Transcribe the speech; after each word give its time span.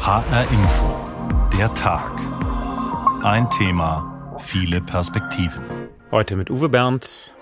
HR 0.00 0.50
Info. 0.50 0.86
Der 1.58 1.72
Tag. 1.74 2.10
Ein 3.22 3.50
Thema, 3.50 4.34
viele 4.38 4.80
Perspektiven. 4.80 5.62
Heute 6.10 6.36
mit 6.36 6.48
Uwe 6.48 6.70
Bernd. 6.70 7.34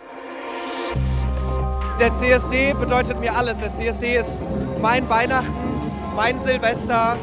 Der 2.01 2.13
CSD 2.13 2.75
bedeutet 2.75 3.21
mir 3.21 3.37
alles. 3.37 3.59
Der 3.61 3.73
CSD 3.73 4.17
ist 4.17 4.37
mein 4.83 5.09
Weihnachten, 5.09 5.53
mein 6.17 6.41
Silvester, 6.41 7.17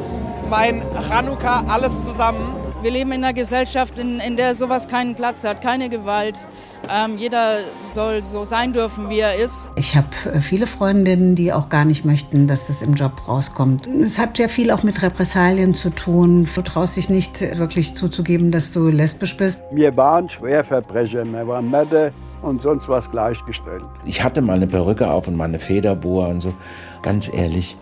mein 0.50 0.82
Chanukka, 1.10 1.66
alles 1.68 1.92
zusammen. 2.06 2.55
Wir 2.86 2.92
leben 2.92 3.14
in 3.14 3.24
einer 3.24 3.34
Gesellschaft, 3.34 3.98
in, 3.98 4.20
in 4.20 4.38
der 4.38 4.54
sowas 4.54 4.88
keinen 4.88 5.16
Platz 5.16 5.44
hat, 5.44 5.60
keine 5.60 5.90
Gewalt. 5.90 6.48
Ähm, 6.88 7.18
jeder 7.18 7.62
soll 7.84 8.22
so 8.22 8.46
sein 8.46 8.74
dürfen, 8.74 9.10
wie 9.10 9.22
er 9.22 9.38
ist. 9.38 9.72
Ich 9.76 9.96
habe 9.96 10.06
äh, 10.32 10.40
viele 10.40 10.68
Freundinnen, 10.68 11.34
die 11.34 11.52
auch 11.52 11.70
gar 11.70 11.84
nicht 11.84 12.06
möchten, 12.06 12.46
dass 12.46 12.68
das 12.68 12.84
im 12.84 12.94
Job 12.94 13.28
rauskommt. 13.28 13.88
Es 13.88 14.20
hat 14.20 14.38
ja 14.38 14.48
viel 14.48 14.70
auch 14.70 14.84
mit 14.84 15.02
Repressalien 15.02 15.74
zu 15.74 15.90
tun. 15.90 16.48
Du 16.54 16.62
traust 16.62 16.96
dich 16.96 17.10
nicht 17.10 17.42
wirklich 17.58 17.96
zuzugeben, 17.96 18.52
dass 18.52 18.72
du 18.72 18.90
lesbisch 18.90 19.36
bist. 19.36 19.62
Wir 19.72 19.98
waren 19.98 20.30
Schwerverbrecher, 20.30 21.26
wir 21.26 21.48
waren 21.48 21.72
Mörder 21.72 22.12
und 22.44 22.62
sonst 22.62 22.88
was 22.88 23.10
gleichgestellt. 23.10 23.86
Ich 24.06 24.24
hatte 24.24 24.44
mal 24.44 24.58
eine 24.58 24.68
Perücke 24.68 25.10
auf 25.10 25.28
und 25.28 25.36
mal 25.36 25.46
eine 25.46 25.58
Federboa 25.58 26.28
und 26.28 26.40
so. 26.40 26.54
Ganz 27.02 27.34
ehrlich, 27.34 27.76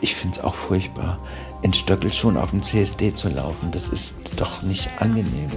ich 0.00 0.14
finde 0.14 0.38
es 0.38 0.44
auch 0.44 0.54
furchtbar, 0.54 1.18
in 1.64 1.72
Stöckelschuhen 1.72 2.36
auf 2.36 2.50
dem 2.50 2.62
CSD 2.62 3.14
zu 3.14 3.30
laufen. 3.30 3.70
Das 3.72 3.88
ist 3.88 4.14
doch 4.36 4.60
nicht 4.62 4.90
angenehm. 4.98 5.50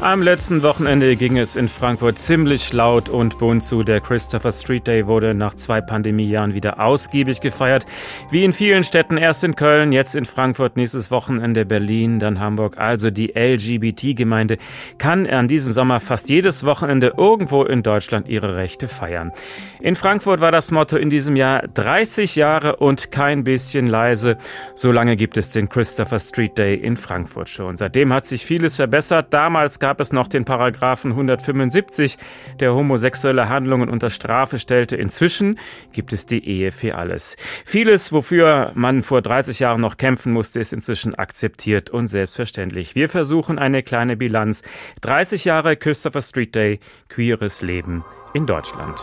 Am 0.00 0.22
letzten 0.22 0.62
Wochenende 0.62 1.16
ging 1.16 1.38
es 1.38 1.56
in 1.56 1.66
Frankfurt 1.66 2.20
ziemlich 2.20 2.72
laut 2.72 3.08
und 3.08 3.36
bunt 3.38 3.64
zu. 3.64 3.82
Der 3.82 4.00
Christopher 4.00 4.52
Street 4.52 4.86
Day 4.86 5.08
wurde 5.08 5.34
nach 5.34 5.56
zwei 5.56 5.80
Pandemiejahren 5.80 6.54
wieder 6.54 6.78
ausgiebig 6.78 7.40
gefeiert. 7.40 7.84
Wie 8.30 8.44
in 8.44 8.52
vielen 8.52 8.84
Städten, 8.84 9.16
erst 9.16 9.42
in 9.42 9.56
Köln, 9.56 9.90
jetzt 9.90 10.14
in 10.14 10.24
Frankfurt, 10.24 10.76
nächstes 10.76 11.10
Wochenende 11.10 11.66
Berlin, 11.66 12.20
dann 12.20 12.38
Hamburg. 12.38 12.78
Also 12.78 13.10
die 13.10 13.32
LGBT-Gemeinde 13.34 14.58
kann 14.98 15.26
an 15.26 15.48
diesem 15.48 15.72
Sommer 15.72 15.98
fast 15.98 16.28
jedes 16.28 16.64
Wochenende 16.64 17.14
irgendwo 17.16 17.64
in 17.64 17.82
Deutschland 17.82 18.28
ihre 18.28 18.54
Rechte 18.54 18.86
feiern. 18.86 19.32
In 19.80 19.96
Frankfurt 19.96 20.40
war 20.40 20.52
das 20.52 20.70
Motto 20.70 20.96
in 20.96 21.10
diesem 21.10 21.34
Jahr 21.34 21.66
30 21.74 22.36
Jahre 22.36 22.76
und 22.76 23.10
kein 23.10 23.42
bisschen 23.42 23.88
leise. 23.88 24.38
So 24.76 24.92
lange 24.92 25.16
gibt 25.16 25.36
es 25.36 25.48
den 25.48 25.68
Christopher 25.68 26.20
Street 26.20 26.56
Day 26.56 26.76
in 26.76 26.96
Frankfurt 26.96 27.48
schon. 27.48 27.76
Seitdem 27.76 28.12
hat 28.12 28.26
sich 28.26 28.46
vieles 28.46 28.76
verbessert. 28.76 29.34
Damals 29.34 29.80
gab 29.80 29.87
gab 29.88 30.00
es 30.00 30.12
noch 30.12 30.28
den 30.28 30.44
Paragraphen 30.44 31.12
175, 31.12 32.18
der 32.60 32.74
homosexuelle 32.74 33.48
Handlungen 33.48 33.88
unter 33.88 34.10
Strafe 34.10 34.58
stellte. 34.58 34.96
Inzwischen 34.96 35.58
gibt 35.92 36.12
es 36.12 36.26
die 36.26 36.46
Ehe 36.46 36.72
für 36.72 36.96
alles. 36.96 37.36
Vieles, 37.64 38.12
wofür 38.12 38.72
man 38.74 39.02
vor 39.02 39.22
30 39.22 39.60
Jahren 39.60 39.80
noch 39.80 39.96
kämpfen 39.96 40.34
musste, 40.34 40.60
ist 40.60 40.74
inzwischen 40.74 41.14
akzeptiert 41.14 41.88
und 41.88 42.06
selbstverständlich. 42.06 42.96
Wir 42.96 43.08
versuchen 43.08 43.58
eine 43.58 43.82
kleine 43.82 44.18
Bilanz. 44.18 44.60
30 45.00 45.46
Jahre 45.46 45.74
Christopher 45.78 46.20
Street 46.20 46.54
Day, 46.54 46.80
queeres 47.08 47.62
Leben 47.62 48.04
in 48.34 48.44
Deutschland. 48.44 49.00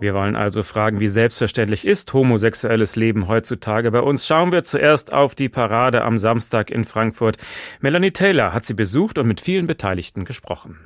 Wir 0.00 0.14
wollen 0.14 0.36
also 0.36 0.62
fragen, 0.62 1.00
wie 1.00 1.08
selbstverständlich 1.08 1.84
ist 1.84 2.12
homosexuelles 2.12 2.94
Leben 2.94 3.26
heutzutage 3.26 3.90
bei 3.90 4.00
uns? 4.00 4.26
Schauen 4.26 4.52
wir 4.52 4.62
zuerst 4.62 5.12
auf 5.12 5.34
die 5.34 5.48
Parade 5.48 6.02
am 6.02 6.18
Samstag 6.18 6.70
in 6.70 6.84
Frankfurt. 6.84 7.36
Melanie 7.80 8.12
Taylor 8.12 8.54
hat 8.54 8.64
sie 8.64 8.74
besucht 8.74 9.18
und 9.18 9.26
mit 9.26 9.40
vielen 9.40 9.66
Beteiligten 9.66 10.24
gesprochen. 10.24 10.78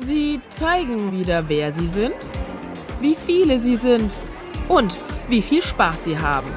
Sie 0.00 0.40
zeigen 0.50 1.12
wieder, 1.12 1.48
wer 1.48 1.72
sie 1.72 1.86
sind, 1.86 2.16
wie 3.00 3.14
viele 3.14 3.58
sie 3.62 3.76
sind 3.76 4.20
und 4.68 4.98
wie 5.30 5.40
viel 5.40 5.62
Spaß 5.62 6.04
sie 6.04 6.18
haben. 6.18 6.50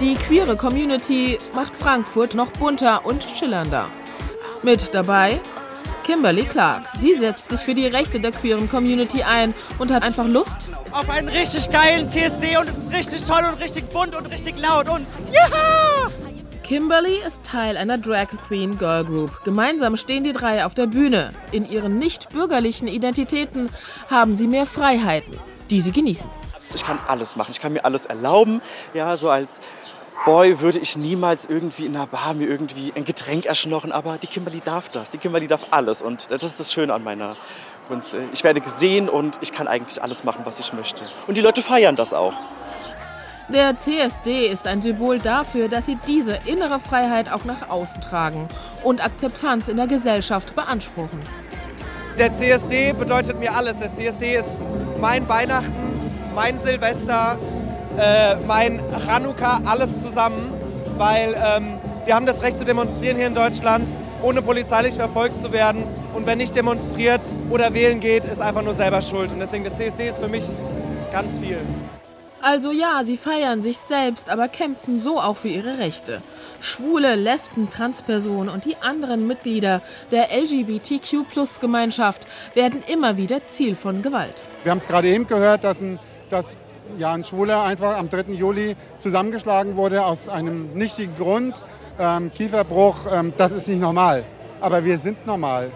Die 0.00 0.16
queere 0.16 0.56
Community 0.56 1.38
macht 1.54 1.76
Frankfurt 1.76 2.34
noch 2.34 2.50
bunter 2.50 3.06
und 3.06 3.22
schillernder. 3.22 3.88
Mit 4.64 4.92
dabei 4.92 5.40
Kimberly 6.02 6.44
Clark. 6.44 6.84
Sie 6.98 7.14
setzt 7.14 7.48
sich 7.50 7.60
für 7.60 7.74
die 7.74 7.86
Rechte 7.86 8.20
der 8.20 8.32
queeren 8.32 8.68
Community 8.68 9.22
ein 9.22 9.54
und 9.78 9.92
hat 9.92 10.02
einfach 10.02 10.26
Lust 10.26 10.72
auf 10.90 11.08
einen 11.08 11.28
richtig 11.28 11.70
geilen 11.70 12.08
CSD 12.08 12.56
und 12.56 12.68
es 12.68 12.76
ist 12.76 12.92
richtig 12.92 13.24
toll 13.24 13.42
und 13.50 13.60
richtig 13.60 13.90
bunt 13.92 14.14
und 14.14 14.26
richtig 14.26 14.58
laut 14.58 14.88
und 14.88 15.06
ja! 15.30 15.46
Kimberly 16.62 17.18
ist 17.26 17.42
Teil 17.42 17.76
einer 17.76 17.98
Drag 17.98 18.28
Queen 18.48 18.78
Girl 18.78 19.04
Group. 19.04 19.42
Gemeinsam 19.44 19.96
stehen 19.96 20.24
die 20.24 20.32
drei 20.32 20.64
auf 20.64 20.74
der 20.74 20.86
Bühne. 20.86 21.34
In 21.50 21.68
ihren 21.68 21.98
nicht 21.98 22.30
bürgerlichen 22.30 22.88
Identitäten 22.88 23.68
haben 24.10 24.34
sie 24.34 24.46
mehr 24.46 24.66
Freiheiten, 24.66 25.38
die 25.70 25.80
sie 25.80 25.92
genießen. 25.92 26.30
Ich 26.74 26.84
kann 26.84 26.98
alles 27.06 27.36
machen, 27.36 27.50
ich 27.50 27.60
kann 27.60 27.72
mir 27.72 27.84
alles 27.84 28.06
erlauben. 28.06 28.62
Ja, 28.94 29.16
so 29.16 29.28
als 29.28 29.60
Boy 30.24 30.60
würde 30.60 30.78
ich 30.78 30.96
niemals 30.96 31.46
irgendwie 31.46 31.86
in 31.86 31.96
einer 31.96 32.06
Bar 32.06 32.34
mir 32.34 32.46
irgendwie 32.46 32.92
ein 32.94 33.04
Getränk 33.04 33.44
erschnochen, 33.44 33.90
aber 33.90 34.18
die 34.18 34.28
Kimberly 34.28 34.60
darf 34.60 34.88
das. 34.88 35.10
Die 35.10 35.18
Kimberly 35.18 35.48
darf 35.48 35.66
alles 35.72 36.00
und 36.00 36.30
das 36.30 36.44
ist 36.44 36.60
das 36.60 36.72
Schöne 36.72 36.94
an 36.94 37.02
meiner 37.02 37.36
Kunst. 37.88 38.14
Ich 38.32 38.44
werde 38.44 38.60
gesehen 38.60 39.08
und 39.08 39.38
ich 39.40 39.50
kann 39.50 39.66
eigentlich 39.66 40.00
alles 40.00 40.22
machen, 40.22 40.42
was 40.44 40.60
ich 40.60 40.72
möchte. 40.72 41.02
Und 41.26 41.36
die 41.36 41.40
Leute 41.40 41.60
feiern 41.60 41.96
das 41.96 42.14
auch. 42.14 42.34
Der 43.48 43.76
CSD 43.76 44.46
ist 44.46 44.68
ein 44.68 44.80
Symbol 44.80 45.18
dafür, 45.18 45.68
dass 45.68 45.86
sie 45.86 45.98
diese 46.06 46.38
innere 46.46 46.78
Freiheit 46.78 47.30
auch 47.30 47.44
nach 47.44 47.68
außen 47.68 48.00
tragen 48.00 48.46
und 48.84 49.04
Akzeptanz 49.04 49.66
in 49.66 49.76
der 49.76 49.88
Gesellschaft 49.88 50.54
beanspruchen. 50.54 51.18
Der 52.16 52.32
CSD 52.32 52.92
bedeutet 52.92 53.40
mir 53.40 53.54
alles. 53.56 53.80
Der 53.80 53.92
CSD 53.92 54.36
ist 54.36 54.54
mein 55.00 55.28
Weihnachten, 55.28 55.72
mein 56.34 56.58
Silvester, 56.60 57.38
äh, 57.98 58.36
mein 58.46 58.80
Chanukka, 59.06 59.60
alles 59.66 60.02
zusammen, 60.02 60.52
weil 60.96 61.34
ähm, 61.34 61.78
wir 62.04 62.14
haben 62.14 62.26
das 62.26 62.42
Recht 62.42 62.58
zu 62.58 62.64
demonstrieren 62.64 63.16
hier 63.16 63.26
in 63.26 63.34
Deutschland, 63.34 63.88
ohne 64.22 64.42
polizeilich 64.42 64.94
verfolgt 64.94 65.40
zu 65.40 65.52
werden. 65.52 65.84
Und 66.14 66.26
wer 66.26 66.36
nicht 66.36 66.54
demonstriert 66.54 67.20
oder 67.50 67.74
wählen 67.74 68.00
geht, 68.00 68.24
ist 68.24 68.40
einfach 68.40 68.62
nur 68.62 68.74
selber 68.74 69.02
schuld. 69.02 69.30
Und 69.32 69.40
deswegen 69.40 69.64
der 69.64 69.76
CSD 69.76 70.08
ist 70.08 70.18
für 70.18 70.28
mich 70.28 70.44
ganz 71.12 71.38
viel. 71.38 71.58
Also 72.44 72.72
ja, 72.72 73.02
sie 73.04 73.16
feiern 73.16 73.62
sich 73.62 73.78
selbst, 73.78 74.28
aber 74.28 74.48
kämpfen 74.48 74.98
so 74.98 75.20
auch 75.20 75.36
für 75.36 75.46
ihre 75.48 75.78
Rechte. 75.78 76.22
Schwule, 76.60 77.14
Lesben, 77.14 77.70
Transpersonen 77.70 78.52
und 78.52 78.64
die 78.64 78.76
anderen 78.78 79.28
Mitglieder 79.28 79.80
der 80.10 80.26
LGBTQ-Plus-Gemeinschaft 80.32 82.26
werden 82.54 82.82
immer 82.88 83.16
wieder 83.16 83.46
Ziel 83.46 83.76
von 83.76 84.02
Gewalt. 84.02 84.42
Wir 84.64 84.72
haben 84.72 84.78
es 84.78 84.88
gerade 84.88 85.06
eben 85.06 85.28
gehört, 85.28 85.62
dass 85.62 85.80
ein, 85.80 86.00
dass 86.30 86.56
ja, 86.98 87.12
ein 87.12 87.24
Schwuler 87.24 87.62
einfach 87.62 87.96
am 87.96 88.08
3. 88.08 88.32
Juli 88.32 88.76
zusammengeschlagen 88.98 89.76
wurde 89.76 90.04
aus 90.04 90.28
einem 90.28 90.72
nichtigen 90.74 91.14
Grund. 91.14 91.64
Ähm, 91.98 92.32
Kieferbruch, 92.32 93.06
ähm, 93.12 93.32
das 93.36 93.52
ist 93.52 93.68
nicht 93.68 93.80
normal. 93.80 94.24
Aber 94.60 94.84
wir 94.84 94.98
sind 94.98 95.26
normal. 95.26 95.72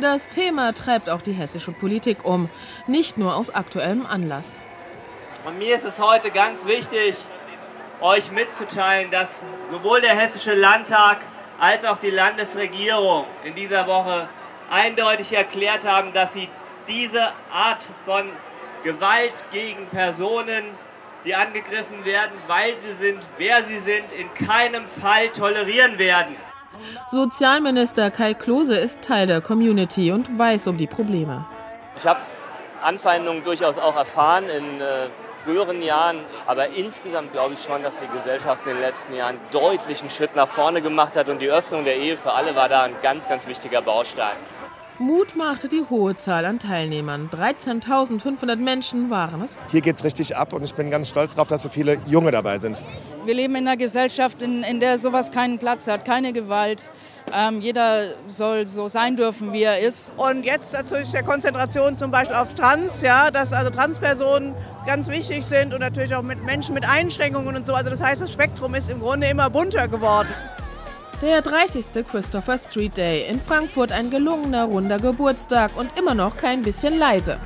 Das 0.00 0.28
Thema 0.28 0.72
treibt 0.74 1.08
auch 1.08 1.22
die 1.22 1.32
hessische 1.32 1.72
Politik 1.72 2.24
um, 2.24 2.50
nicht 2.86 3.16
nur 3.16 3.34
aus 3.36 3.50
aktuellem 3.50 4.04
Anlass. 4.04 4.62
Und 5.46 5.58
mir 5.58 5.76
ist 5.76 5.84
es 5.84 5.98
heute 5.98 6.30
ganz 6.30 6.66
wichtig, 6.66 7.16
euch 8.00 8.30
mitzuteilen, 8.30 9.10
dass 9.10 9.42
sowohl 9.70 10.00
der 10.00 10.14
Hessische 10.14 10.54
Landtag 10.54 11.18
als 11.58 11.84
auch 11.84 11.98
die 11.98 12.10
Landesregierung 12.10 13.24
in 13.44 13.54
dieser 13.54 13.86
Woche 13.86 14.28
eindeutig 14.70 15.32
erklärt 15.32 15.86
haben, 15.86 16.12
dass 16.12 16.32
sie 16.32 16.48
diese 16.88 17.28
Art 17.50 17.86
von 18.04 18.28
Gewalt 18.86 19.32
gegen 19.50 19.88
Personen, 19.88 20.62
die 21.24 21.34
angegriffen 21.34 22.04
werden, 22.04 22.30
weil 22.46 22.74
sie 22.82 23.04
sind, 23.04 23.20
wer 23.36 23.64
sie 23.64 23.80
sind, 23.80 24.12
in 24.12 24.32
keinem 24.46 24.84
Fall 25.02 25.28
tolerieren 25.30 25.98
werden. 25.98 26.36
Sozialminister 27.08 28.12
Kai 28.12 28.34
Klose 28.34 28.76
ist 28.76 29.02
Teil 29.02 29.26
der 29.26 29.40
Community 29.40 30.12
und 30.12 30.38
weiß 30.38 30.68
um 30.68 30.76
die 30.76 30.86
Probleme. 30.86 31.44
Ich 31.96 32.06
habe 32.06 32.20
Anfeindungen 32.80 33.42
durchaus 33.42 33.76
auch 33.76 33.96
erfahren 33.96 34.44
in 34.48 34.80
äh, 34.80 35.08
früheren 35.42 35.82
Jahren, 35.82 36.20
aber 36.46 36.68
insgesamt 36.68 37.32
glaube 37.32 37.54
ich 37.54 37.62
schon, 37.64 37.82
dass 37.82 37.98
die 37.98 38.06
Gesellschaft 38.06 38.64
in 38.66 38.74
den 38.74 38.82
letzten 38.82 39.16
Jahren 39.16 39.40
deutlichen 39.50 40.10
Schritt 40.10 40.36
nach 40.36 40.46
vorne 40.46 40.80
gemacht 40.80 41.16
hat 41.16 41.28
und 41.28 41.40
die 41.40 41.50
Öffnung 41.50 41.84
der 41.84 41.96
Ehe 41.96 42.16
für 42.16 42.32
alle 42.32 42.54
war 42.54 42.68
da 42.68 42.84
ein 42.84 42.94
ganz, 43.02 43.26
ganz 43.26 43.48
wichtiger 43.48 43.82
Baustein. 43.82 44.36
Mut 44.98 45.36
machte 45.36 45.68
die 45.68 45.84
hohe 45.90 46.16
Zahl 46.16 46.46
an 46.46 46.58
Teilnehmern. 46.58 47.28
13.500 47.30 48.56
Menschen 48.56 49.10
waren 49.10 49.42
es. 49.42 49.58
Hier 49.70 49.82
geht 49.82 49.96
es 49.96 50.04
richtig 50.04 50.34
ab 50.36 50.54
und 50.54 50.62
ich 50.62 50.74
bin 50.74 50.90
ganz 50.90 51.10
stolz 51.10 51.34
darauf, 51.34 51.48
dass 51.48 51.62
so 51.62 51.68
viele 51.68 51.98
Junge 52.06 52.30
dabei 52.30 52.58
sind. 52.58 52.82
Wir 53.26 53.34
leben 53.34 53.56
in 53.56 53.68
einer 53.68 53.76
Gesellschaft, 53.76 54.40
in, 54.40 54.62
in 54.62 54.80
der 54.80 54.98
sowas 54.98 55.30
keinen 55.30 55.58
Platz 55.58 55.86
hat, 55.86 56.06
keine 56.06 56.32
Gewalt. 56.32 56.90
Ähm, 57.34 57.60
jeder 57.60 58.14
soll 58.26 58.66
so 58.66 58.88
sein 58.88 59.16
dürfen, 59.16 59.52
wie 59.52 59.64
er 59.64 59.80
ist. 59.80 60.14
Und 60.16 60.44
jetzt 60.44 60.72
natürlich 60.72 61.10
der 61.10 61.24
Konzentration 61.24 61.98
zum 61.98 62.10
Beispiel 62.10 62.36
auf 62.36 62.54
Trans, 62.54 63.02
ja, 63.02 63.30
dass 63.30 63.52
also 63.52 63.70
Transpersonen 63.70 64.54
ganz 64.86 65.08
wichtig 65.08 65.44
sind 65.44 65.74
und 65.74 65.80
natürlich 65.80 66.14
auch 66.14 66.22
mit 66.22 66.42
Menschen 66.44 66.74
mit 66.74 66.88
Einschränkungen 66.88 67.54
und 67.54 67.66
so. 67.66 67.74
Also 67.74 67.90
das 67.90 68.00
heißt, 68.00 68.22
das 68.22 68.32
Spektrum 68.32 68.74
ist 68.74 68.88
im 68.88 69.00
Grunde 69.00 69.26
immer 69.26 69.50
bunter 69.50 69.88
geworden. 69.88 70.28
Der 71.22 71.40
30. 71.40 72.04
Christopher 72.06 72.58
Street 72.58 72.98
Day 72.98 73.26
in 73.26 73.40
Frankfurt 73.40 73.90
ein 73.90 74.10
gelungener 74.10 74.64
runder 74.64 74.98
Geburtstag 74.98 75.74
und 75.74 75.98
immer 75.98 76.14
noch 76.14 76.36
kein 76.36 76.60
bisschen 76.60 76.98
leise. 76.98 77.40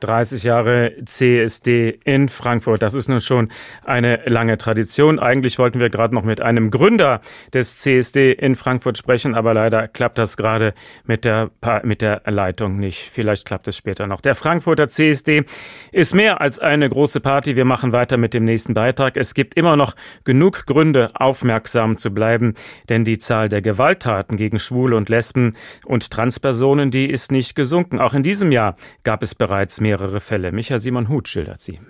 30 0.00 0.42
Jahre 0.44 0.92
CSD 1.04 1.98
in 2.04 2.28
Frankfurt. 2.28 2.82
Das 2.82 2.94
ist 2.94 3.08
nun 3.08 3.20
schon 3.20 3.48
eine 3.84 4.20
lange 4.26 4.58
Tradition. 4.58 5.18
Eigentlich 5.18 5.58
wollten 5.58 5.80
wir 5.80 5.90
gerade 5.90 6.14
noch 6.14 6.24
mit 6.24 6.40
einem 6.40 6.70
Gründer 6.70 7.20
des 7.52 7.78
CSD 7.78 8.32
in 8.32 8.54
Frankfurt 8.54 8.98
sprechen, 8.98 9.34
aber 9.34 9.54
leider 9.54 9.88
klappt 9.88 10.18
das 10.18 10.36
gerade 10.36 10.74
mit 11.04 11.24
der, 11.24 11.50
mit 11.82 12.02
der 12.02 12.22
Leitung 12.26 12.78
nicht. 12.78 13.10
Vielleicht 13.10 13.46
klappt 13.46 13.68
es 13.68 13.76
später 13.76 14.06
noch. 14.06 14.20
Der 14.20 14.34
Frankfurter 14.34 14.88
CSD 14.88 15.44
ist 15.92 16.14
mehr 16.14 16.40
als 16.40 16.58
eine 16.58 16.88
große 16.88 17.20
Party. 17.20 17.56
Wir 17.56 17.64
machen 17.64 17.92
weiter 17.92 18.16
mit 18.16 18.34
dem 18.34 18.44
nächsten 18.44 18.74
Beitrag. 18.74 19.16
Es 19.16 19.34
gibt 19.34 19.54
immer 19.54 19.76
noch 19.76 19.94
genug 20.24 20.66
Gründe, 20.66 21.10
aufmerksam 21.14 21.96
zu 21.96 22.12
bleiben, 22.12 22.54
denn 22.88 23.04
die 23.04 23.18
Zahl 23.18 23.48
der 23.48 23.62
Gewalttaten 23.62 24.36
gegen 24.36 24.58
Schwule 24.58 24.96
und 24.96 25.08
Lesben 25.08 25.56
und 25.86 26.10
Transpersonen, 26.10 26.90
die 26.90 27.10
ist 27.10 27.32
nicht 27.32 27.54
gesunken. 27.54 27.98
Auch 27.98 28.14
in 28.14 28.22
diesem 28.22 28.52
Jahr 28.52 28.76
gab 29.02 29.22
es 29.22 29.34
bereits 29.34 29.80
mehr 29.80 29.87
mehrere 29.88 30.20
Fälle. 30.20 30.52
Micha 30.52 30.78
Simon 30.78 31.08
Huth 31.08 31.28
schildert 31.28 31.62
sie. 31.62 31.80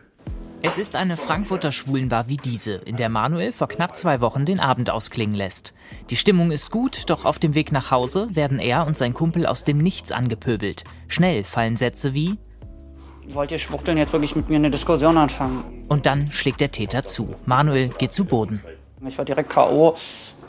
Es 0.62 0.78
ist 0.78 0.94
eine 0.94 1.16
Frankfurter 1.16 1.72
Schwulenbar 1.72 2.28
wie 2.28 2.36
diese, 2.36 2.74
in 2.74 2.94
der 2.94 3.08
Manuel 3.08 3.50
vor 3.50 3.66
knapp 3.66 3.96
zwei 3.96 4.20
Wochen 4.20 4.44
den 4.44 4.60
Abend 4.60 4.88
ausklingen 4.90 5.34
lässt. 5.34 5.74
Die 6.10 6.16
Stimmung 6.16 6.52
ist 6.52 6.70
gut, 6.70 7.10
doch 7.10 7.24
auf 7.24 7.40
dem 7.40 7.56
Weg 7.56 7.72
nach 7.72 7.90
Hause 7.90 8.28
werden 8.30 8.60
er 8.60 8.86
und 8.86 8.96
sein 8.96 9.14
Kumpel 9.14 9.46
aus 9.46 9.64
dem 9.64 9.78
Nichts 9.78 10.12
angepöbelt. 10.12 10.84
Schnell 11.08 11.42
fallen 11.42 11.76
Sätze 11.76 12.14
wie 12.14 12.38
Wollt 13.30 13.50
ihr 13.50 13.58
Schwuchteln 13.58 13.98
jetzt 13.98 14.12
wirklich 14.12 14.36
mit 14.36 14.48
mir 14.48 14.56
eine 14.56 14.70
Diskussion 14.70 15.16
anfangen? 15.18 15.64
Und 15.88 16.06
dann 16.06 16.30
schlägt 16.30 16.60
der 16.60 16.70
Täter 16.70 17.02
zu. 17.02 17.28
Manuel 17.46 17.88
geht 17.88 18.12
zu 18.12 18.24
Boden. 18.24 18.62
Ich 19.06 19.18
war 19.18 19.24
direkt 19.24 19.50
K.O., 19.50 19.96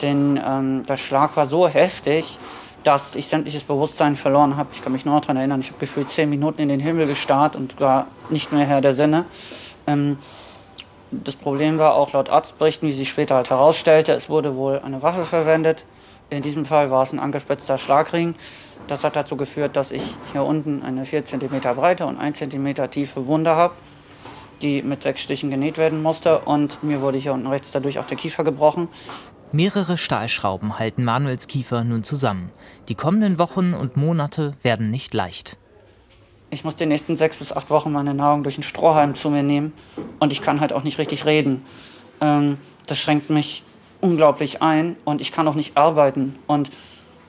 denn 0.02 0.40
ähm, 0.44 0.84
der 0.88 0.96
Schlag 0.96 1.36
war 1.36 1.46
so 1.46 1.68
heftig, 1.68 2.38
dass 2.84 3.14
ich 3.14 3.26
sämtliches 3.26 3.64
Bewusstsein 3.64 4.16
verloren 4.16 4.56
habe. 4.56 4.70
Ich 4.72 4.82
kann 4.82 4.92
mich 4.92 5.04
nur 5.04 5.20
daran 5.20 5.36
erinnern, 5.36 5.60
ich 5.60 5.68
habe 5.68 5.78
gefühlt 5.78 6.08
zehn 6.08 6.30
Minuten 6.30 6.62
in 6.62 6.68
den 6.68 6.80
Himmel 6.80 7.06
gestarrt 7.06 7.56
und 7.56 7.78
war 7.80 8.06
nicht 8.30 8.52
mehr 8.52 8.64
Herr 8.64 8.80
der 8.80 8.94
Sinne. 8.94 9.26
Ähm, 9.86 10.18
das 11.10 11.36
Problem 11.36 11.78
war 11.78 11.94
auch 11.94 12.12
laut 12.12 12.30
Arztberichten, 12.30 12.88
wie 12.88 12.92
sich 12.92 13.08
später 13.08 13.34
halt 13.34 13.50
herausstellte, 13.50 14.12
es 14.12 14.28
wurde 14.28 14.54
wohl 14.54 14.78
eine 14.78 15.02
Waffe 15.02 15.24
verwendet. 15.24 15.84
In 16.30 16.42
diesem 16.42 16.64
Fall 16.64 16.90
war 16.92 17.02
es 17.02 17.12
ein 17.12 17.18
angespitzter 17.18 17.76
Schlagring. 17.76 18.34
Das 18.86 19.02
hat 19.02 19.16
dazu 19.16 19.36
geführt, 19.36 19.76
dass 19.76 19.90
ich 19.90 20.14
hier 20.32 20.44
unten 20.44 20.82
eine 20.82 21.04
4 21.04 21.24
cm 21.24 21.60
breite 21.74 22.06
und 22.06 22.18
1 22.18 22.38
cm 22.38 22.90
tiefe 22.90 23.26
Wunde 23.26 23.50
habe, 23.56 23.74
die 24.62 24.82
mit 24.82 25.02
sechs 25.02 25.22
Stichen 25.22 25.50
genäht 25.50 25.76
werden 25.76 26.02
musste. 26.02 26.38
Und 26.40 26.84
mir 26.84 27.00
wurde 27.00 27.18
hier 27.18 27.32
unten 27.32 27.48
rechts 27.48 27.72
dadurch 27.72 27.98
auch 27.98 28.06
der 28.06 28.16
Kiefer 28.16 28.44
gebrochen. 28.44 28.88
Mehrere 29.52 29.98
Stahlschrauben 29.98 30.78
halten 30.78 31.02
Manuels 31.02 31.48
Kiefer 31.48 31.82
nun 31.82 32.04
zusammen. 32.04 32.52
Die 32.88 32.94
kommenden 32.94 33.40
Wochen 33.40 33.74
und 33.74 33.96
Monate 33.96 34.54
werden 34.62 34.92
nicht 34.92 35.12
leicht. 35.12 35.56
Ich 36.50 36.62
muss 36.62 36.76
die 36.76 36.86
nächsten 36.86 37.16
sechs 37.16 37.38
bis 37.38 37.52
acht 37.52 37.68
Wochen 37.68 37.90
meine 37.90 38.14
Nahrung 38.14 38.44
durch 38.44 38.56
einen 38.56 38.62
Strohhalm 38.62 39.16
zu 39.16 39.28
mir 39.28 39.42
nehmen 39.42 39.72
und 40.20 40.32
ich 40.32 40.42
kann 40.42 40.60
halt 40.60 40.72
auch 40.72 40.84
nicht 40.84 40.98
richtig 40.98 41.26
reden. 41.26 41.64
Ähm, 42.20 42.58
das 42.86 42.98
schränkt 42.98 43.28
mich 43.28 43.64
unglaublich 44.00 44.62
ein 44.62 44.94
und 45.04 45.20
ich 45.20 45.32
kann 45.32 45.48
auch 45.48 45.54
nicht 45.56 45.76
arbeiten 45.76 46.36
und 46.46 46.70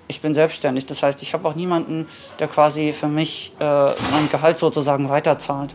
ich 0.07 0.21
bin 0.21 0.35
selbstständig. 0.35 0.85
Das 0.85 1.01
heißt, 1.01 1.23
ich 1.23 1.33
habe 1.33 1.47
auch 1.47 1.55
niemanden, 1.55 2.07
der 2.37 2.47
quasi 2.47 2.93
für 2.93 3.07
mich 3.07 3.53
äh, 3.59 3.63
mein 3.63 4.29
Gehalt 4.31 4.59
sozusagen 4.59 5.09
weiterzahlt. 5.09 5.73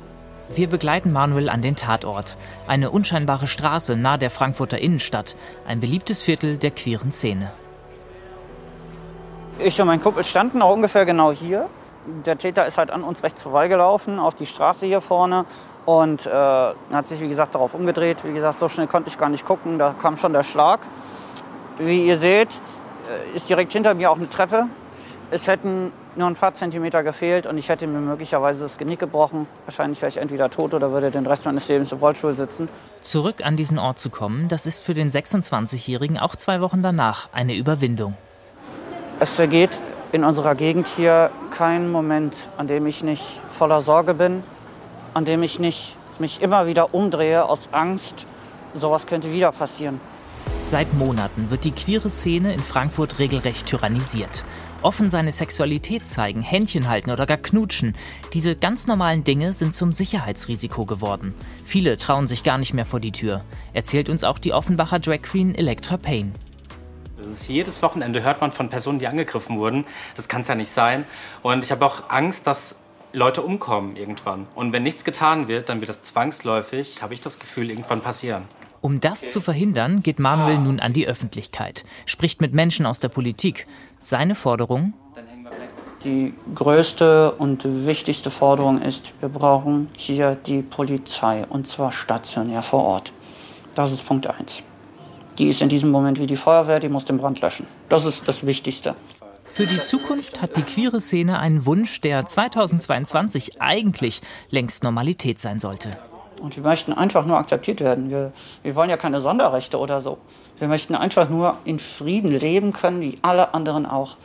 Wir 0.48 0.68
begleiten 0.68 1.12
Manuel 1.12 1.48
an 1.48 1.60
den 1.60 1.74
Tatort. 1.74 2.36
Eine 2.68 2.90
unscheinbare 2.90 3.46
Straße 3.46 3.96
nahe 3.96 4.18
der 4.18 4.30
Frankfurter 4.30 4.78
Innenstadt. 4.78 5.36
Ein 5.66 5.80
beliebtes 5.80 6.22
Viertel 6.22 6.56
der 6.56 6.70
queeren 6.70 7.10
Szene. 7.10 7.50
Ich 9.58 9.80
und 9.80 9.88
mein 9.88 10.00
Kumpel 10.00 10.22
standen 10.22 10.62
auch 10.62 10.72
ungefähr 10.72 11.04
genau 11.04 11.32
hier. 11.32 11.68
Der 12.24 12.38
Täter 12.38 12.66
ist 12.66 12.78
halt 12.78 12.92
an 12.92 13.02
uns 13.02 13.24
rechts 13.24 13.42
vorbeigelaufen, 13.42 14.20
auf 14.20 14.34
die 14.34 14.46
Straße 14.46 14.86
hier 14.86 15.00
vorne 15.00 15.44
und 15.86 16.26
äh, 16.26 16.30
hat 16.30 17.08
sich, 17.08 17.20
wie 17.20 17.28
gesagt, 17.28 17.56
darauf 17.56 17.74
umgedreht. 17.74 18.18
Wie 18.24 18.32
gesagt, 18.32 18.60
so 18.60 18.68
schnell 18.68 18.86
konnte 18.86 19.08
ich 19.08 19.18
gar 19.18 19.28
nicht 19.28 19.44
gucken, 19.44 19.78
da 19.80 19.94
kam 19.98 20.16
schon 20.16 20.32
der 20.32 20.44
Schlag. 20.44 20.80
Wie 21.78 22.06
ihr 22.06 22.16
seht, 22.16 22.50
äh, 22.52 23.36
ist 23.36 23.48
direkt 23.48 23.72
hinter 23.72 23.94
mir 23.94 24.12
auch 24.12 24.18
eine 24.18 24.30
Treppe. 24.30 24.66
Es 25.32 25.48
hätten 25.48 25.90
nur 26.16 26.26
ein 26.26 26.34
paar 26.34 26.54
Zentimeter 26.54 27.02
gefehlt 27.02 27.46
und 27.46 27.58
ich 27.58 27.68
hätte 27.68 27.86
mir 27.86 27.98
möglicherweise 27.98 28.62
das 28.62 28.78
Genick 28.78 28.98
gebrochen. 28.98 29.46
Wahrscheinlich 29.66 30.00
wäre 30.00 30.08
ich 30.08 30.16
entweder 30.16 30.50
tot 30.50 30.74
oder 30.74 30.92
würde 30.92 31.10
den 31.10 31.26
Rest 31.26 31.44
meines 31.44 31.68
Lebens 31.68 31.92
im 31.92 31.98
Rollstuhl 31.98 32.34
sitzen. 32.34 32.68
Zurück 33.00 33.44
an 33.44 33.56
diesen 33.56 33.78
Ort 33.78 33.98
zu 33.98 34.10
kommen, 34.10 34.48
das 34.48 34.66
ist 34.66 34.84
für 34.84 34.94
den 34.94 35.10
26-Jährigen 35.10 36.18
auch 36.18 36.36
zwei 36.36 36.60
Wochen 36.60 36.82
danach 36.82 37.28
eine 37.32 37.54
Überwindung. 37.54 38.14
Es 39.20 39.36
vergeht 39.36 39.80
in 40.12 40.24
unserer 40.24 40.54
Gegend 40.54 40.88
hier 40.88 41.30
kein 41.50 41.90
Moment, 41.90 42.48
an 42.56 42.66
dem 42.66 42.86
ich 42.86 43.02
nicht 43.02 43.40
voller 43.48 43.82
Sorge 43.82 44.14
bin, 44.14 44.42
an 45.14 45.24
dem 45.24 45.42
ich 45.42 45.58
nicht 45.58 45.96
mich 46.18 46.40
immer 46.42 46.66
wieder 46.66 46.94
umdrehe 46.94 47.44
aus 47.44 47.68
Angst, 47.72 48.26
sowas 48.74 49.06
könnte 49.06 49.32
wieder 49.32 49.52
passieren. 49.52 50.00
Seit 50.62 50.94
Monaten 50.94 51.50
wird 51.50 51.64
die 51.64 51.72
queere 51.72 52.10
Szene 52.10 52.52
in 52.52 52.62
Frankfurt 52.62 53.18
regelrecht 53.18 53.66
tyrannisiert 53.66 54.44
offen 54.82 55.10
seine 55.10 55.32
Sexualität 55.32 56.08
zeigen, 56.08 56.42
Händchen 56.42 56.88
halten 56.88 57.10
oder 57.10 57.26
gar 57.26 57.36
knutschen. 57.36 57.94
Diese 58.32 58.56
ganz 58.56 58.86
normalen 58.86 59.24
Dinge 59.24 59.52
sind 59.52 59.74
zum 59.74 59.92
Sicherheitsrisiko 59.92 60.84
geworden. 60.84 61.34
Viele 61.64 61.96
trauen 61.98 62.26
sich 62.26 62.44
gar 62.44 62.58
nicht 62.58 62.74
mehr 62.74 62.86
vor 62.86 63.00
die 63.00 63.12
Tür, 63.12 63.44
erzählt 63.72 64.08
uns 64.08 64.24
auch 64.24 64.38
die 64.38 64.52
Offenbacher 64.52 64.98
Drag 64.98 65.22
Queen 65.22 65.54
Electra 65.54 65.96
Payne. 65.96 66.32
Jedes 67.48 67.82
Wochenende 67.82 68.22
hört 68.22 68.40
man 68.40 68.52
von 68.52 68.68
Personen, 68.68 68.98
die 68.98 69.06
angegriffen 69.06 69.58
wurden. 69.58 69.84
Das 70.14 70.28
kann 70.28 70.42
es 70.42 70.48
ja 70.48 70.54
nicht 70.54 70.70
sein. 70.70 71.04
Und 71.42 71.64
ich 71.64 71.70
habe 71.70 71.84
auch 71.84 72.10
Angst, 72.10 72.46
dass 72.46 72.76
Leute 73.12 73.42
umkommen 73.42 73.96
irgendwann. 73.96 74.46
Und 74.54 74.72
wenn 74.72 74.82
nichts 74.82 75.02
getan 75.02 75.48
wird, 75.48 75.68
dann 75.68 75.80
wird 75.80 75.88
das 75.88 76.02
zwangsläufig, 76.02 77.02
habe 77.02 77.14
ich 77.14 77.20
das 77.20 77.38
Gefühl, 77.38 77.70
irgendwann 77.70 78.02
passieren. 78.02 78.44
Um 78.80 79.00
das 79.00 79.28
zu 79.30 79.40
verhindern, 79.40 80.02
geht 80.02 80.18
Manuel 80.18 80.58
nun 80.58 80.80
an 80.80 80.92
die 80.92 81.06
Öffentlichkeit, 81.06 81.84
spricht 82.04 82.40
mit 82.40 82.54
Menschen 82.54 82.86
aus 82.86 83.00
der 83.00 83.08
Politik. 83.08 83.66
Seine 83.98 84.34
Forderung? 84.34 84.92
Die 86.04 86.34
größte 86.54 87.32
und 87.32 87.64
wichtigste 87.86 88.30
Forderung 88.30 88.80
ist, 88.80 89.12
wir 89.20 89.28
brauchen 89.28 89.88
hier 89.96 90.36
die 90.36 90.62
Polizei 90.62 91.44
und 91.48 91.66
zwar 91.66 91.90
stationär 91.90 92.62
vor 92.62 92.84
Ort. 92.84 93.12
Das 93.74 93.92
ist 93.92 94.06
Punkt 94.06 94.26
1. 94.26 94.62
Die 95.38 95.48
ist 95.48 95.62
in 95.62 95.68
diesem 95.68 95.90
Moment 95.90 96.20
wie 96.20 96.26
die 96.26 96.36
Feuerwehr, 96.36 96.80
die 96.80 96.88
muss 96.88 97.04
den 97.04 97.18
Brand 97.18 97.40
löschen. 97.40 97.66
Das 97.88 98.04
ist 98.04 98.28
das 98.28 98.46
Wichtigste. 98.46 98.94
Für 99.44 99.66
die 99.66 99.82
Zukunft 99.82 100.42
hat 100.42 100.56
die 100.56 100.62
queere 100.62 101.00
Szene 101.00 101.38
einen 101.38 101.66
Wunsch, 101.66 102.00
der 102.00 102.26
2022 102.26 103.60
eigentlich 103.60 104.20
längst 104.50 104.84
Normalität 104.84 105.38
sein 105.38 105.58
sollte. 105.58 105.96
Und 106.40 106.56
wir 106.56 106.62
möchten 106.62 106.92
einfach 106.92 107.24
nur 107.24 107.38
akzeptiert 107.38 107.80
werden. 107.80 108.10
Wir, 108.10 108.32
wir 108.62 108.74
wollen 108.74 108.90
ja 108.90 108.96
keine 108.96 109.20
Sonderrechte 109.20 109.78
oder 109.78 110.00
so. 110.00 110.18
Wir 110.58 110.68
möchten 110.68 110.94
einfach 110.94 111.28
nur 111.28 111.56
in 111.64 111.78
Frieden 111.78 112.30
leben 112.30 112.72
können, 112.72 113.00
wie 113.00 113.18
alle 113.22 113.54
anderen 113.54 113.86
auch. 113.86 114.16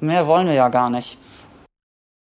Mehr 0.00 0.26
wollen 0.26 0.46
wir 0.46 0.54
ja 0.54 0.68
gar 0.68 0.90
nicht. 0.90 1.18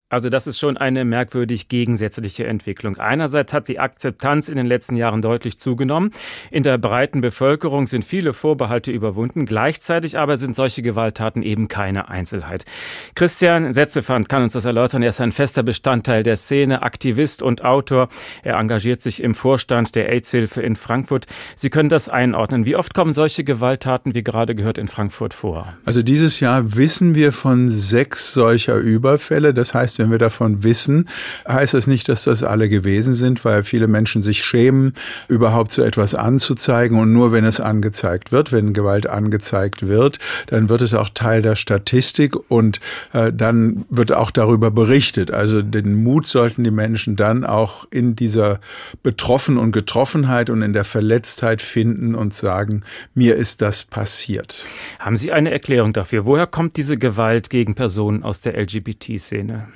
Also 0.09 0.29
das 0.29 0.47
ist 0.47 0.61
schon 0.61 0.77
eine 0.77 1.05
merkwürdig 1.05 1.67
gegensätzliche 1.67 2.47
Entwicklung. 2.47 2.97
Einerseits 2.97 3.53
hat 3.53 3.67
die 3.67 3.81
Akzeptanz 3.81 4.49
in 4.49 4.57
den 4.57 4.67
letzten 4.67 4.95
Jahren 4.95 5.21
deutlich 5.21 5.59
zugenommen. 5.59 6.13
In 6.53 6.63
der 6.63 6.79
breiten 6.79 7.21
Bevölkerung 7.21 7.89
sind 7.89 8.05
viele 8.05 8.33
Vorbehalte 8.33 8.93
überwunden. 8.93 9.47
Gleichzeitig 9.47 10.17
aber 10.17 10.37
sind 10.37 10.55
solche 10.55 10.83
Gewalttaten 10.83 11.43
eben 11.43 11.67
keine 11.67 12.09
Einzelheit. 12.09 12.65
Christian 13.17 13.73
Setzefand 13.73 14.29
kann 14.29 14.45
uns 14.45 14.53
das 14.53 14.65
erläutern. 14.65 15.03
Er 15.03 15.09
ist 15.09 15.21
ein 15.21 15.33
fester 15.33 15.65
Bestandteil 15.65 16.23
der 16.23 16.37
Szene, 16.37 16.83
Aktivist 16.83 17.43
und 17.43 17.65
Autor. 17.65 18.09
Er 18.45 18.59
engagiert 18.59 19.03
sich 19.03 19.21
im 19.21 19.35
Vorstand 19.35 19.97
der 19.97 20.09
AIDS-Hilfe 20.09 20.63
in 20.63 20.77
Frankfurt. 20.77 21.27
Sie 21.57 21.69
können 21.69 21.89
das 21.89 22.09
einordnen. 22.09 22.65
Wie 22.65 22.77
oft 22.77 22.95
kommen 22.95 23.13
solche 23.13 23.43
Gewalttaten, 23.43 24.15
wie 24.15 24.23
gerade 24.23 24.55
gehört, 24.55 24.79
in 24.79 24.87
Frankfurt 24.87 25.35
vor? 25.35 25.75
Also 25.85 26.03
dieses 26.03 26.39
Jahr 26.39 26.77
wissen 26.77 27.17
wir 27.17 27.33
von 27.33 27.71
sechs 27.71 28.33
solcher 28.33 28.77
Überfälle. 28.77 29.53
Das 29.53 29.75
heißt, 29.75 29.96
wenn 29.99 30.11
wir 30.11 30.19
davon 30.19 30.62
wissen, 30.62 31.09
heißt 31.49 31.75
das 31.75 31.87
nicht, 31.87 32.09
dass 32.09 32.25
das 32.25 32.43
alle 32.43 32.69
gewesen 32.69 33.12
sind, 33.12 33.45
weil 33.45 33.62
viele 33.62 33.88
Menschen 33.88 34.23
sich 34.23 34.45
schämen, 34.45 34.95
überhaupt 35.29 35.73
so 35.73 35.83
etwas 35.83 36.15
anzuzeigen. 36.15 36.99
Und 36.99 37.12
nur 37.12 37.33
wenn 37.33 37.45
es 37.45 37.61
angezeigt 37.61 38.33
wird, 38.33 38.53
wenn 38.53 38.73
Gewalt 38.73 39.07
angezeigt 39.07 39.88
wird, 39.88 40.19
dann 40.47 40.69
wird 40.69 40.83
es 40.83 40.95
auch 40.95 41.09
Teil 41.09 41.43
der 41.43 41.57
Statistik 41.57 42.35
und 42.49 42.81
äh, 43.12 43.33
dann 43.33 43.85
wird 43.91 44.12
auch 44.12 44.31
darüber 44.31 44.71
berichtet. 44.71 45.31
Also 45.31 45.62
den 45.62 46.03
Mut 46.03 46.26
sollten 46.26 46.65
die 46.65 46.71
Menschen 46.71 47.17
dann 47.17 47.45
auch 47.45 47.87
in 47.91 48.17
dieser 48.17 48.61
Betroffen 49.03 49.59
und 49.59 49.73
Getroffenheit 49.73 50.50
und 50.50 50.62
in 50.62 50.73
der 50.73 50.85
Verletztheit 50.85 51.62
finden 51.62 52.15
und 52.15 52.35
sagen, 52.35 52.83
mir 53.15 53.37
ist 53.37 53.62
das 53.62 53.85
passiert. 53.85 54.65
Haben 54.99 55.17
Sie 55.17 55.33
eine 55.33 55.50
Erklärung 55.50 55.93
dafür? 55.93 56.25
Woher 56.26 56.47
kommt 56.47 56.76
diese 56.76 56.99
Gewalt 56.99 57.50
gegen 57.50 57.75
Personen 57.75 58.23
aus 58.23 58.41
der 58.41 58.61
LGBT-Szene? 58.61 59.69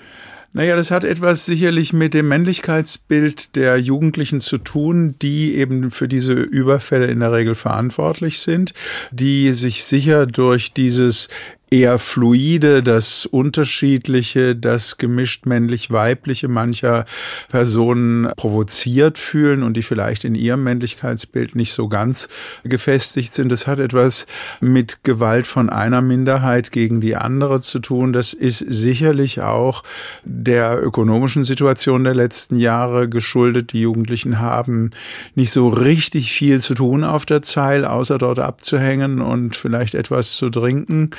Naja, 0.52 0.75
das 0.75 0.90
hat 0.90 1.04
etwas 1.04 1.47
sicherlich 1.47 1.92
mit 1.92 2.12
dem 2.12 2.26
Männlichkeitsbild 2.26 3.54
der 3.54 3.76
Jugendlichen 3.76 4.40
zu 4.40 4.59
tun, 4.59 5.14
die 5.23 5.54
eben 5.54 5.92
für 5.92 6.09
diese 6.09 6.33
Überfälle 6.33 7.07
in 7.07 7.21
der 7.21 7.33
Regel 7.33 7.54
verantwortlich 7.54 8.40
sind, 8.40 8.75
die 9.12 9.54
sich 9.54 9.85
sicher 9.85 10.26
durch 10.26 10.73
dieses 10.73 11.28
eher 11.71 12.00
fluide, 12.00 12.83
das 12.83 13.27
unterschiedliche, 13.27 14.57
das 14.57 14.99
gemischt 14.99 15.47
männlich-weibliche 15.47 16.49
mancher 16.49 17.05
Personen 17.49 18.29
provoziert 18.37 19.19
fühlen 19.19 19.62
und 19.62 19.77
die 19.77 19.85
vielleicht 19.85 20.25
in 20.25 20.35
ihrem 20.35 20.65
Männlichkeitsbild 20.65 21.55
nicht 21.55 21.73
so 21.73 21.89
ganz 21.89 22.29
gefestigt 22.65 23.33
sind. 23.33 23.53
Das 23.53 23.69
hat 23.69 23.79
etwas 23.79 24.27
mit 24.61 25.05
Gewalt 25.05 25.47
von 25.47 25.71
einer 25.71 26.03
Minderheit 26.03 26.73
gegen 26.73 27.00
die 27.00 27.15
andere 27.15 27.61
zu 27.61 27.79
tun. 27.79 28.12
Das 28.12 28.33
ist 28.33 28.59
sicherlich 28.59 29.41
auch 29.41 29.85
der 30.25 30.83
ökonomischen 30.83 31.45
Situation 31.45 32.03
der 32.03 32.15
letzten 32.15 32.59
Jahre 32.59 33.09
geschuldet. 33.09 33.73
Die 33.73 33.83
Jugendlichen 33.83 34.41
haben 34.41 34.91
nicht 35.37 35.53
so 35.53 35.69
richtig 35.69 36.33
viel 36.33 36.61
zu 36.61 36.75
tun 36.75 37.05
auf 37.05 37.27
der 37.27 37.43
Zeil, 37.43 37.85
außer 37.85 38.19
dort 38.19 38.41
abzuhängen 38.41 39.21
und 39.21 39.57
vielleicht 39.57 39.95
etwas 39.95 40.35
zu 40.35 40.50
trinken. 40.50 41.11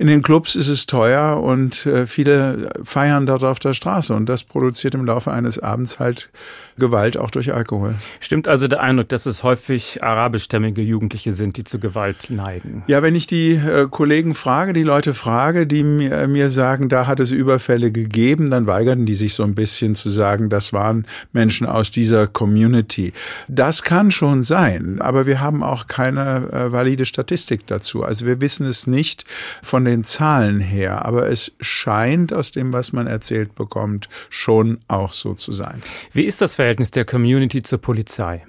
In 0.00 0.06
den 0.06 0.22
Clubs 0.22 0.54
ist 0.54 0.68
es 0.68 0.86
teuer 0.86 1.42
und 1.42 1.84
äh, 1.84 2.06
viele 2.06 2.70
feiern 2.82 3.26
dort 3.26 3.44
auf 3.44 3.58
der 3.58 3.74
Straße 3.74 4.14
und 4.14 4.30
das 4.30 4.44
produziert 4.44 4.94
im 4.94 5.04
Laufe 5.04 5.30
eines 5.30 5.58
Abends 5.58 5.98
halt 5.98 6.30
Gewalt 6.80 7.18
auch 7.18 7.30
durch 7.30 7.52
Alkohol. 7.52 7.94
Stimmt 8.18 8.48
also 8.48 8.66
der 8.66 8.80
Eindruck, 8.80 9.10
dass 9.10 9.26
es 9.26 9.44
häufig 9.44 10.02
arabischstämmige 10.02 10.80
Jugendliche 10.80 11.32
sind, 11.32 11.58
die 11.58 11.64
zu 11.64 11.78
Gewalt 11.78 12.30
neigen? 12.30 12.82
Ja, 12.86 13.02
wenn 13.02 13.14
ich 13.14 13.26
die 13.26 13.52
äh, 13.52 13.86
Kollegen 13.90 14.34
frage, 14.34 14.72
die 14.72 14.82
Leute 14.82 15.12
frage, 15.12 15.66
die 15.66 15.82
mir, 15.82 16.12
äh, 16.12 16.26
mir 16.26 16.50
sagen, 16.50 16.88
da 16.88 17.06
hat 17.06 17.20
es 17.20 17.30
Überfälle 17.30 17.92
gegeben, 17.92 18.50
dann 18.50 18.66
weigerten 18.66 19.04
die 19.04 19.14
sich 19.14 19.34
so 19.34 19.42
ein 19.42 19.54
bisschen 19.54 19.94
zu 19.94 20.08
sagen, 20.08 20.48
das 20.48 20.72
waren 20.72 21.06
Menschen 21.32 21.66
aus 21.66 21.90
dieser 21.90 22.26
Community. 22.26 23.12
Das 23.48 23.82
kann 23.82 24.10
schon 24.10 24.42
sein, 24.42 25.02
aber 25.02 25.26
wir 25.26 25.40
haben 25.40 25.62
auch 25.62 25.86
keine 25.86 26.48
äh, 26.50 26.72
valide 26.72 27.04
Statistik 27.04 27.66
dazu. 27.66 28.02
Also 28.02 28.24
wir 28.24 28.40
wissen 28.40 28.66
es 28.66 28.86
nicht 28.86 29.26
von 29.62 29.84
den 29.84 29.89
Zahlen 30.04 30.60
her, 30.60 31.04
aber 31.04 31.28
es 31.28 31.52
scheint 31.60 32.32
aus 32.32 32.52
dem, 32.52 32.72
was 32.72 32.92
man 32.92 33.06
erzählt 33.06 33.54
bekommt, 33.54 34.08
schon 34.28 34.78
auch 34.88 35.12
so 35.12 35.34
zu 35.34 35.52
sein. 35.52 35.80
Wie 36.12 36.24
ist 36.24 36.40
das 36.40 36.56
Verhältnis 36.56 36.90
der 36.90 37.04
Community 37.04 37.62
zur 37.62 37.80
Polizei? 37.80 38.44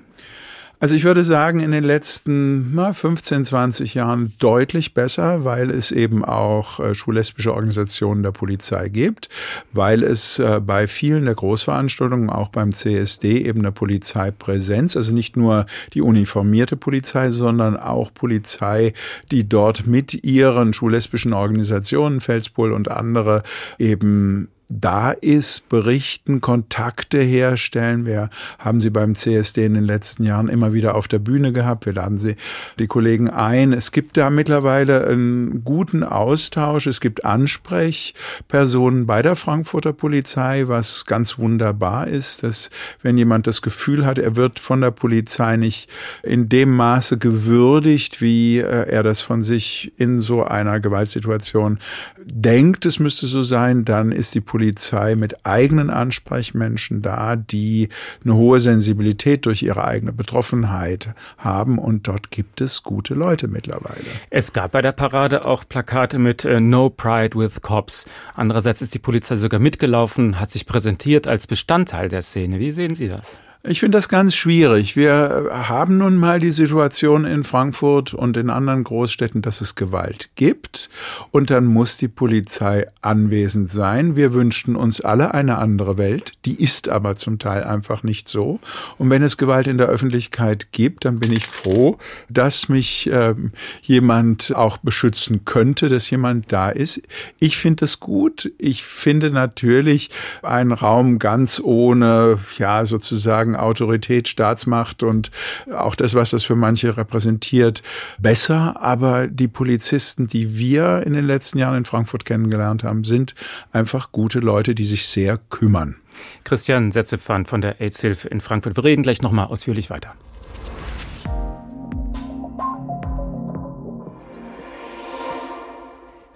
Also 0.81 0.95
ich 0.95 1.03
würde 1.03 1.23
sagen, 1.23 1.59
in 1.59 1.69
den 1.69 1.83
letzten 1.83 2.73
na, 2.73 2.91
15, 2.91 3.45
20 3.45 3.93
Jahren 3.93 4.33
deutlich 4.39 4.95
besser, 4.95 5.45
weil 5.45 5.69
es 5.69 5.91
eben 5.91 6.25
auch 6.25 6.79
äh, 6.79 6.95
schullesbische 6.95 7.53
Organisationen 7.53 8.23
der 8.23 8.31
Polizei 8.31 8.89
gibt, 8.89 9.29
weil 9.71 10.01
es 10.01 10.39
äh, 10.39 10.59
bei 10.59 10.87
vielen 10.87 11.25
der 11.25 11.35
Großveranstaltungen, 11.35 12.31
auch 12.31 12.49
beim 12.49 12.71
CSD, 12.71 13.45
eben 13.45 13.59
eine 13.59 13.71
Polizeipräsenz, 13.71 14.97
also 14.97 15.13
nicht 15.13 15.37
nur 15.37 15.67
die 15.93 16.01
uniformierte 16.01 16.77
Polizei, 16.77 17.29
sondern 17.29 17.77
auch 17.77 18.11
Polizei, 18.11 18.93
die 19.31 19.47
dort 19.47 19.85
mit 19.85 20.23
ihren 20.23 20.73
schullesbischen 20.73 21.33
Organisationen, 21.33 22.21
Felspol 22.21 22.71
und 22.73 22.89
andere, 22.89 23.43
eben 23.77 24.47
da 24.79 25.11
ist, 25.11 25.67
berichten, 25.67 26.39
Kontakte 26.39 27.19
herstellen. 27.19 28.05
Wir 28.05 28.29
haben 28.57 28.79
sie 28.79 28.89
beim 28.89 29.15
CSD 29.15 29.65
in 29.65 29.73
den 29.73 29.83
letzten 29.83 30.23
Jahren 30.23 30.47
immer 30.47 30.71
wieder 30.71 30.95
auf 30.95 31.07
der 31.07 31.19
Bühne 31.19 31.51
gehabt. 31.51 31.85
Wir 31.85 31.93
laden 31.93 32.17
sie, 32.17 32.35
die 32.79 32.87
Kollegen 32.87 33.29
ein. 33.29 33.73
Es 33.73 33.91
gibt 33.91 34.15
da 34.15 34.29
mittlerweile 34.29 35.07
einen 35.07 35.63
guten 35.65 36.03
Austausch. 36.03 36.87
Es 36.87 37.01
gibt 37.01 37.25
Ansprechpersonen 37.25 39.05
bei 39.05 39.21
der 39.21 39.35
Frankfurter 39.35 39.91
Polizei, 39.91 40.63
was 40.67 41.05
ganz 41.05 41.37
wunderbar 41.37 42.07
ist, 42.07 42.43
dass 42.43 42.69
wenn 43.01 43.17
jemand 43.17 43.47
das 43.47 43.61
Gefühl 43.61 44.05
hat, 44.05 44.19
er 44.19 44.35
wird 44.37 44.59
von 44.59 44.79
der 44.79 44.91
Polizei 44.91 45.57
nicht 45.57 45.89
in 46.23 46.47
dem 46.47 46.69
Maße 46.75 47.17
gewürdigt, 47.17 48.21
wie 48.21 48.59
äh, 48.59 48.87
er 48.89 49.03
das 49.03 49.21
von 49.21 49.43
sich 49.43 49.91
in 49.97 50.21
so 50.21 50.43
einer 50.43 50.79
Gewaltsituation 50.79 51.79
denkt, 52.23 52.85
es 52.85 52.99
müsste 52.99 53.27
so 53.27 53.41
sein, 53.41 53.83
dann 53.83 54.11
ist 54.11 54.33
die 54.33 54.41
Polizei 54.41 54.60
Polizei 54.61 55.15
mit 55.15 55.43
eigenen 55.43 55.89
Ansprechmenschen 55.89 57.01
da, 57.01 57.35
die 57.35 57.89
eine 58.23 58.35
hohe 58.35 58.59
Sensibilität 58.59 59.47
durch 59.47 59.63
ihre 59.63 59.83
eigene 59.85 60.13
Betroffenheit 60.13 61.15
haben. 61.39 61.79
Und 61.79 62.07
dort 62.07 62.29
gibt 62.29 62.61
es 62.61 62.83
gute 62.83 63.15
Leute 63.15 63.47
mittlerweile. 63.47 64.05
Es 64.29 64.53
gab 64.53 64.73
bei 64.73 64.83
der 64.83 64.91
Parade 64.91 65.45
auch 65.45 65.67
Plakate 65.67 66.19
mit 66.19 66.45
äh, 66.45 66.59
No 66.59 66.91
Pride 66.91 67.35
with 67.35 67.63
Cops. 67.63 68.07
Andererseits 68.35 68.83
ist 68.83 68.93
die 68.93 68.99
Polizei 68.99 69.35
sogar 69.35 69.59
mitgelaufen, 69.59 70.39
hat 70.39 70.51
sich 70.51 70.67
präsentiert 70.67 71.27
als 71.27 71.47
Bestandteil 71.47 72.07
der 72.07 72.21
Szene. 72.21 72.59
Wie 72.59 72.69
sehen 72.69 72.93
Sie 72.93 73.07
das? 73.07 73.41
Ich 73.63 73.79
finde 73.79 73.99
das 73.99 74.09
ganz 74.09 74.33
schwierig. 74.33 74.95
Wir 74.97 75.51
haben 75.51 75.97
nun 75.97 76.17
mal 76.17 76.39
die 76.39 76.51
Situation 76.51 77.25
in 77.25 77.43
Frankfurt 77.43 78.11
und 78.11 78.35
in 78.35 78.49
anderen 78.49 78.83
Großstädten, 78.83 79.43
dass 79.43 79.61
es 79.61 79.75
Gewalt 79.75 80.31
gibt 80.33 80.89
und 81.29 81.51
dann 81.51 81.65
muss 81.65 81.95
die 81.95 82.07
Polizei 82.07 82.87
anwesend 83.03 83.69
sein. 83.71 84.15
Wir 84.15 84.33
wünschten 84.33 84.75
uns 84.75 84.99
alle 84.99 85.35
eine 85.35 85.59
andere 85.59 85.99
Welt, 85.99 86.31
die 86.45 86.55
ist 86.55 86.89
aber 86.89 87.17
zum 87.17 87.37
Teil 87.37 87.63
einfach 87.63 88.01
nicht 88.01 88.29
so. 88.29 88.59
Und 88.97 89.11
wenn 89.11 89.21
es 89.21 89.37
Gewalt 89.37 89.67
in 89.67 89.77
der 89.77 89.89
Öffentlichkeit 89.89 90.71
gibt, 90.71 91.05
dann 91.05 91.19
bin 91.19 91.31
ich 91.31 91.45
froh, 91.45 91.99
dass 92.29 92.67
mich 92.67 93.11
äh, 93.11 93.35
jemand 93.83 94.55
auch 94.55 94.77
beschützen 94.79 95.45
könnte, 95.45 95.87
dass 95.87 96.09
jemand 96.09 96.51
da 96.51 96.69
ist. 96.69 97.03
Ich 97.37 97.57
finde 97.57 97.85
es 97.85 97.99
gut. 97.99 98.51
Ich 98.57 98.83
finde 98.83 99.29
natürlich 99.29 100.09
einen 100.41 100.71
Raum 100.71 101.19
ganz 101.19 101.61
ohne, 101.63 102.39
ja, 102.57 102.87
sozusagen 102.87 103.50
sagen, 103.51 103.55
Autorität, 103.55 104.27
Staatsmacht 104.27 105.03
und 105.03 105.31
auch 105.75 105.95
das, 105.95 106.13
was 106.13 106.31
das 106.31 106.43
für 106.43 106.55
manche 106.55 106.97
repräsentiert, 106.97 107.83
besser. 108.19 108.81
Aber 108.81 109.27
die 109.27 109.47
Polizisten, 109.47 110.27
die 110.27 110.57
wir 110.57 111.03
in 111.05 111.13
den 111.13 111.25
letzten 111.25 111.59
Jahren 111.59 111.77
in 111.77 111.85
Frankfurt 111.85 112.25
kennengelernt 112.25 112.83
haben, 112.83 113.03
sind 113.03 113.35
einfach 113.71 114.11
gute 114.11 114.39
Leute, 114.39 114.75
die 114.75 114.83
sich 114.83 115.05
sehr 115.07 115.39
kümmern. 115.49 115.95
Christian 116.43 116.91
Setzepfand 116.91 117.47
von 117.47 117.61
der 117.61 117.79
AIDS-Hilfe 117.79 118.27
in 118.27 118.41
Frankfurt. 118.41 118.75
Wir 118.75 118.83
reden 118.83 119.03
gleich 119.03 119.21
nochmal 119.21 119.47
ausführlich 119.47 119.89
weiter. 119.89 120.13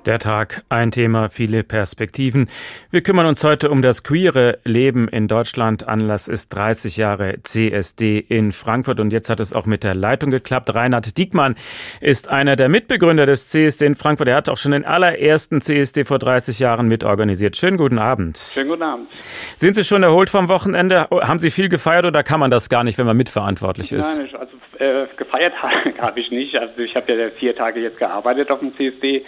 Der 0.06 0.20
Tag, 0.20 0.64
ein 0.70 0.92
Thema, 0.92 1.30
viele 1.30 1.64
Perspektiven. 1.64 2.48
Wir 2.92 3.02
kümmern 3.02 3.26
uns 3.26 3.44
heute 3.44 3.72
um 3.72 3.82
das 3.82 4.04
queere 4.04 4.60
Leben 4.64 5.08
in 5.08 5.28
Deutschland. 5.28 5.88
Anlass 5.88 6.28
ist 6.28 6.50
30 6.50 6.98
Jahre 6.98 7.42
CSD 7.42 8.20
in 8.20 8.52
Frankfurt 8.52 9.00
und 9.00 9.12
jetzt 9.12 9.32
hat 9.32 9.40
es 9.40 9.52
auch 9.52 9.66
mit 9.66 9.84
der 9.84 9.96
Leitung 9.96 10.30
geklappt. 10.30 10.76
Reinhard 10.76 11.18
Diekmann 11.18 11.56
ist 12.02 12.30
einer 12.30 12.56
der 12.56 12.70
Mitbegründer 12.70 13.26
des 13.26 13.50
CSD 13.50 13.88
in 13.88 13.96
Frankfurt. 13.96 14.28
Er 14.28 14.36
hat 14.36 14.48
auch 14.48 14.58
schon 14.58 14.74
den 14.74 14.86
allerersten 14.86 15.60
CSD 15.60 16.06
vor 16.06 16.20
30 16.20 16.60
Jahren 16.60 16.88
mitorganisiert. 16.88 17.58
Schönen 17.58 17.78
guten 17.78 17.98
Abend. 17.98 18.38
Schönen 18.38 18.70
guten 18.70 18.84
Abend. 18.84 19.10
Sind 19.56 19.76
Sie 19.76 19.84
schon 19.84 20.04
erholt 20.04 20.30
vom 20.30 20.50
Wochenende? 20.50 21.08
Haben 21.10 21.40
Sie 21.40 21.50
viel 21.50 21.68
gefeiert 21.68 22.06
oder 22.06 22.22
kann 22.22 22.40
man 22.40 22.52
das 22.52 22.70
gar 22.70 22.84
nicht, 22.84 23.00
wenn 23.00 23.08
man 23.08 23.18
mitverantwortlich 23.18 23.92
ist? 23.92 24.22
Nein, 24.22 24.36
also 24.36 24.56
äh, 24.78 25.08
gefeiert 25.18 25.54
habe 25.98 26.20
ich 26.20 26.30
nicht. 26.30 26.56
Also 26.56 26.78
ich 26.78 26.96
habe 26.96 27.12
ja 27.12 27.32
vier 27.40 27.56
Tage 27.56 27.80
jetzt 27.80 27.98
gearbeitet 27.98 28.52
auf 28.52 28.60
dem 28.60 28.76
CSD 28.78 29.26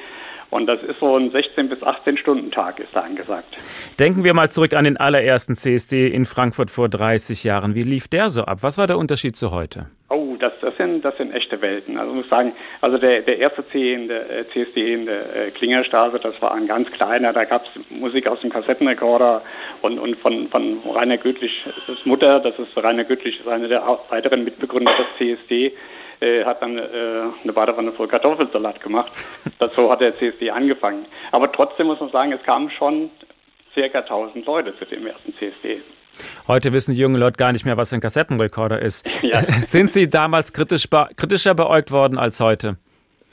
und 0.49 0.67
das 0.67 0.81
ist 0.83 0.99
so 0.99 1.17
ein 1.17 1.31
16 1.31 1.69
bis 1.69 1.83
18 1.83 2.17
Stunden 2.17 2.51
Tag, 2.51 2.79
ist 2.79 2.89
da 2.93 3.01
angesagt. 3.01 3.55
Denken 3.99 4.23
wir 4.23 4.33
mal 4.33 4.49
zurück 4.49 4.73
an 4.73 4.85
den 4.85 4.97
allerersten 4.97 5.55
CSD 5.55 6.07
in 6.07 6.25
Frankfurt 6.25 6.71
vor 6.71 6.89
30 6.89 7.43
Jahren. 7.43 7.75
Wie 7.75 7.83
lief 7.83 8.07
der 8.07 8.29
so 8.29 8.43
ab? 8.43 8.59
Was 8.61 8.77
war 8.77 8.87
der 8.87 8.97
Unterschied 8.97 9.35
zu 9.35 9.51
heute? 9.51 9.87
Oh, 10.09 10.37
das, 10.39 10.53
das, 10.61 10.75
sind, 10.77 11.03
das 11.03 11.17
sind 11.17 11.33
echte 11.33 11.61
Welten. 11.61 11.97
Also 11.97 12.11
ich 12.11 12.17
muss 12.17 12.29
sagen, 12.29 12.53
also 12.79 12.97
der, 12.97 13.23
der 13.23 13.39
erste 13.39 13.67
C 13.69 13.93
in 13.93 14.07
der, 14.07 14.29
äh, 14.29 14.45
CSD 14.53 14.93
in 14.93 15.05
der 15.05 15.35
äh, 15.35 15.51
Klingerstraße, 15.51 16.19
das 16.19 16.41
war 16.41 16.53
ein 16.53 16.65
ganz 16.65 16.89
kleiner, 16.91 17.33
da 17.33 17.43
gab 17.43 17.65
es 17.65 17.81
Musik 17.89 18.25
aus 18.27 18.39
dem 18.39 18.49
Kassettenrekorder 18.49 19.41
und, 19.81 19.99
und 19.99 20.15
von, 20.19 20.47
von 20.47 20.79
Rainer 20.85 21.17
Göttlich, 21.17 21.51
das 21.65 21.97
ist 21.97 22.05
Mutter, 22.05 22.39
das 22.39 22.57
ist 22.57 22.77
Rainer 22.77 23.03
Göttlich, 23.03 23.37
ist 23.37 23.47
einer 23.47 23.67
der 23.67 23.83
weiteren 24.09 24.45
Mitbegründer 24.45 24.93
des 24.95 25.07
CSD 25.17 25.73
äh, 26.19 26.43
hat 26.45 26.61
dann 26.61 26.77
äh, 26.77 26.83
eine 27.43 27.53
Badewanne 27.53 27.91
voll 27.93 28.07
Kartoffelsalat 28.07 28.81
gemacht. 28.81 29.11
Das, 29.59 29.75
so 29.75 29.89
hat 29.91 30.01
der 30.01 30.15
CSD 30.17 30.51
angefangen. 30.51 31.05
Aber 31.31 31.51
trotzdem 31.51 31.87
muss 31.87 31.99
man 31.99 32.11
sagen, 32.11 32.31
es 32.31 32.43
kamen 32.43 32.69
schon 32.69 33.09
circa 33.73 33.99
1000 33.99 34.45
Leute 34.45 34.77
zu 34.77 34.85
dem 34.85 35.07
ersten 35.07 35.33
CSD. 35.33 35.81
Heute 36.47 36.73
wissen 36.73 36.93
die 36.93 37.01
jungen 37.01 37.19
Leute 37.19 37.37
gar 37.37 37.51
nicht 37.51 37.65
mehr, 37.65 37.75
was 37.75 37.91
ein 37.91 38.01
Kassettenrekorder 38.01 38.79
ist. 38.81 39.09
Ja. 39.23 39.41
Sind 39.61 39.89
Sie 39.89 40.09
damals 40.09 40.53
kritisch, 40.53 40.87
kritischer 41.15 41.55
beäugt 41.55 41.91
worden 41.91 42.19
als 42.19 42.39
heute? 42.39 42.77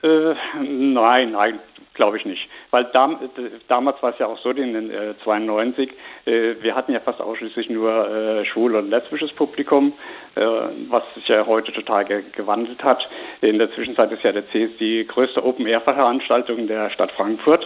Äh, 0.02 0.34
nein, 0.62 1.32
nein, 1.32 1.58
Glaube 1.94 2.18
ich 2.18 2.24
nicht. 2.24 2.48
Weil 2.74 2.86
dam 2.86 3.20
damals 3.68 4.02
war 4.02 4.10
es 4.10 4.18
ja 4.18 4.26
auch 4.26 4.38
so, 4.38 4.50
in 4.50 4.72
den 4.72 4.90
äh, 4.90 5.14
92, 5.22 5.92
äh, 6.24 6.56
wir 6.60 6.74
hatten 6.74 6.92
ja 6.92 6.98
fast 6.98 7.20
ausschließlich 7.20 7.70
nur 7.70 8.10
äh, 8.10 8.44
schwul 8.46 8.74
und 8.74 8.90
lesbisches 8.90 9.32
Publikum, 9.32 9.92
äh, 10.34 10.40
was 10.88 11.04
sich 11.14 11.28
ja 11.28 11.46
heute 11.46 11.70
total 11.70 12.04
ge 12.04 12.24
gewandelt 12.32 12.82
hat. 12.82 13.08
In 13.42 13.60
der 13.60 13.72
Zwischenzeit 13.74 14.10
ist 14.10 14.24
ja 14.24 14.32
der 14.32 14.42
CS 14.42 14.76
die 14.80 15.06
größte 15.06 15.44
Open-Air-Veranstaltung 15.44 16.66
der 16.66 16.90
Stadt 16.90 17.12
Frankfurt. 17.12 17.64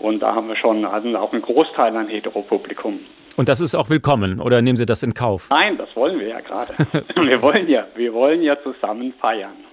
Und 0.00 0.18
da 0.18 0.34
haben 0.34 0.48
wir 0.48 0.56
schon 0.56 0.84
also 0.84 1.16
auch 1.16 1.32
einen 1.32 1.42
Großteil 1.42 1.96
an 1.96 2.08
Heteropublikum. 2.08 2.98
Und 3.36 3.48
das 3.48 3.60
ist 3.60 3.76
auch 3.76 3.88
willkommen, 3.88 4.40
oder 4.40 4.62
nehmen 4.62 4.76
Sie 4.76 4.86
das 4.86 5.04
in 5.04 5.14
Kauf? 5.14 5.48
Nein, 5.50 5.78
das 5.78 5.94
wollen 5.94 6.18
wir 6.18 6.26
ja 6.26 6.40
gerade. 6.40 6.72
wir 7.14 7.40
wollen 7.40 7.68
ja, 7.68 7.86
wir 7.94 8.12
wollen 8.12 8.42
ja 8.42 8.60
zusammen 8.64 9.14
feiern. 9.20 9.69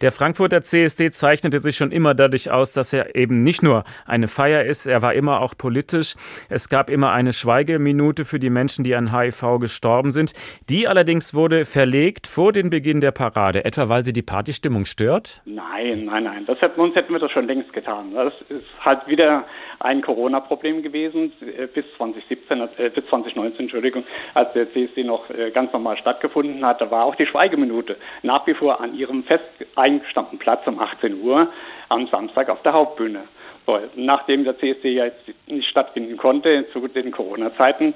Der 0.00 0.12
Frankfurter 0.12 0.62
CSD 0.62 1.10
zeichnete 1.10 1.58
sich 1.58 1.76
schon 1.76 1.92
immer 1.92 2.14
dadurch 2.14 2.50
aus, 2.50 2.72
dass 2.72 2.92
er 2.92 3.14
eben 3.14 3.42
nicht 3.42 3.62
nur 3.62 3.84
eine 4.04 4.28
Feier 4.28 4.64
ist, 4.64 4.86
er 4.86 5.02
war 5.02 5.14
immer 5.14 5.40
auch 5.40 5.56
politisch. 5.56 6.14
Es 6.48 6.68
gab 6.68 6.90
immer 6.90 7.12
eine 7.12 7.32
Schweigeminute 7.32 8.24
für 8.24 8.38
die 8.38 8.50
Menschen, 8.50 8.84
die 8.84 8.94
an 8.94 9.16
HIV 9.16 9.58
gestorben 9.60 10.10
sind. 10.10 10.32
Die 10.68 10.88
allerdings 10.88 11.34
wurde 11.34 11.64
verlegt 11.64 12.26
vor 12.26 12.52
den 12.52 12.70
Beginn 12.70 13.00
der 13.00 13.12
Parade, 13.12 13.64
etwa 13.64 13.88
weil 13.88 14.04
sie 14.04 14.12
die 14.12 14.22
Partystimmung 14.22 14.84
stört? 14.84 15.42
Nein, 15.44 16.04
nein, 16.04 16.24
nein. 16.24 16.44
Das 16.46 16.60
hätten, 16.60 16.80
uns 16.80 16.94
hätten 16.94 17.12
wir 17.12 17.20
das 17.20 17.30
schon 17.32 17.46
längst 17.46 17.72
getan. 17.72 18.14
Das 18.14 18.32
ist 18.48 18.66
halt 18.80 19.06
wieder 19.06 19.46
ein 19.78 20.02
Corona-Problem 20.02 20.82
gewesen 20.82 21.32
äh, 21.40 21.66
bis 21.66 21.84
2017, 21.96 22.60
äh, 22.60 22.90
bis 22.90 23.06
2019, 23.06 23.60
Entschuldigung, 23.60 24.04
als 24.34 24.52
der 24.52 24.72
CSD 24.72 25.04
noch 25.04 25.28
äh, 25.30 25.50
ganz 25.50 25.72
normal 25.72 25.96
stattgefunden 25.98 26.64
hat. 26.64 26.80
Da 26.80 26.90
war 26.90 27.04
auch 27.04 27.14
die 27.14 27.26
Schweigeminute 27.26 27.96
nach 28.22 28.46
wie 28.46 28.54
vor 28.54 28.80
an 28.80 28.94
ihrem 28.94 29.24
fest 29.24 29.44
eingestammten 29.74 30.38
Platz 30.38 30.66
um 30.66 30.78
18 30.78 31.20
Uhr 31.20 31.48
am 31.88 32.06
Samstag 32.08 32.48
auf 32.48 32.62
der 32.62 32.72
Hauptbühne. 32.72 33.24
So, 33.66 33.80
nachdem 33.96 34.44
der 34.44 34.58
CSD 34.58 34.92
ja 34.92 35.06
jetzt 35.06 35.24
nicht 35.46 35.68
stattfinden 35.68 36.16
konnte 36.16 36.66
zu 36.72 36.86
den 36.86 37.10
Corona-Zeiten, 37.10 37.94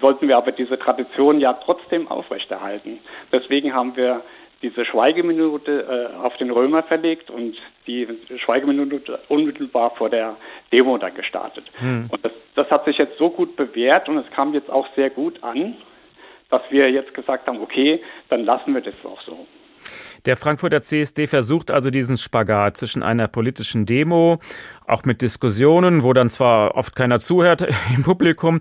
wollten 0.00 0.28
wir 0.28 0.36
aber 0.36 0.52
diese 0.52 0.78
Tradition 0.78 1.40
ja 1.40 1.54
trotzdem 1.54 2.08
aufrechterhalten. 2.08 2.98
Deswegen 3.32 3.72
haben 3.72 3.96
wir 3.96 4.22
diese 4.62 4.84
Schweigeminute 4.84 6.12
äh, 6.14 6.16
auf 6.16 6.36
den 6.38 6.50
Römer 6.50 6.82
verlegt 6.82 7.30
und 7.30 7.56
die 7.86 8.08
Schweigeminute 8.44 9.20
unmittelbar 9.28 9.90
vor 9.96 10.08
der 10.10 10.36
Demo 10.72 10.96
dann 10.98 11.14
gestartet. 11.14 11.64
Hm. 11.78 12.08
Und 12.10 12.24
das, 12.24 12.32
das 12.54 12.70
hat 12.70 12.84
sich 12.86 12.98
jetzt 12.98 13.18
so 13.18 13.30
gut 13.30 13.56
bewährt 13.56 14.08
und 14.08 14.18
es 14.18 14.30
kam 14.30 14.54
jetzt 14.54 14.70
auch 14.70 14.86
sehr 14.96 15.10
gut 15.10 15.42
an, 15.42 15.76
dass 16.50 16.62
wir 16.70 16.90
jetzt 16.90 17.12
gesagt 17.14 17.46
haben, 17.46 17.60
okay, 17.60 18.00
dann 18.28 18.44
lassen 18.44 18.72
wir 18.72 18.80
das 18.80 18.94
auch 19.04 19.20
so. 19.22 19.46
Der 20.26 20.36
Frankfurter 20.36 20.82
CSD 20.82 21.28
versucht 21.28 21.70
also 21.70 21.90
diesen 21.90 22.16
Spagat 22.16 22.76
zwischen 22.76 23.04
einer 23.04 23.28
politischen 23.28 23.86
Demo, 23.86 24.40
auch 24.88 25.04
mit 25.04 25.22
Diskussionen, 25.22 26.02
wo 26.02 26.12
dann 26.12 26.30
zwar 26.30 26.74
oft 26.74 26.96
keiner 26.96 27.20
zuhört 27.20 27.62
im 27.96 28.02
Publikum, 28.02 28.58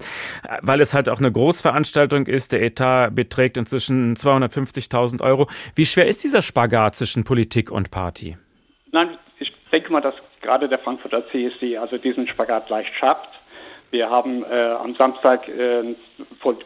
weil 0.62 0.80
es 0.80 0.94
halt 0.94 1.10
auch 1.10 1.18
eine 1.18 1.32
Großveranstaltung 1.32 2.28
ist. 2.28 2.54
Der 2.54 2.62
Etat 2.62 3.10
beträgt 3.16 3.58
inzwischen 3.58 4.16
250.000 4.16 5.24
Euro. 5.24 5.48
Wie 5.76 5.88
schwer 5.88 6.06
ist 6.06 6.24
dieser 6.24 6.44
Spagat 6.44 6.96
zwischen 6.96 7.24
Politik 7.24 7.72
und 7.72 7.90
Party? 7.90 8.38
Nein, 8.92 9.18
ich 9.40 9.52
denke 9.72 9.92
mal, 9.92 10.02
dass 10.02 10.14
gerade 10.42 10.70
der 10.70 10.78
Frankfurter 10.78 11.24
CSD 11.32 11.78
also 11.78 11.98
diesen 11.98 12.28
Spagat 12.28 12.70
leicht 12.70 12.94
schafft. 13.00 13.30
Wir 13.92 14.10
haben 14.10 14.44
äh, 14.44 14.72
am 14.72 14.96
Samstag 14.96 15.48
äh, 15.48 15.96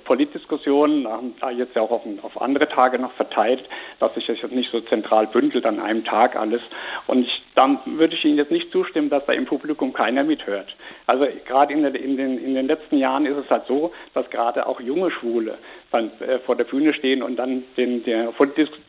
Politdiskussionen, 0.06 1.08
haben 1.08 1.36
da 1.40 1.52
jetzt 1.52 1.76
ja 1.76 1.82
auch 1.82 1.92
auf, 1.92 2.02
auf, 2.24 2.42
andere 2.42 2.68
Tage 2.68 2.98
noch 2.98 3.12
verteilt, 3.14 3.64
dass 4.00 4.14
sich 4.16 4.26
das 4.26 4.42
jetzt 4.42 4.54
nicht 4.54 4.72
so 4.72 4.82
zentral 4.82 5.28
bündelt 5.28 5.66
an 5.66 5.80
einem 5.80 6.04
Tag 6.06 6.36
alles. 6.36 6.62
Und 7.08 7.24
ich, 7.24 7.44
dann 7.56 7.80
würde 7.86 8.16
ich 8.16 8.26
Ihnen 8.26 8.38
jetzt 8.38 8.52
nicht 8.52 8.72
zustimmen, 8.72 9.10
dass 9.10 9.26
da 9.26 9.34
im 9.34 9.46
Publikum 9.46 9.94
keiner 9.94 10.24
mithört. 10.24 10.76
Also 11.08 11.28
gerade 11.46 11.74
in, 11.74 11.84
in, 11.84 12.18
den, 12.18 12.38
in 12.38 12.56
den 12.56 12.68
letzten 12.68 12.98
Jahren 12.98 13.26
ist 13.26 13.38
es 13.38 13.50
halt 13.50 13.66
so, 13.68 13.92
dass 14.14 14.30
gerade 14.30 14.66
auch 14.66 14.80
junge 14.80 15.12
Schwule 15.12 15.58
dann 15.92 16.12
äh, 16.20 16.40
vor 16.40 16.56
der 16.56 16.66
Bühne 16.66 16.94
stehen 16.94 17.24
und 17.24 17.38
dann 17.38 17.64
den, 17.78 18.04
der 18.04 18.34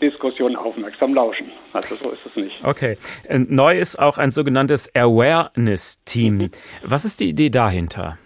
Diskussion 0.01 0.57
aufmerksam 0.57 1.15
lauschen. 1.15 1.51
Also 1.73 1.95
so 1.95 2.11
ist 2.11 2.21
es 2.27 2.37
nicht. 2.37 2.57
Okay. 2.63 2.97
Äh, 3.29 3.39
neu 3.39 3.79
ist 3.79 3.99
auch 3.99 4.19
ein 4.19 4.31
sogenanntes 4.31 4.95
Awareness-Team. 4.95 6.35
Mhm. 6.35 6.49
Was 6.85 7.05
ist 7.05 7.21
die 7.21 7.31
Idee 7.31 7.51
dahinter? 7.51 8.19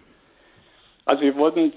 Also 1.05 1.23
wir 1.23 1.37
wollten 1.37 1.73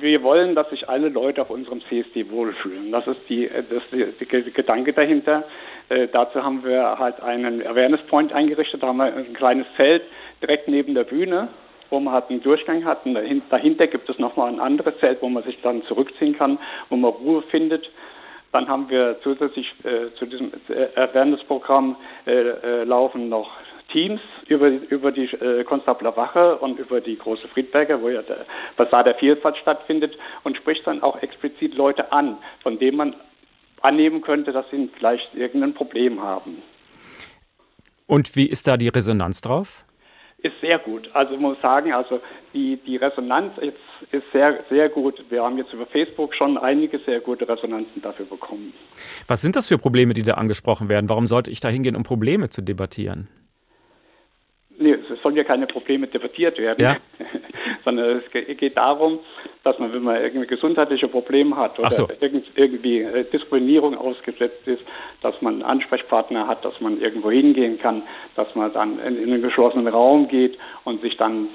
wir 0.00 0.22
wollen, 0.22 0.54
dass 0.54 0.68
sich 0.70 0.88
alle 0.88 1.08
Leute 1.08 1.42
auf 1.42 1.50
unserem 1.50 1.80
CSD 1.82 2.28
wohlfühlen. 2.30 2.90
Das 2.90 3.06
ist 3.06 3.20
die, 3.28 3.46
äh, 3.46 3.62
das 3.62 3.82
ist 3.90 4.20
die 4.20 4.52
Gedanke 4.52 4.92
dahinter. 4.92 5.44
Äh, 5.88 6.08
dazu 6.12 6.42
haben 6.42 6.64
wir 6.64 6.98
halt 6.98 7.20
einen 7.20 7.64
Awareness 7.66 8.02
Point 8.08 8.32
eingerichtet. 8.32 8.82
Da 8.82 8.88
haben 8.88 8.96
wir 8.96 9.14
ein 9.14 9.34
kleines 9.34 9.66
Feld 9.76 10.02
direkt 10.42 10.68
neben 10.68 10.94
der 10.94 11.04
Bühne, 11.04 11.48
wo 11.94 12.00
man 12.00 12.12
halt 12.12 12.28
einen 12.28 12.42
Durchgang 12.42 12.84
hat. 12.84 13.06
Und 13.06 13.42
dahinter 13.50 13.86
gibt 13.86 14.10
es 14.10 14.18
nochmal 14.18 14.52
ein 14.52 14.58
anderes 14.58 14.98
Zelt, 14.98 15.22
wo 15.22 15.28
man 15.28 15.44
sich 15.44 15.56
dann 15.62 15.84
zurückziehen 15.84 16.36
kann, 16.36 16.58
wo 16.88 16.96
man 16.96 17.12
Ruhe 17.12 17.42
findet. 17.42 17.88
Dann 18.50 18.68
haben 18.68 18.90
wir 18.90 19.16
zusätzlich 19.22 19.72
äh, 19.84 20.12
zu 20.18 20.26
diesem 20.26 20.52
äh, 20.68 21.00
Awareness-Programm 21.00 21.96
äh, 22.26 22.32
äh, 22.32 22.84
laufen 22.84 23.28
noch 23.28 23.48
Teams 23.92 24.20
über, 24.48 24.68
über 24.68 25.12
die 25.12 25.24
äh, 25.24 25.62
Konstabler 25.62 26.16
Wache 26.16 26.56
und 26.56 26.80
über 26.80 27.00
die 27.00 27.16
große 27.16 27.46
Friedberger, 27.48 28.02
wo 28.02 28.08
ja 28.08 28.22
der 28.22 28.44
Basar 28.76 29.04
der 29.04 29.14
Vielfalt 29.14 29.56
stattfindet 29.58 30.18
und 30.42 30.56
spricht 30.56 30.84
dann 30.86 31.02
auch 31.02 31.22
explizit 31.22 31.74
Leute 31.74 32.10
an, 32.10 32.38
von 32.62 32.78
denen 32.80 32.96
man 32.96 33.14
annehmen 33.82 34.20
könnte, 34.20 34.50
dass 34.50 34.68
sie 34.70 34.90
vielleicht 34.96 35.32
irgendein 35.34 35.74
Problem 35.74 36.20
haben. 36.20 36.62
Und 38.06 38.34
wie 38.34 38.46
ist 38.46 38.66
da 38.66 38.76
die 38.76 38.88
Resonanz 38.88 39.42
drauf? 39.42 39.84
Ist 40.44 40.60
sehr 40.60 40.78
gut. 40.78 41.08
Also 41.14 41.38
muss 41.38 41.58
sagen, 41.62 41.94
also 41.94 42.20
die, 42.52 42.76
die 42.86 42.96
Resonanz 42.96 43.56
ist, 43.56 43.78
ist 44.12 44.24
sehr, 44.30 44.62
sehr 44.68 44.90
gut. 44.90 45.24
Wir 45.30 45.42
haben 45.42 45.56
jetzt 45.56 45.72
über 45.72 45.86
Facebook 45.86 46.34
schon 46.34 46.58
einige 46.58 46.98
sehr 46.98 47.20
gute 47.20 47.48
Resonanzen 47.48 48.02
dafür 48.02 48.26
bekommen. 48.26 48.74
Was 49.26 49.40
sind 49.40 49.56
das 49.56 49.68
für 49.68 49.78
Probleme, 49.78 50.12
die 50.12 50.22
da 50.22 50.34
angesprochen 50.34 50.90
werden? 50.90 51.08
Warum 51.08 51.26
sollte 51.26 51.50
ich 51.50 51.60
da 51.60 51.68
hingehen, 51.70 51.96
um 51.96 52.02
Probleme 52.02 52.50
zu 52.50 52.60
debattieren? 52.60 53.28
Nee, 54.76 54.92
es 54.92 55.22
sollen 55.22 55.36
ja 55.36 55.44
keine 55.44 55.66
Probleme 55.66 56.08
debattiert 56.08 56.58
werden, 56.58 56.82
ja? 56.82 56.96
sondern 57.84 58.20
es 58.20 58.58
geht 58.58 58.76
darum, 58.76 59.18
dass 59.62 59.78
man, 59.78 59.92
wenn 59.92 60.02
man 60.02 60.16
irgendwie 60.16 60.46
gesundheitliche 60.46 61.08
Probleme 61.08 61.56
hat 61.56 61.78
oder 61.78 61.90
so. 61.90 62.08
irgendwie 62.20 63.02
äh, 63.02 63.24
Diskriminierung 63.30 63.96
ausgesetzt 63.96 64.66
ist, 64.66 64.82
dass 65.22 65.40
man 65.42 65.54
einen 65.54 65.62
Ansprechpartner 65.62 66.46
hat, 66.46 66.64
dass 66.64 66.80
man 66.80 67.00
irgendwo 67.00 67.30
hingehen 67.30 67.78
kann, 67.78 68.02
dass 68.36 68.54
man 68.54 68.72
dann 68.72 68.98
in, 68.98 69.16
in 69.16 69.32
einen 69.32 69.42
geschlossenen 69.42 69.88
Raum 69.88 70.28
geht 70.28 70.58
und 70.84 71.00
sich 71.02 71.16
dann 71.16 71.48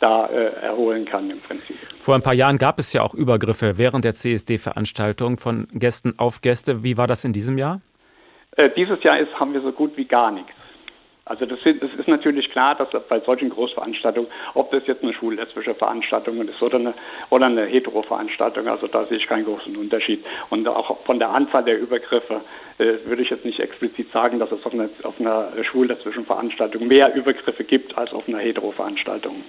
da 0.00 0.26
äh, 0.26 0.62
erholen 0.62 1.04
kann 1.04 1.30
im 1.30 1.40
Prinzip. 1.40 1.76
Vor 2.00 2.14
ein 2.14 2.22
paar 2.22 2.34
Jahren 2.34 2.58
gab 2.58 2.78
es 2.78 2.92
ja 2.92 3.02
auch 3.02 3.14
Übergriffe 3.14 3.76
während 3.76 4.04
der 4.04 4.14
CSD-Veranstaltung 4.14 5.36
von 5.36 5.68
Gästen 5.74 6.14
auf 6.18 6.40
Gäste. 6.40 6.82
Wie 6.82 6.96
war 6.96 7.06
das 7.06 7.24
in 7.24 7.32
diesem 7.32 7.58
Jahr? 7.58 7.80
Äh, 8.56 8.70
dieses 8.74 9.02
Jahr 9.02 9.18
ist, 9.18 9.32
haben 9.38 9.52
wir 9.52 9.60
so 9.60 9.72
gut 9.72 9.96
wie 9.96 10.06
gar 10.06 10.30
nichts. 10.30 10.50
Also 11.30 11.46
das, 11.46 11.60
das, 11.62 11.90
ist 11.96 12.08
natürlich 12.08 12.50
klar, 12.50 12.74
dass 12.74 12.88
bei 13.06 13.20
solchen 13.20 13.50
Großveranstaltungen, 13.50 14.28
ob 14.54 14.72
das 14.72 14.84
jetzt 14.88 15.04
eine 15.04 15.14
schwul-lesbische 15.14 15.76
Veranstaltung 15.76 16.40
ist 16.48 16.60
oder 16.60 16.78
eine, 16.80 16.92
oder 17.30 17.46
eine 17.46 17.66
hetero-Veranstaltung, 17.66 18.66
also 18.66 18.88
da 18.88 19.06
sehe 19.06 19.18
ich 19.18 19.28
keinen 19.28 19.44
großen 19.44 19.76
Unterschied. 19.76 20.24
Und 20.50 20.66
auch 20.66 21.04
von 21.04 21.20
der 21.20 21.30
Anzahl 21.30 21.62
der 21.62 21.78
Übergriffe 21.78 22.40
äh, 22.78 22.94
würde 23.04 23.22
ich 23.22 23.30
jetzt 23.30 23.44
nicht 23.44 23.60
explizit 23.60 24.10
sagen, 24.10 24.40
dass 24.40 24.50
es 24.50 24.66
auf 24.66 24.74
einer, 24.74 24.88
auf 25.04 25.20
einer 25.20 25.52
schwul-lesbischen 25.62 26.26
Veranstaltung 26.26 26.88
mehr 26.88 27.14
Übergriffe 27.14 27.62
gibt 27.62 27.96
als 27.96 28.12
auf 28.12 28.26
einer 28.26 28.38
hetero-Veranstaltung. 28.38 29.44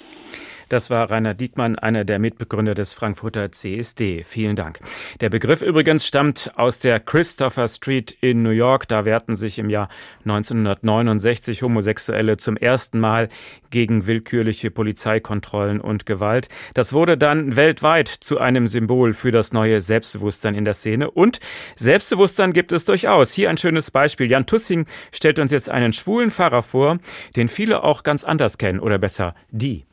Das 0.71 0.89
war 0.89 1.11
Rainer 1.11 1.33
Diekmann, 1.33 1.77
einer 1.77 2.05
der 2.05 2.17
Mitbegründer 2.17 2.73
des 2.73 2.93
Frankfurter 2.93 3.51
CSD. 3.51 4.23
Vielen 4.23 4.55
Dank. 4.55 4.79
Der 5.19 5.29
Begriff 5.29 5.61
übrigens 5.61 6.07
stammt 6.07 6.49
aus 6.55 6.79
der 6.79 7.01
Christopher 7.01 7.67
Street 7.67 8.15
in 8.21 8.41
New 8.41 8.51
York. 8.51 8.87
Da 8.87 9.03
wehrten 9.03 9.35
sich 9.35 9.59
im 9.59 9.69
Jahr 9.69 9.89
1969 10.23 11.61
Homosexuelle 11.61 12.37
zum 12.37 12.55
ersten 12.55 13.01
Mal 13.01 13.27
gegen 13.69 14.07
willkürliche 14.07 14.71
Polizeikontrollen 14.71 15.81
und 15.81 16.05
Gewalt. 16.05 16.47
Das 16.73 16.93
wurde 16.93 17.17
dann 17.17 17.57
weltweit 17.57 18.07
zu 18.07 18.39
einem 18.39 18.65
Symbol 18.67 19.13
für 19.13 19.31
das 19.31 19.51
neue 19.51 19.81
Selbstbewusstsein 19.81 20.55
in 20.55 20.63
der 20.63 20.73
Szene. 20.73 21.11
Und 21.11 21.41
Selbstbewusstsein 21.75 22.53
gibt 22.53 22.71
es 22.71 22.85
durchaus. 22.85 23.33
Hier 23.33 23.49
ein 23.49 23.57
schönes 23.57 23.91
Beispiel. 23.91 24.31
Jan 24.31 24.45
Tussing 24.45 24.85
stellt 25.11 25.37
uns 25.37 25.51
jetzt 25.51 25.67
einen 25.67 25.91
schwulen 25.91 26.31
Pfarrer 26.31 26.63
vor, 26.63 26.99
den 27.35 27.49
viele 27.49 27.83
auch 27.83 28.03
ganz 28.03 28.23
anders 28.23 28.57
kennen 28.57 28.79
oder 28.79 28.97
besser 28.97 29.35
die. 29.51 29.83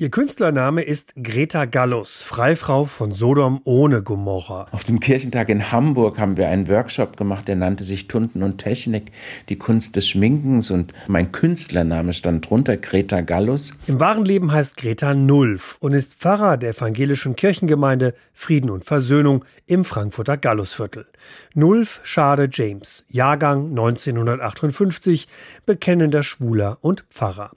Ihr 0.00 0.10
Künstlername 0.10 0.80
ist 0.80 1.12
Greta 1.22 1.66
Gallus, 1.66 2.22
Freifrau 2.22 2.86
von 2.86 3.12
Sodom 3.12 3.60
ohne 3.64 4.02
Gomorra. 4.02 4.66
Auf 4.70 4.82
dem 4.82 4.98
Kirchentag 4.98 5.50
in 5.50 5.72
Hamburg 5.72 6.18
haben 6.18 6.38
wir 6.38 6.48
einen 6.48 6.68
Workshop 6.68 7.18
gemacht, 7.18 7.46
der 7.48 7.56
nannte 7.56 7.84
sich 7.84 8.08
Tunden 8.08 8.42
und 8.42 8.56
Technik, 8.56 9.12
die 9.50 9.58
Kunst 9.58 9.96
des 9.96 10.08
Schminkens 10.08 10.70
und 10.70 10.94
mein 11.06 11.32
Künstlername 11.32 12.14
stand 12.14 12.48
drunter, 12.48 12.78
Greta 12.78 13.20
Gallus. 13.20 13.74
Im 13.88 14.00
wahren 14.00 14.24
Leben 14.24 14.50
heißt 14.50 14.78
Greta 14.78 15.12
Nulf 15.12 15.76
und 15.80 15.92
ist 15.92 16.14
Pfarrer 16.14 16.56
der 16.56 16.70
evangelischen 16.70 17.36
Kirchengemeinde 17.36 18.14
Frieden 18.32 18.70
und 18.70 18.86
Versöhnung 18.86 19.44
im 19.66 19.84
Frankfurter 19.84 20.38
Gallusviertel. 20.38 21.04
Nulf 21.52 22.00
Schade 22.04 22.48
James, 22.50 23.04
Jahrgang 23.10 23.68
1958, 23.68 25.28
bekennender 25.66 26.22
Schwuler 26.22 26.78
und 26.80 27.04
Pfarrer. 27.10 27.50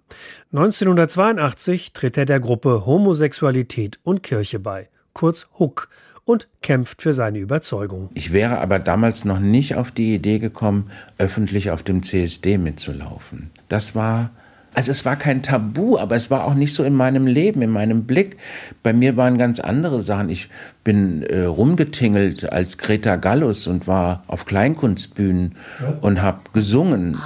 1982 0.53 1.93
tritt 1.93 2.15
er 2.15 2.25
der 2.25 2.39
Gruppe 2.39 2.85
Homosexualität 2.85 3.97
und 4.03 4.21
Kirche 4.21 4.59
bei, 4.59 4.87
kurz 5.13 5.47
HUK, 5.57 5.89
und 6.25 6.47
kämpft 6.61 7.01
für 7.01 7.13
seine 7.13 7.39
Überzeugung. 7.39 8.09
Ich 8.13 8.33
wäre 8.33 8.59
aber 8.59 8.77
damals 8.77 9.25
noch 9.25 9.39
nicht 9.39 9.75
auf 9.75 9.89
die 9.89 10.13
Idee 10.13 10.37
gekommen, 10.37 10.91
öffentlich 11.17 11.71
auf 11.71 11.81
dem 11.81 12.03
CSD 12.03 12.59
mitzulaufen. 12.59 13.49
Das 13.67 13.95
war 13.95 14.29
also 14.75 14.91
es 14.91 15.05
war 15.05 15.15
kein 15.15 15.43
Tabu, 15.43 15.97
aber 15.97 16.15
es 16.15 16.31
war 16.31 16.45
auch 16.45 16.53
nicht 16.53 16.73
so 16.73 16.83
in 16.83 16.93
meinem 16.93 17.27
Leben, 17.27 17.61
in 17.61 17.69
meinem 17.69 18.05
Blick. 18.05 18.37
Bei 18.81 18.93
mir 18.93 19.17
waren 19.17 19.37
ganz 19.37 19.59
andere 19.59 20.03
Sachen. 20.03 20.29
Ich 20.29 20.49
bin 20.83 21.23
äh, 21.23 21.45
rumgetingelt 21.45 22.51
als 22.51 22.77
Greta 22.77 23.15
Gallus 23.15 23.67
und 23.67 23.87
war 23.87 24.23
auf 24.27 24.45
Kleinkunstbühnen 24.45 25.55
ja. 25.79 25.97
und 26.01 26.21
habe 26.21 26.41
gesungen. 26.53 27.17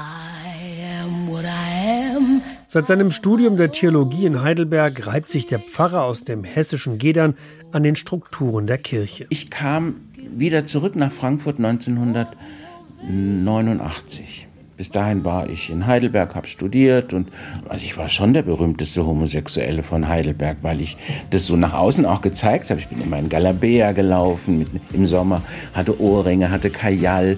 Seit 2.69 2.85
seinem 2.85 3.11
Studium 3.11 3.55
der 3.55 3.71
Theologie 3.71 4.25
in 4.25 4.41
Heidelberg 4.41 5.07
reibt 5.07 5.29
sich 5.29 5.45
der 5.45 5.59
Pfarrer 5.59 6.03
aus 6.03 6.25
dem 6.25 6.43
hessischen 6.43 6.97
Gedern 6.97 7.35
an 7.71 7.83
den 7.83 7.95
Strukturen 7.95 8.67
der 8.67 8.77
Kirche. 8.77 9.25
Ich 9.29 9.49
kam 9.49 10.01
wieder 10.35 10.65
zurück 10.65 10.97
nach 10.97 11.13
Frankfurt 11.13 11.59
1989. 11.59 14.49
Bis 14.75 14.91
dahin 14.91 15.23
war 15.23 15.49
ich 15.49 15.69
in 15.69 15.87
Heidelberg, 15.87 16.35
habe 16.35 16.47
studiert 16.47 17.13
und 17.13 17.29
also 17.69 17.85
ich 17.85 17.95
war 17.95 18.09
schon 18.09 18.33
der 18.33 18.41
berühmteste 18.41 19.05
Homosexuelle 19.05 19.81
von 19.81 20.09
Heidelberg, 20.09 20.57
weil 20.61 20.81
ich 20.81 20.97
das 21.29 21.45
so 21.45 21.55
nach 21.55 21.73
außen 21.73 22.05
auch 22.05 22.19
gezeigt 22.19 22.69
habe. 22.69 22.81
Ich 22.81 22.89
bin 22.89 22.99
immer 22.99 23.17
in 23.17 23.29
Galabea 23.29 23.93
gelaufen 23.93 24.59
mit, 24.59 24.67
im 24.91 25.07
Sommer, 25.07 25.41
hatte 25.73 26.01
Ohrringe, 26.01 26.51
hatte 26.51 26.69
Kajal. 26.69 27.37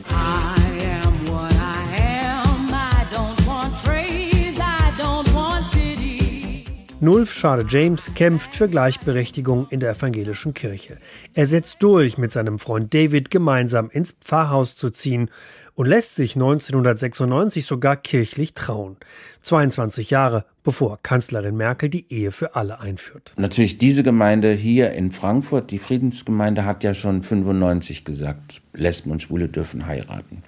Nulf 7.02 7.34
Schade 7.34 7.66
James 7.66 8.12
kämpft 8.14 8.54
für 8.54 8.68
Gleichberechtigung 8.68 9.68
in 9.70 9.80
der 9.80 9.92
evangelischen 9.92 10.54
Kirche. 10.54 10.98
Er 11.34 11.48
setzt 11.48 11.82
durch, 11.82 12.18
mit 12.18 12.34
seinem 12.34 12.60
Freund 12.60 12.94
David 12.94 13.32
gemeinsam 13.32 13.90
ins 13.90 14.18
Pfarrhaus 14.20 14.76
zu 14.76 14.90
ziehen 14.90 15.32
und 15.76 15.88
lässt 15.88 16.16
sich 16.16 16.36
1996 16.36 17.66
sogar 17.66 17.96
kirchlich 17.96 18.54
trauen. 18.54 18.98
22 19.40 20.10
Jahre 20.10 20.44
bevor 20.62 21.00
Kanzlerin 21.02 21.56
Merkel 21.56 21.88
die 21.88 22.06
Ehe 22.12 22.34
für 22.34 22.58
alle 22.58 22.82
einführt. 22.82 23.34
Natürlich 23.38 23.78
diese 23.78 24.04
Gemeinde 24.04 24.52
hier 24.52 24.92
in 24.92 25.14
Frankfurt, 25.14 25.72
die 25.72 25.80
Friedensgemeinde 25.80 26.66
hat 26.66 26.84
ja 26.84 26.94
schon 26.94 27.24
95 27.24 28.04
gesagt, 28.04 28.62
Lesben 28.74 29.12
und 29.12 29.22
Schwule 29.22 29.48
dürfen 29.48 29.86
heiraten. 29.86 30.44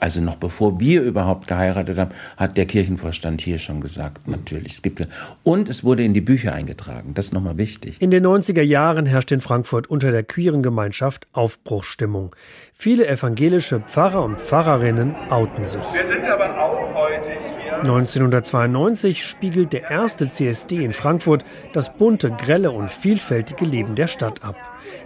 Also 0.00 0.20
noch 0.20 0.36
bevor 0.36 0.78
wir 0.80 1.02
überhaupt 1.02 1.48
geheiratet 1.48 1.98
haben, 1.98 2.10
hat 2.36 2.56
der 2.56 2.66
Kirchenvorstand 2.66 3.40
hier 3.40 3.58
schon 3.58 3.80
gesagt, 3.80 4.28
natürlich. 4.28 4.74
Es 4.74 4.82
gibt 4.82 5.06
und 5.42 5.68
es 5.68 5.84
wurde 5.84 6.02
in 6.02 6.14
die 6.14 6.20
Bücher 6.20 6.52
eingetragen. 6.52 7.14
Das 7.14 7.26
ist 7.26 7.32
nochmal 7.32 7.56
wichtig. 7.56 8.00
In 8.00 8.10
den 8.10 8.26
90er 8.26 8.62
Jahren 8.62 9.06
herrscht 9.06 9.32
in 9.32 9.40
Frankfurt 9.40 9.88
unter 9.88 10.10
der 10.10 10.22
queeren 10.22 10.62
Gemeinschaft 10.62 11.26
Aufbruchsstimmung. 11.32 12.34
Viele 12.72 13.06
evangelische 13.06 13.80
Pfarrer 13.80 14.24
und 14.24 14.40
Pfarrerinnen 14.40 15.14
outen 15.30 15.64
sich. 15.64 15.82
Wir 15.92 16.06
sind 16.06 16.24
aber 16.24 16.58
auch 16.58 16.94
heute 16.94 17.32
hier. 17.60 17.78
1992 17.80 19.24
spiegelt 19.24 19.72
der 19.72 19.90
erste 19.90 20.26
CSD 20.28 20.84
in 20.84 20.92
Frankfurt 20.92 21.44
das 21.72 21.96
bunte, 21.96 22.30
grelle 22.30 22.72
und 22.72 22.90
vielfältige 22.90 23.64
Leben 23.64 23.94
der 23.94 24.08
Stadt 24.08 24.42
ab. 24.42 24.56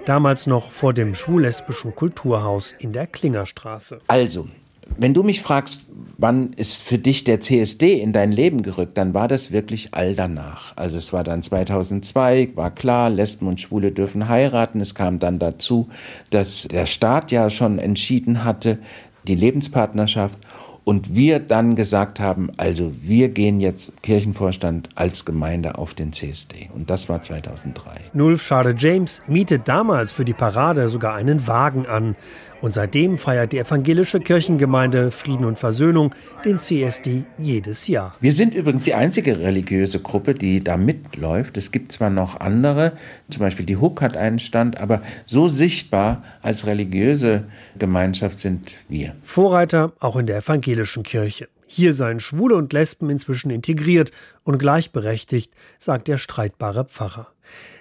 Damals 0.07 0.47
noch 0.47 0.71
vor 0.71 0.95
dem 0.95 1.15
schwul-lesbischen 1.15 1.95
Kulturhaus 1.95 2.75
in 2.79 2.93
der 2.93 3.07
Klingerstraße. 3.07 4.01
Also, 4.07 4.49
wenn 4.97 5.15
du 5.15 5.23
mich 5.23 5.43
fragst, 5.43 5.83
wann 6.19 6.53
ist 6.53 6.83
für 6.83 6.99
dich 6.99 7.25
der 7.25 7.41
CSD 7.41 8.01
in 8.01 8.13
dein 8.13 8.33
Leben 8.33 8.63
gerückt, 8.63 8.97
dann 8.97 9.13
war 9.15 9.29
das 9.29 9.51
wirklich 9.51 9.89
all 9.93 10.15
danach. 10.15 10.73
Also 10.77 10.99
es 10.99 11.13
war 11.13 11.25
dann 11.25 11.43
2002, 11.43 12.51
war 12.55 12.71
klar, 12.71 13.11
Lesben 13.11 13.49
und 13.49 13.61
Schwule 13.61 13.93
dürfen 13.93 14.29
heiraten. 14.29 14.81
Es 14.81 14.95
kam 14.95 15.19
dann 15.19 15.39
dazu, 15.39 15.89
dass 16.31 16.69
der 16.71 16.87
Staat 16.87 17.33
ja 17.33 17.51
schon 17.51 17.79
entschieden 17.79 18.45
hatte, 18.45 18.79
die 19.27 19.35
Lebenspartnerschaft 19.35 20.39
und 20.85 21.15
wir 21.15 21.39
dann 21.39 21.77
gesagt 21.77 22.19
haben, 22.19 22.51
also 22.57 22.93
wir 23.03 23.29
gehen 23.29 23.61
jetzt 23.61 23.93
Kirchenvorstand 24.03 24.89
als 24.95 25.25
Gemeinde 25.25 25.79
auf 25.79 25.95
den 25.95 26.13
CSD. 26.13 26.71
Und 26.75 26.91
das 26.91 27.09
war 27.09 27.23
2003. 27.23 27.91
Nulf 28.13 28.43
Schade 28.43 28.75
James 28.77 29.23
mietet 29.29 29.69
damals 29.69 30.13
für 30.13 30.25
die 30.25 30.35
Parade 30.35 30.89
sogar 30.89 31.15
einen 31.15 31.47
Wagen 31.47 31.87
an. 31.87 32.17
Und 32.63 32.73
seitdem 32.73 33.19
feiert 33.19 33.53
die 33.53 33.59
evangelische 33.59 34.21
Kirchengemeinde 34.21 35.11
Frieden 35.11 35.45
und 35.45 35.59
Versöhnung 35.59 36.15
den 36.45 36.61
CSD 36.61 37.25
jedes 37.37 37.89
Jahr. 37.89 38.15
Wir 38.21 38.33
sind 38.33 38.55
übrigens 38.55 38.85
die 38.85 38.95
einzige 38.95 39.41
religiöse 39.41 39.99
Gruppe, 39.99 40.35
die 40.35 40.63
da 40.63 40.77
mitläuft. 40.77 41.57
Es 41.57 41.73
gibt 41.73 41.91
zwar 41.91 42.09
noch 42.09 42.39
andere, 42.39 42.93
zum 43.31 43.41
Beispiel 43.41 43.67
die 43.67 43.79
Hook 43.79 44.01
hat 44.01 44.17
einen 44.17 44.39
Stand, 44.39 44.81
aber 44.81 45.03
so 45.27 45.49
sichtbar 45.49 46.23
als 46.41 46.65
religiöse 46.65 47.45
Gemeinschaft 47.77 48.39
sind 48.39 48.75
wir. 48.89 49.17
Vorreiter 49.25 49.93
auch 49.99 50.15
in 50.15 50.27
der 50.27 50.39
evangelischen 50.39 51.03
Kirche. 51.03 51.49
Hier 51.67 51.95
seien 51.95 52.21
Schwule 52.21 52.55
und 52.55 52.73
Lesben 52.73 53.11
inzwischen 53.11 53.51
integriert 53.51 54.13
und 54.45 54.59
gleichberechtigt, 54.59 55.51
sagt 55.79 56.07
der 56.07 56.19
streitbare 56.19 56.85
Pfarrer. 56.85 57.32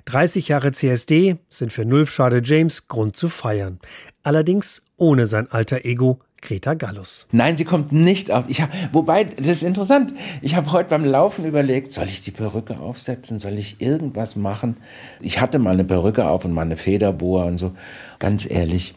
30 0.06 0.48
Jahre 0.48 0.72
CSD 0.72 1.38
sind 1.50 1.72
für 1.72 1.86
Nulf 1.86 2.12
Schade 2.12 2.42
James 2.44 2.88
Grund 2.88 3.16
zu 3.16 3.30
feiern. 3.30 3.80
Allerdings 4.24 4.84
ohne 4.98 5.28
sein 5.28 5.52
alter 5.52 5.86
Ego 5.86 6.20
Greta 6.42 6.74
Gallus. 6.74 7.28
Nein, 7.32 7.56
sie 7.56 7.66
kommt 7.66 7.92
nicht 7.92 8.32
auf. 8.32 8.46
Ich 8.48 8.62
hab, 8.62 8.72
wobei, 8.92 9.24
das 9.24 9.48
ist 9.48 9.64
interessant. 9.64 10.14
Ich 10.42 10.56
habe 10.56 10.72
heute 10.72 10.90
beim 10.90 11.06
Laufen 11.06 11.46
überlegt, 11.46 11.94
soll 11.94 12.06
ich 12.06 12.24
die 12.24 12.32
Perücke 12.32 12.80
aufsetzen? 12.80 13.40
Soll 13.40 13.58
ich 13.60 13.80
irgendwas 13.80 14.36
machen? 14.36 14.78
Ich 15.22 15.40
hatte 15.40 15.60
mal 15.60 15.74
eine 15.74 15.84
Perücke 15.84 16.28
auf 16.28 16.44
und 16.44 16.54
mal 16.54 16.64
eine 16.64 16.78
Federboa 16.78 17.46
und 17.46 17.60
so. 17.60 17.74
Ganz 18.18 18.50
ehrlich, 18.50 18.96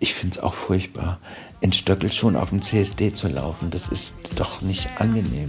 ich 0.00 0.14
finde 0.14 0.36
es 0.36 0.42
auch 0.42 0.54
furchtbar, 0.54 1.18
in 1.60 1.72
Stöckel 1.72 2.12
schon 2.12 2.36
auf 2.36 2.50
dem 2.50 2.60
CSD 2.60 3.14
zu 3.14 3.28
laufen. 3.28 3.70
Das 3.70 3.88
ist 3.88 4.14
doch 4.36 4.60
nicht 4.60 4.88
angenehm. 4.98 5.48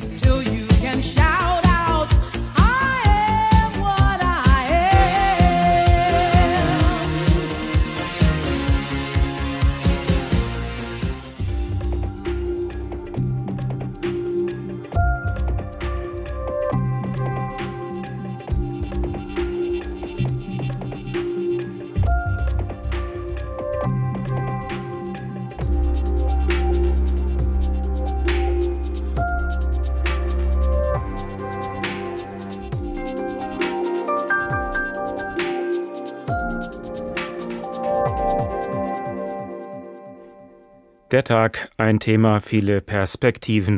Der 41.13 41.23
Tag, 41.23 41.69
ein 41.78 41.99
Thema, 41.99 42.41
viele 42.41 42.82
Perspektiven. 42.82 43.78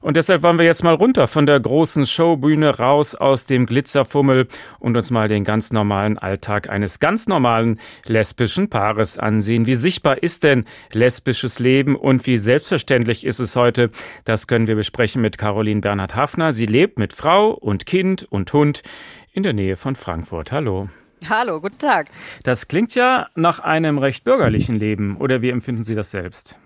Und 0.00 0.16
deshalb 0.16 0.44
wollen 0.44 0.56
wir 0.56 0.66
jetzt 0.66 0.84
mal 0.84 0.94
runter 0.94 1.26
von 1.26 1.44
der 1.44 1.58
großen 1.58 2.06
Showbühne 2.06 2.78
raus 2.78 3.16
aus 3.16 3.44
dem 3.44 3.66
Glitzerfummel 3.66 4.46
und 4.78 4.96
uns 4.96 5.10
mal 5.10 5.26
den 5.26 5.42
ganz 5.42 5.72
normalen 5.72 6.16
Alltag 6.16 6.70
eines 6.70 7.00
ganz 7.00 7.26
normalen 7.26 7.80
lesbischen 8.06 8.70
Paares 8.70 9.18
ansehen. 9.18 9.66
Wie 9.66 9.74
sichtbar 9.74 10.22
ist 10.22 10.44
denn 10.44 10.64
lesbisches 10.92 11.58
Leben 11.58 11.96
und 11.96 12.24
wie 12.24 12.38
selbstverständlich 12.38 13.26
ist 13.26 13.40
es 13.40 13.56
heute? 13.56 13.90
Das 14.24 14.46
können 14.46 14.68
wir 14.68 14.76
besprechen 14.76 15.20
mit 15.20 15.38
Caroline 15.38 15.80
Bernhard 15.80 16.14
Hafner. 16.14 16.52
Sie 16.52 16.66
lebt 16.66 17.00
mit 17.00 17.12
Frau 17.12 17.50
und 17.50 17.84
Kind 17.86 18.28
und 18.30 18.52
Hund 18.52 18.84
in 19.32 19.42
der 19.42 19.54
Nähe 19.54 19.74
von 19.74 19.96
Frankfurt. 19.96 20.52
Hallo. 20.52 20.88
Hallo, 21.28 21.60
guten 21.60 21.78
Tag. 21.78 22.10
Das 22.44 22.68
klingt 22.68 22.94
ja 22.94 23.26
nach 23.34 23.58
einem 23.58 23.98
recht 23.98 24.22
bürgerlichen 24.22 24.76
Leben. 24.76 25.16
Oder 25.16 25.42
wie 25.42 25.50
empfinden 25.50 25.82
Sie 25.82 25.96
das 25.96 26.12
selbst? 26.12 26.60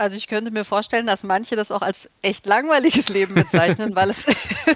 Also 0.00 0.16
ich 0.16 0.28
könnte 0.28 0.50
mir 0.50 0.64
vorstellen, 0.64 1.06
dass 1.06 1.24
manche 1.24 1.56
das 1.56 1.70
auch 1.70 1.82
als 1.82 2.08
echt 2.22 2.46
langweiliges 2.46 3.10
Leben 3.10 3.34
bezeichnen, 3.34 3.94
weil 3.94 4.08
es 4.08 4.24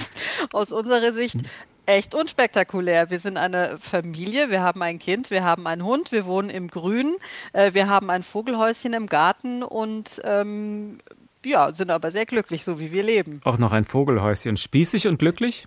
aus 0.53 0.71
unserer 0.71 1.15
Sicht 1.15 1.39
echt 1.87 2.15
unspektakulär. 2.15 3.09
Wir 3.09 3.21
sind 3.21 3.39
eine 3.39 3.79
Familie, 3.79 4.51
wir 4.51 4.63
haben 4.63 4.83
ein 4.83 4.99
Kind, 4.99 5.31
wir 5.31 5.43
haben 5.43 5.67
einen 5.67 5.83
Hund, 5.83 6.13
wir 6.13 6.27
wohnen 6.27 6.51
im 6.51 6.69
Grün, 6.69 7.17
äh, 7.55 7.73
wir 7.73 7.89
haben 7.89 8.11
ein 8.11 8.23
Vogelhäuschen 8.23 8.93
im 8.93 9.07
Garten 9.07 9.63
und 9.63 10.21
ähm, 10.25 10.99
ja, 11.43 11.73
sind 11.73 11.91
aber 11.91 12.11
sehr 12.11 12.27
glücklich, 12.27 12.63
so 12.63 12.79
wie 12.79 12.93
wir 12.93 13.03
leben. 13.03 13.41
Auch 13.45 13.57
noch 13.57 13.73
ein 13.73 13.87
Vogelhäuschen. 13.87 14.59
Spießig 14.59 15.09
und 15.09 15.19
glücklich? 15.19 15.67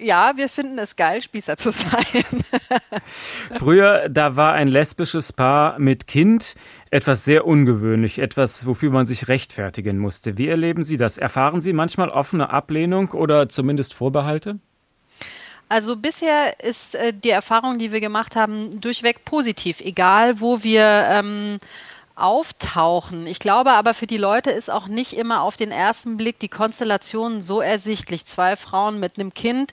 Ja, 0.00 0.32
wir 0.36 0.48
finden 0.48 0.78
es 0.78 0.96
geil, 0.96 1.22
Spießer 1.22 1.56
zu 1.56 1.70
sein. 1.70 2.24
Früher, 3.58 4.08
da 4.08 4.36
war 4.36 4.54
ein 4.54 4.68
lesbisches 4.68 5.32
Paar 5.32 5.78
mit 5.78 6.06
Kind 6.06 6.54
etwas 6.90 7.24
sehr 7.24 7.46
ungewöhnlich, 7.46 8.18
etwas, 8.18 8.66
wofür 8.66 8.90
man 8.90 9.06
sich 9.06 9.28
rechtfertigen 9.28 9.98
musste. 9.98 10.38
Wie 10.38 10.48
erleben 10.48 10.82
Sie 10.82 10.96
das? 10.96 11.18
Erfahren 11.18 11.60
Sie 11.60 11.72
manchmal 11.72 12.08
offene 12.08 12.50
Ablehnung 12.50 13.10
oder 13.10 13.48
zumindest 13.48 13.94
Vorbehalte? 13.94 14.58
Also 15.68 15.94
bisher 15.94 16.58
ist 16.60 16.96
äh, 16.96 17.12
die 17.12 17.30
Erfahrung, 17.30 17.78
die 17.78 17.92
wir 17.92 18.00
gemacht 18.00 18.34
haben, 18.34 18.80
durchweg 18.80 19.24
positiv, 19.24 19.80
egal 19.80 20.40
wo 20.40 20.64
wir 20.64 20.82
ähm, 21.08 21.58
auftauchen. 22.20 23.26
Ich 23.26 23.38
glaube 23.38 23.72
aber 23.72 23.94
für 23.94 24.06
die 24.06 24.16
Leute 24.16 24.50
ist 24.50 24.70
auch 24.70 24.86
nicht 24.86 25.14
immer 25.14 25.42
auf 25.42 25.56
den 25.56 25.70
ersten 25.70 26.16
Blick 26.16 26.38
die 26.38 26.48
Konstellation 26.48 27.40
so 27.40 27.60
ersichtlich. 27.60 28.26
Zwei 28.26 28.56
Frauen 28.56 29.00
mit 29.00 29.18
einem 29.18 29.34
Kind, 29.34 29.72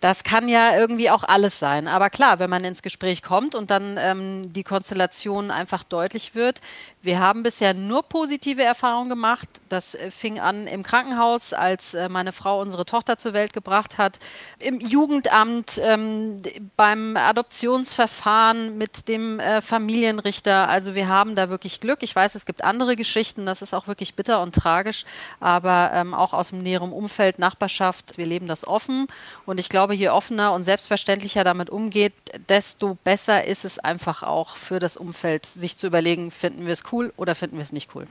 das 0.00 0.24
kann 0.24 0.48
ja 0.48 0.76
irgendwie 0.76 1.10
auch 1.10 1.24
alles 1.24 1.58
sein. 1.58 1.88
Aber 1.88 2.10
klar, 2.10 2.38
wenn 2.38 2.50
man 2.50 2.64
ins 2.64 2.82
Gespräch 2.82 3.22
kommt 3.22 3.54
und 3.54 3.70
dann 3.70 3.96
ähm, 3.98 4.52
die 4.52 4.64
Konstellation 4.64 5.50
einfach 5.50 5.84
deutlich 5.84 6.34
wird, 6.34 6.60
wir 7.08 7.20
haben 7.20 7.42
bisher 7.42 7.72
nur 7.72 8.02
positive 8.02 8.62
Erfahrungen 8.62 9.08
gemacht. 9.08 9.48
Das 9.70 9.94
äh, 9.94 10.10
fing 10.10 10.38
an 10.38 10.66
im 10.66 10.82
Krankenhaus, 10.82 11.54
als 11.54 11.94
äh, 11.94 12.10
meine 12.10 12.32
Frau 12.32 12.60
unsere 12.60 12.84
Tochter 12.84 13.16
zur 13.16 13.32
Welt 13.32 13.54
gebracht 13.54 13.96
hat, 13.96 14.18
im 14.58 14.78
Jugendamt, 14.78 15.80
ähm, 15.82 16.36
beim 16.76 17.16
Adoptionsverfahren 17.16 18.76
mit 18.76 19.08
dem 19.08 19.40
äh, 19.40 19.62
Familienrichter. 19.62 20.68
Also 20.68 20.94
wir 20.94 21.08
haben 21.08 21.34
da 21.34 21.48
wirklich 21.48 21.80
Glück. 21.80 22.02
Ich 22.02 22.14
weiß, 22.14 22.34
es 22.34 22.44
gibt 22.44 22.62
andere 22.62 22.94
Geschichten, 22.94 23.46
das 23.46 23.62
ist 23.62 23.72
auch 23.72 23.86
wirklich 23.86 24.14
bitter 24.14 24.42
und 24.42 24.54
tragisch, 24.54 25.06
aber 25.40 25.92
ähm, 25.94 26.12
auch 26.12 26.34
aus 26.34 26.50
dem 26.50 26.62
näheren 26.62 26.92
Umfeld, 26.92 27.38
Nachbarschaft, 27.38 28.18
wir 28.18 28.26
leben 28.26 28.48
das 28.48 28.66
offen. 28.66 29.06
Und 29.46 29.58
ich 29.58 29.70
glaube, 29.70 29.94
je 29.94 30.10
offener 30.10 30.52
und 30.52 30.62
selbstverständlicher 30.62 31.42
damit 31.42 31.70
umgeht, 31.70 32.12
desto 32.50 32.98
besser 33.02 33.46
ist 33.46 33.64
es 33.64 33.78
einfach 33.78 34.22
auch 34.22 34.56
für 34.56 34.78
das 34.78 34.98
Umfeld, 34.98 35.46
sich 35.46 35.78
zu 35.78 35.86
überlegen, 35.86 36.30
finden 36.30 36.66
wir 36.66 36.74
es 36.74 36.82
cool 36.92 36.97
oder 37.16 37.34
finden 37.34 37.56
wir 37.56 37.62
es 37.62 37.72
nicht 37.72 37.94
cool. 37.94 38.04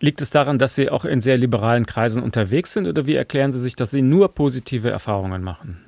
Liegt 0.00 0.20
es 0.20 0.30
daran, 0.30 0.58
dass 0.58 0.74
Sie 0.74 0.90
auch 0.90 1.04
in 1.04 1.20
sehr 1.20 1.38
liberalen 1.38 1.86
Kreisen 1.86 2.22
unterwegs 2.22 2.72
sind 2.72 2.86
oder 2.86 3.06
wie 3.06 3.14
erklären 3.14 3.52
Sie 3.52 3.60
sich, 3.60 3.76
dass 3.76 3.90
Sie 3.90 4.02
nur 4.02 4.34
positive 4.34 4.90
Erfahrungen 4.90 5.42
machen? 5.42 5.82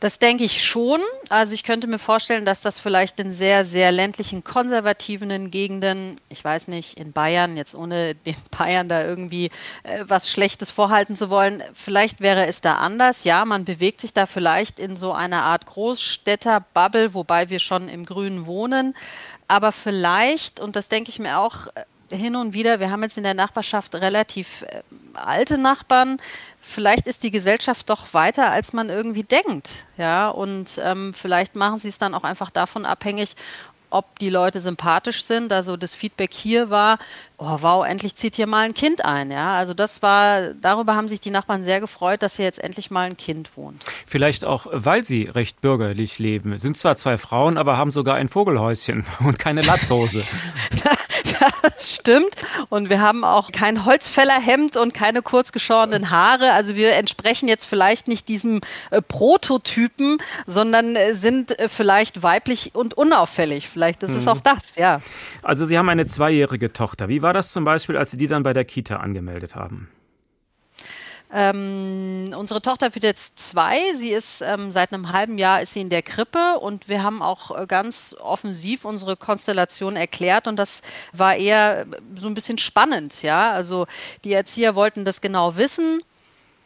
Das 0.00 0.18
denke 0.18 0.44
ich 0.44 0.64
schon. 0.64 1.00
Also 1.28 1.54
ich 1.54 1.62
könnte 1.62 1.86
mir 1.86 1.98
vorstellen, 1.98 2.44
dass 2.44 2.60
das 2.60 2.78
vielleicht 2.78 3.20
in 3.20 3.32
sehr, 3.32 3.64
sehr 3.64 3.92
ländlichen, 3.92 4.42
konservativen 4.42 5.50
Gegenden, 5.50 6.16
ich 6.28 6.44
weiß 6.44 6.68
nicht, 6.68 6.98
in 6.98 7.12
Bayern, 7.12 7.56
jetzt 7.56 7.74
ohne 7.74 8.14
den 8.14 8.36
Bayern 8.50 8.88
da 8.88 9.04
irgendwie 9.04 9.46
äh, 9.84 10.04
was 10.06 10.30
Schlechtes 10.30 10.70
vorhalten 10.70 11.16
zu 11.16 11.30
wollen, 11.30 11.62
vielleicht 11.74 12.20
wäre 12.20 12.46
es 12.46 12.60
da 12.60 12.74
anders. 12.74 13.24
Ja, 13.24 13.44
man 13.44 13.64
bewegt 13.64 14.00
sich 14.00 14.12
da 14.12 14.26
vielleicht 14.26 14.78
in 14.78 14.96
so 14.96 15.12
einer 15.12 15.42
Art 15.42 15.66
Großstädter-Bubble, 15.66 17.14
wobei 17.14 17.50
wir 17.50 17.60
schon 17.60 17.88
im 17.88 18.04
Grünen 18.04 18.46
wohnen. 18.46 18.94
Aber 19.48 19.72
vielleicht, 19.72 20.60
und 20.60 20.76
das 20.76 20.88
denke 20.88 21.10
ich 21.10 21.18
mir 21.18 21.38
auch, 21.38 21.66
äh, 21.74 21.84
hin 22.16 22.36
und 22.36 22.54
wieder, 22.54 22.80
wir 22.80 22.90
haben 22.90 23.02
jetzt 23.02 23.16
in 23.16 23.24
der 23.24 23.34
Nachbarschaft 23.34 23.94
relativ 23.94 24.62
äh, 24.62 24.82
alte 25.14 25.58
Nachbarn, 25.58 26.18
vielleicht 26.60 27.06
ist 27.06 27.22
die 27.22 27.30
Gesellschaft 27.30 27.88
doch 27.90 28.14
weiter, 28.14 28.50
als 28.50 28.72
man 28.72 28.88
irgendwie 28.88 29.24
denkt. 29.24 29.86
Ja, 29.96 30.28
und 30.28 30.80
ähm, 30.82 31.14
vielleicht 31.14 31.56
machen 31.56 31.78
sie 31.78 31.88
es 31.88 31.98
dann 31.98 32.14
auch 32.14 32.24
einfach 32.24 32.50
davon 32.50 32.86
abhängig, 32.86 33.36
ob 33.94 34.18
die 34.18 34.28
Leute 34.28 34.60
sympathisch 34.60 35.22
sind. 35.22 35.52
Also 35.52 35.76
das 35.76 35.94
Feedback 35.94 36.34
hier 36.34 36.68
war, 36.68 36.98
oh 37.38 37.58
wow, 37.60 37.86
endlich 37.86 38.16
zieht 38.16 38.34
hier 38.34 38.46
mal 38.46 38.64
ein 38.64 38.74
Kind 38.74 39.04
ein. 39.04 39.30
Ja, 39.30 39.56
also 39.56 39.72
das 39.72 40.02
war, 40.02 40.54
darüber 40.60 40.96
haben 40.96 41.08
sich 41.08 41.20
die 41.20 41.30
Nachbarn 41.30 41.62
sehr 41.64 41.80
gefreut, 41.80 42.22
dass 42.22 42.36
hier 42.36 42.44
jetzt 42.44 42.58
endlich 42.58 42.90
mal 42.90 43.06
ein 43.06 43.16
Kind 43.16 43.56
wohnt. 43.56 43.84
Vielleicht 44.06 44.44
auch, 44.44 44.66
weil 44.70 45.04
sie 45.04 45.24
recht 45.24 45.60
bürgerlich 45.60 46.18
leben. 46.18 46.58
Sind 46.58 46.76
zwar 46.76 46.96
zwei 46.96 47.16
Frauen, 47.16 47.56
aber 47.56 47.76
haben 47.76 47.92
sogar 47.92 48.16
ein 48.16 48.28
Vogelhäuschen 48.28 49.04
und 49.20 49.38
keine 49.38 49.62
Latzhose. 49.62 50.24
das 51.62 51.94
stimmt. 51.94 52.34
Und 52.68 52.90
wir 52.90 53.00
haben 53.00 53.24
auch 53.24 53.52
kein 53.52 53.84
Holzfällerhemd 53.84 54.76
und 54.76 54.94
keine 54.94 55.22
kurzgeschorenen 55.22 56.10
Haare. 56.10 56.52
Also 56.52 56.76
wir 56.76 56.94
entsprechen 56.94 57.48
jetzt 57.48 57.64
vielleicht 57.64 58.08
nicht 58.08 58.28
diesem 58.28 58.60
äh, 58.90 59.00
Prototypen, 59.02 60.18
sondern 60.46 60.96
äh, 60.96 61.14
sind 61.14 61.58
äh, 61.58 61.68
vielleicht 61.68 62.22
weiblich 62.22 62.74
und 62.74 62.94
unauffällig. 62.94 63.68
Vielleicht 63.68 64.02
ist 64.02 64.10
mhm. 64.10 64.18
es 64.18 64.28
auch 64.28 64.40
das, 64.40 64.76
ja. 64.76 65.00
Also 65.42 65.64
Sie 65.64 65.78
haben 65.78 65.88
eine 65.88 66.06
zweijährige 66.06 66.72
Tochter. 66.72 67.08
Wie 67.08 67.22
war 67.22 67.32
das 67.32 67.52
zum 67.52 67.64
Beispiel, 67.64 67.96
als 67.96 68.10
Sie 68.10 68.18
die 68.18 68.26
dann 68.26 68.42
bei 68.42 68.52
der 68.52 68.64
Kita 68.64 68.96
angemeldet 68.96 69.54
haben? 69.54 69.88
Ähm, 71.36 72.32
unsere 72.38 72.62
Tochter 72.62 72.94
wird 72.94 73.02
jetzt 73.02 73.40
zwei. 73.40 73.92
Sie 73.96 74.10
ist 74.10 74.40
ähm, 74.40 74.70
seit 74.70 74.92
einem 74.92 75.12
halben 75.12 75.36
Jahr 75.36 75.60
ist 75.62 75.72
sie 75.72 75.80
in 75.80 75.90
der 75.90 76.02
Krippe 76.02 76.60
und 76.60 76.88
wir 76.88 77.02
haben 77.02 77.22
auch 77.22 77.58
äh, 77.58 77.66
ganz 77.66 78.14
offensiv 78.22 78.84
unsere 78.84 79.16
Konstellation 79.16 79.96
erklärt 79.96 80.46
und 80.46 80.56
das 80.56 80.82
war 81.12 81.34
eher 81.34 81.86
so 82.14 82.28
ein 82.28 82.34
bisschen 82.34 82.58
spannend. 82.58 83.22
Ja, 83.22 83.50
also 83.50 83.88
die 84.22 84.32
Erzieher 84.32 84.76
wollten 84.76 85.04
das 85.04 85.20
genau 85.20 85.56
wissen. 85.56 86.02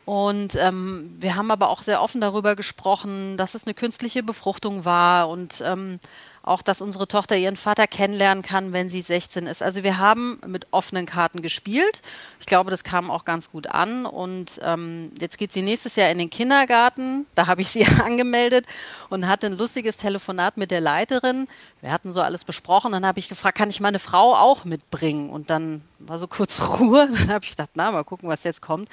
Und 0.04 0.54
ähm, 0.54 1.16
wir 1.18 1.35
haben 1.35 1.50
aber 1.50 1.68
auch 1.68 1.83
sehr 1.83 2.02
offen 2.02 2.20
darüber 2.20 2.57
gesprochen, 2.57 3.37
dass 3.37 3.54
es 3.54 3.64
eine 3.64 3.74
künstliche 3.74 4.22
Befruchtung 4.22 4.85
war 4.87 5.28
und 5.28 5.62
ähm, 5.64 5.98
auch, 6.42 6.62
dass 6.62 6.81
unsere 6.81 7.07
Tochter 7.09 7.37
ihren 7.37 7.57
Vater 7.57 7.87
kennenlernen 7.87 8.42
kann, 8.42 8.72
wenn 8.72 8.88
sie 8.88 9.01
16 9.01 9.46
ist. 9.46 9.62
Also 9.62 9.83
wir 9.83 9.98
haben 9.98 10.40
mit 10.46 10.66
offenen 10.70 11.07
Karten 11.07 11.42
gespielt. 11.42 12.03
Ich 12.40 12.46
glaube, 12.46 12.70
das 12.70 12.85
kam 12.85 13.11
auch 13.11 13.24
ganz 13.24 13.51
gut 13.51 13.66
an. 13.66 14.07
Und 14.07 14.61
ähm, 14.62 15.12
jetzt 15.20 15.38
geht 15.38 15.53
sie 15.53 15.62
nächstes 15.62 15.96
Jahr 15.96 16.11
in 16.11 16.18
den 16.18 16.31
Kindergarten. 16.31 17.27
Da 17.35 17.46
habe 17.46 17.61
ich 17.61 17.68
sie 17.68 17.85
angemeldet 18.05 18.66
und 19.11 19.27
hatte 19.29 19.46
ein 19.46 19.59
lustiges 19.59 19.96
Telefonat 19.96 20.57
mit 20.57 20.70
der 20.70 20.81
Leiterin. 20.81 21.48
Wir 21.81 21.92
hatten 21.92 22.12
so 22.12 22.20
alles 22.20 22.44
besprochen. 22.44 22.92
Dann 22.92 23.07
habe 23.07 23.18
ich 23.18 23.29
gefragt, 23.29 23.59
kann 23.59 23.70
ich 23.70 23.81
meine 23.81 23.98
Frau 23.98 24.35
auch 24.35 24.64
mitbringen? 24.64 25.31
Und 25.31 25.51
dann 25.51 25.83
war 25.98 26.18
so 26.18 26.27
kurz 26.27 26.61
Ruhe. 26.81 27.09
Dann 27.12 27.29
habe 27.29 27.44
ich 27.44 27.51
gedacht, 27.51 27.70
na, 27.74 27.90
mal 27.90 28.05
gucken, 28.05 28.29
was 28.29 28.44
jetzt 28.44 28.62
kommt. 28.62 28.88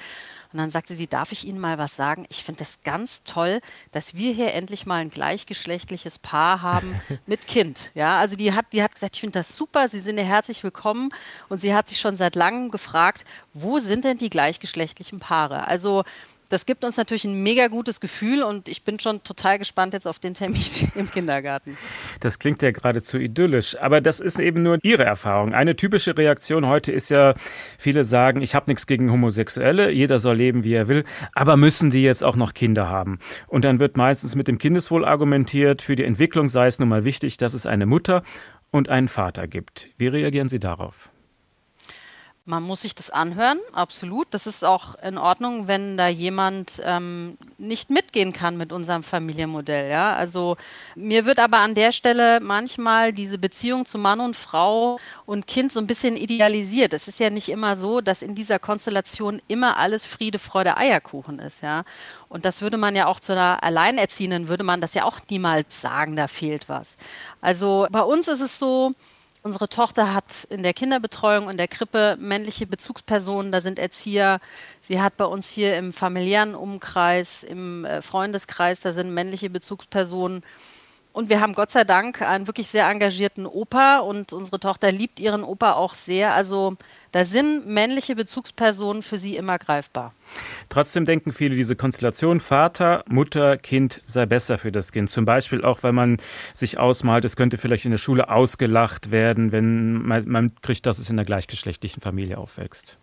Und 0.56 0.62
dann 0.62 0.70
sagte 0.70 0.94
sie, 0.94 1.06
darf 1.06 1.32
ich 1.32 1.46
Ihnen 1.46 1.60
mal 1.60 1.76
was 1.76 1.96
sagen? 1.96 2.24
Ich 2.30 2.42
finde 2.42 2.60
das 2.60 2.78
ganz 2.82 3.24
toll, 3.24 3.60
dass 3.92 4.14
wir 4.14 4.32
hier 4.32 4.54
endlich 4.54 4.86
mal 4.86 5.02
ein 5.02 5.10
gleichgeschlechtliches 5.10 6.18
Paar 6.18 6.62
haben 6.62 6.98
mit 7.26 7.46
Kind. 7.46 7.90
Ja, 7.94 8.18
also 8.18 8.36
die 8.36 8.54
hat, 8.54 8.72
die 8.72 8.82
hat 8.82 8.94
gesagt, 8.94 9.16
ich 9.16 9.20
finde 9.20 9.38
das 9.38 9.54
super, 9.54 9.90
Sie 9.90 9.98
sind 9.98 10.16
hier 10.16 10.24
herzlich 10.24 10.64
willkommen. 10.64 11.10
Und 11.50 11.60
sie 11.60 11.74
hat 11.74 11.90
sich 11.90 12.00
schon 12.00 12.16
seit 12.16 12.36
langem 12.36 12.70
gefragt, 12.70 13.26
wo 13.52 13.80
sind 13.80 14.06
denn 14.06 14.16
die 14.16 14.30
gleichgeschlechtlichen 14.30 15.20
Paare? 15.20 15.68
Also 15.68 16.04
das 16.48 16.66
gibt 16.66 16.84
uns 16.84 16.96
natürlich 16.96 17.24
ein 17.24 17.42
mega 17.42 17.68
gutes 17.68 18.00
Gefühl 18.00 18.42
und 18.42 18.68
ich 18.68 18.84
bin 18.84 18.98
schon 18.98 19.22
total 19.22 19.58
gespannt 19.58 19.92
jetzt 19.92 20.06
auf 20.06 20.18
den 20.18 20.34
Termin 20.34 20.62
im 20.94 21.10
Kindergarten. 21.10 21.76
Das 22.20 22.38
klingt 22.38 22.62
ja 22.62 22.70
geradezu 22.70 23.18
idyllisch, 23.18 23.76
aber 23.80 24.00
das 24.00 24.20
ist 24.20 24.38
eben 24.38 24.62
nur 24.62 24.78
Ihre 24.82 25.04
Erfahrung. 25.04 25.54
Eine 25.54 25.76
typische 25.76 26.16
Reaktion 26.16 26.66
heute 26.66 26.92
ist 26.92 27.10
ja, 27.10 27.34
viele 27.78 28.04
sagen, 28.04 28.42
ich 28.42 28.54
habe 28.54 28.70
nichts 28.70 28.86
gegen 28.86 29.10
Homosexuelle, 29.10 29.90
jeder 29.90 30.18
soll 30.18 30.36
leben, 30.36 30.64
wie 30.64 30.74
er 30.74 30.88
will, 30.88 31.04
aber 31.32 31.56
müssen 31.56 31.90
die 31.90 32.02
jetzt 32.02 32.22
auch 32.22 32.36
noch 32.36 32.54
Kinder 32.54 32.88
haben? 32.88 33.18
Und 33.46 33.64
dann 33.64 33.80
wird 33.80 33.96
meistens 33.96 34.34
mit 34.34 34.48
dem 34.48 34.58
Kindeswohl 34.58 35.04
argumentiert, 35.04 35.82
für 35.82 35.96
die 35.96 36.04
Entwicklung 36.04 36.48
sei 36.48 36.66
es 36.66 36.78
nun 36.78 36.88
mal 36.88 37.04
wichtig, 37.04 37.36
dass 37.36 37.54
es 37.54 37.66
eine 37.66 37.86
Mutter 37.86 38.22
und 38.70 38.88
einen 38.88 39.08
Vater 39.08 39.46
gibt. 39.46 39.88
Wie 39.96 40.08
reagieren 40.08 40.48
Sie 40.48 40.58
darauf? 40.58 41.10
Man 42.48 42.62
muss 42.62 42.82
sich 42.82 42.94
das 42.94 43.10
anhören, 43.10 43.58
absolut. 43.72 44.28
Das 44.30 44.46
ist 44.46 44.64
auch 44.64 44.94
in 45.02 45.18
Ordnung, 45.18 45.66
wenn 45.66 45.96
da 45.96 46.06
jemand 46.06 46.80
ähm, 46.84 47.36
nicht 47.58 47.90
mitgehen 47.90 48.32
kann 48.32 48.56
mit 48.56 48.70
unserem 48.72 49.02
Familienmodell. 49.02 49.90
Ja? 49.90 50.14
Also 50.14 50.56
mir 50.94 51.24
wird 51.24 51.40
aber 51.40 51.58
an 51.58 51.74
der 51.74 51.90
Stelle 51.90 52.38
manchmal 52.38 53.12
diese 53.12 53.38
Beziehung 53.38 53.84
zu 53.84 53.98
Mann 53.98 54.20
und 54.20 54.36
Frau 54.36 55.00
und 55.24 55.48
Kind 55.48 55.72
so 55.72 55.80
ein 55.80 55.88
bisschen 55.88 56.16
idealisiert. 56.16 56.92
Es 56.92 57.08
ist 57.08 57.18
ja 57.18 57.30
nicht 57.30 57.48
immer 57.48 57.74
so, 57.74 58.00
dass 58.00 58.22
in 58.22 58.36
dieser 58.36 58.60
Konstellation 58.60 59.42
immer 59.48 59.76
alles 59.76 60.06
Friede, 60.06 60.38
Freude, 60.38 60.76
Eierkuchen 60.76 61.40
ist. 61.40 61.64
Ja? 61.64 61.82
Und 62.28 62.44
das 62.44 62.62
würde 62.62 62.76
man 62.76 62.94
ja 62.94 63.06
auch 63.06 63.18
zu 63.18 63.32
einer 63.32 63.60
Alleinerziehenden, 63.64 64.46
würde 64.46 64.62
man 64.62 64.80
das 64.80 64.94
ja 64.94 65.02
auch 65.02 65.18
niemals 65.30 65.80
sagen, 65.80 66.14
da 66.14 66.28
fehlt 66.28 66.68
was. 66.68 66.96
Also 67.40 67.88
bei 67.90 68.02
uns 68.02 68.28
ist 68.28 68.40
es 68.40 68.60
so, 68.60 68.94
Unsere 69.46 69.68
Tochter 69.68 70.12
hat 70.12 70.42
in 70.50 70.64
der 70.64 70.74
Kinderbetreuung 70.74 71.46
und 71.46 71.56
der 71.56 71.68
Krippe 71.68 72.16
männliche 72.18 72.66
Bezugspersonen, 72.66 73.52
da 73.52 73.60
sind 73.60 73.78
Erzieher. 73.78 74.40
Sie 74.82 75.00
hat 75.00 75.16
bei 75.16 75.24
uns 75.24 75.48
hier 75.48 75.78
im 75.78 75.92
familiären 75.92 76.56
Umkreis, 76.56 77.44
im 77.44 77.84
äh, 77.84 78.02
Freundeskreis, 78.02 78.80
da 78.80 78.92
sind 78.92 79.14
männliche 79.14 79.48
Bezugspersonen. 79.48 80.42
Und 81.16 81.30
wir 81.30 81.40
haben 81.40 81.54
Gott 81.54 81.70
sei 81.70 81.84
Dank 81.84 82.20
einen 82.20 82.46
wirklich 82.46 82.66
sehr 82.66 82.86
engagierten 82.90 83.46
Opa 83.46 84.00
und 84.00 84.34
unsere 84.34 84.60
Tochter 84.60 84.92
liebt 84.92 85.18
ihren 85.18 85.44
Opa 85.44 85.72
auch 85.72 85.94
sehr. 85.94 86.34
Also 86.34 86.76
da 87.10 87.24
sind 87.24 87.66
männliche 87.66 88.14
Bezugspersonen 88.14 89.02
für 89.02 89.16
sie 89.16 89.34
immer 89.34 89.58
greifbar. 89.58 90.12
Trotzdem 90.68 91.06
denken 91.06 91.32
viele, 91.32 91.56
diese 91.56 91.74
Konstellation 91.74 92.38
Vater, 92.38 93.02
Mutter, 93.08 93.56
Kind 93.56 94.02
sei 94.04 94.26
besser 94.26 94.58
für 94.58 94.70
das 94.70 94.92
Kind. 94.92 95.10
Zum 95.10 95.24
Beispiel 95.24 95.64
auch, 95.64 95.82
weil 95.84 95.94
man 95.94 96.18
sich 96.52 96.78
ausmalt, 96.78 97.24
es 97.24 97.34
könnte 97.34 97.56
vielleicht 97.56 97.86
in 97.86 97.92
der 97.92 97.98
Schule 97.98 98.28
ausgelacht 98.28 99.10
werden, 99.10 99.52
wenn 99.52 100.02
man, 100.02 100.28
man 100.28 100.54
kriegt, 100.60 100.84
dass 100.84 100.98
es 100.98 101.08
in 101.08 101.18
einer 101.18 101.24
gleichgeschlechtlichen 101.24 102.02
Familie 102.02 102.36
aufwächst. 102.36 102.98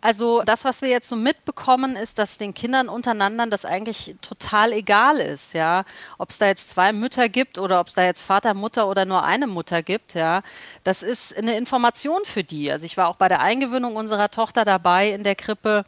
Also 0.00 0.42
das, 0.46 0.64
was 0.64 0.80
wir 0.80 0.88
jetzt 0.88 1.08
so 1.08 1.16
mitbekommen, 1.16 1.94
ist, 1.94 2.18
dass 2.18 2.38
den 2.38 2.54
Kindern 2.54 2.88
untereinander 2.88 3.46
das 3.46 3.64
eigentlich 3.64 4.16
total 4.22 4.72
egal 4.72 5.18
ist, 5.18 5.52
ja. 5.52 5.84
Ob 6.16 6.30
es 6.30 6.38
da 6.38 6.46
jetzt 6.46 6.70
zwei 6.70 6.92
Mütter 6.92 7.28
gibt 7.28 7.58
oder 7.58 7.80
ob 7.80 7.88
es 7.88 7.94
da 7.94 8.04
jetzt 8.04 8.22
Vater, 8.22 8.54
Mutter 8.54 8.88
oder 8.88 9.04
nur 9.04 9.24
eine 9.24 9.46
Mutter 9.46 9.82
gibt, 9.82 10.14
ja. 10.14 10.42
Das 10.84 11.02
ist 11.02 11.36
eine 11.36 11.56
Information 11.56 12.24
für 12.24 12.42
die. 12.42 12.72
Also 12.72 12.86
ich 12.86 12.96
war 12.96 13.08
auch 13.08 13.16
bei 13.16 13.28
der 13.28 13.40
Eingewöhnung 13.40 13.96
unserer 13.96 14.30
Tochter 14.30 14.64
dabei 14.64 15.10
in 15.10 15.22
der 15.22 15.34
Krippe. 15.34 15.84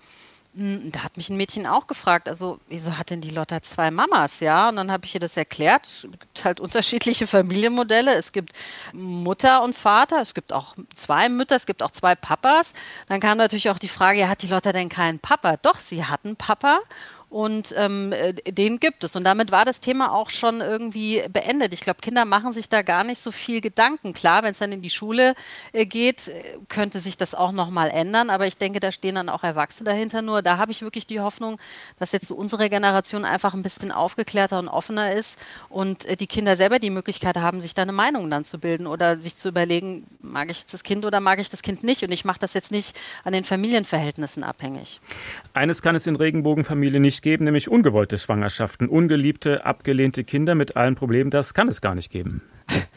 Hm, 0.55 0.93
da 0.93 1.03
hat 1.03 1.17
mich 1.17 1.31
ein 1.31 1.39
Mädchen 1.39 1.67
auch 1.67 1.87
gefragt, 1.87 2.29
also 2.29 2.61
wieso 2.69 2.99
hat 2.99 3.09
denn 3.09 3.23
die 3.23 3.31
Lotta 3.31 3.63
zwei 3.63 3.91
Mamas, 3.91 4.41
ja? 4.41 4.69
Und 4.69 4.77
dann 4.77 4.93
habe 4.93 5.07
ich 5.07 5.15
ihr 5.15 5.21
das 5.21 5.37
erklärt. 5.39 5.87
Es 5.87 6.03
gibt 6.03 6.45
halt 6.45 6.61
unterschiedliche 6.61 7.27
Familienmodelle. 7.27 8.15
Es 8.15 8.33
gibt 8.33 8.53
Mutter 8.93 9.63
und 9.63 9.75
Vater, 9.75 10.21
es 10.21 10.35
gibt 10.35 10.53
auch 10.53 10.75
zwei 10.93 11.31
Mütter, 11.31 11.57
es 11.57 11.65
gibt 11.65 11.83
auch 11.83 11.91
zwei 11.91 12.15
Papas. 12.15 12.75
Dann 13.09 13.21
kam 13.21 13.39
natürlich 13.39 13.71
auch 13.71 13.79
die 13.79 13.89
Frage, 13.89 14.29
hat 14.29 14.43
die 14.43 14.49
Lotta 14.49 14.73
denn 14.73 14.91
keinen 14.91 15.21
Papa? 15.21 15.57
Doch, 15.57 15.79
sie 15.79 16.05
hat 16.05 16.21
einen 16.25 16.37
Papa 16.37 16.81
und 17.33 17.75
ähm, 17.79 18.13
äh, 18.13 18.35
den 18.35 18.79
gibt 18.79 19.05
es. 19.05 19.17
Und 19.17 19.25
damit 19.25 19.51
war 19.51 19.65
das 19.65 19.81
Thema 19.81 20.13
auch 20.13 20.29
schon 20.29 20.61
irgendwie 20.61 21.23
beendet. 21.33 21.73
Ich 21.73 21.81
glaube, 21.81 22.01
Kinder 22.03 22.27
machen 22.27 22.53
sich 22.53 22.69
da 22.69 22.83
gar 22.83 23.05
nicht 23.05 23.21
so 23.21 23.31
viel 23.31 23.63
Gedanken. 23.63 24.13
Klar, 24.13 24.43
wenn 24.43 24.53
es 24.53 24.59
dann 24.59 24.71
in 24.71 24.83
die 24.83 24.91
Schule 24.91 25.35
äh, 25.73 25.87
geht, 25.87 26.29
äh, 26.29 26.59
könnte 26.69 27.01
sich 27.01 27.17
das 27.17 27.35
auch 27.35 27.53
nochmal 27.53 27.89
ändern. 27.89 28.29
Aber 28.29 28.47
ich 28.47 28.59
denke, 28.59 28.81
da 28.81 28.93
stehen 28.93 29.15
dann 29.15 29.31
auch 29.31 29.45
Erwachsene 29.45 29.89
dahinter. 29.89 30.21
Nur 30.21 30.43
da 30.43 30.59
habe 30.59 30.73
ich 30.73 30.83
wirklich 30.83 31.07
die 31.07 31.21
Hoffnung, 31.21 31.59
dass 31.99 32.13
jetzt 32.13 32.29
so 32.29 32.35
unsere 32.35 32.69
Generation 32.69 33.25
einfach 33.25 33.55
ein 33.55 33.63
bisschen 33.63 33.93
aufgeklärter 33.93 34.59
und 34.59 34.69
offener 34.69 35.13
ist 35.13 35.39
und 35.71 36.21
die 36.21 36.27
Kinder 36.27 36.59
selber 36.59 36.81
die 36.81 36.91
Möglichkeit 36.91 37.39
haben, 37.39 37.61
sich 37.61 37.73
da 37.73 37.81
eine 37.81 37.93
Meinung 37.93 38.29
dann 38.29 38.45
zu 38.45 38.59
bilden 38.59 38.87
oder 38.87 39.19
sich 39.19 39.37
zu 39.37 39.49
überlegen, 39.49 40.07
mag 40.21 40.51
ich 40.51 40.67
das 40.67 40.83
Kind 40.83 41.07
oder 41.07 41.21
mag 41.21 41.39
ich 41.39 41.49
das 41.49 41.63
Kind 41.63 41.83
nicht. 41.83 42.03
Und 42.03 42.13
ich 42.13 42.27
mache 42.27 42.41
das 42.41 42.53
jetzt 42.53 42.71
nicht 42.71 42.95
an 43.25 43.33
den 43.33 43.45
Familienverhältnissen 43.45 44.45
abhängig. 44.45 45.01
Eines 45.55 45.81
kann 45.81 45.95
es 45.95 46.07
in 46.07 46.17
Regenbogenfamilien 46.17 47.01
nicht 47.01 47.22
geben, 47.23 47.45
nämlich 47.45 47.69
ungewollte 47.69 48.19
Schwangerschaften, 48.19 48.89
ungeliebte, 48.89 49.65
abgelehnte 49.65 50.25
Kinder 50.25 50.55
mit 50.55 50.77
allen 50.77 50.95
Problemen. 50.95 51.31
Das 51.31 51.55
kann 51.55 51.69
es 51.69 51.81
gar 51.81 51.95
nicht 51.95 52.11
geben. 52.11 52.43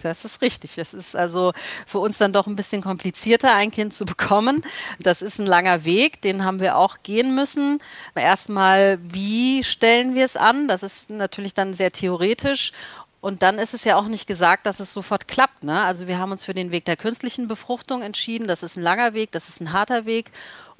Das 0.04 0.26
ist 0.26 0.42
richtig. 0.42 0.78
Es 0.78 0.94
ist 0.94 1.16
also 1.16 1.54
für 1.88 2.00
uns 2.00 2.18
dann 2.18 2.34
doch 2.34 2.48
ein 2.48 2.56
bisschen 2.56 2.82
komplizierter, 2.82 3.56
ein 3.56 3.72
Kind 3.72 3.94
zu 3.94 4.06
bekommen. 4.06 4.64
Das 5.00 5.22
ist 5.22 5.40
ein 5.40 5.48
langer 5.48 5.86
Weg, 5.86 6.22
den 6.22 6.46
haben 6.46 6.60
wir 6.60 6.78
auch 6.78 6.98
gehen 7.02 7.36
müssen. 7.36 7.80
Erstmal, 8.14 9.00
wie 9.02 9.64
stellen 9.64 10.14
wir 10.14 10.26
es 10.26 10.38
an? 10.38 10.68
Das 10.68 10.84
ist 10.84 11.10
natürlich 11.10 11.54
dann 11.54 11.74
sehr 11.74 11.92
theoretisch. 11.92 12.72
Und 13.26 13.42
dann 13.42 13.58
ist 13.58 13.74
es 13.74 13.84
ja 13.86 13.96
auch 13.96 14.08
nicht 14.08 14.28
gesagt, 14.28 14.68
dass 14.68 14.80
es 14.80 14.94
sofort 14.94 15.28
klappt. 15.28 15.64
Ne? 15.64 15.82
Also 15.82 16.08
wir 16.08 16.20
haben 16.20 16.32
uns 16.32 16.44
für 16.44 16.54
den 16.54 16.72
Weg 16.72 16.86
der 16.86 16.96
künstlichen 16.96 17.48
Befruchtung 17.48 18.04
entschieden. 18.04 18.48
Das 18.48 18.62
ist 18.62 18.78
ein 18.78 18.84
langer 18.84 19.16
Weg, 19.16 19.32
das 19.32 19.50
ist 19.50 19.62
ein 19.62 19.74
harter 19.74 20.06
Weg. 20.06 20.32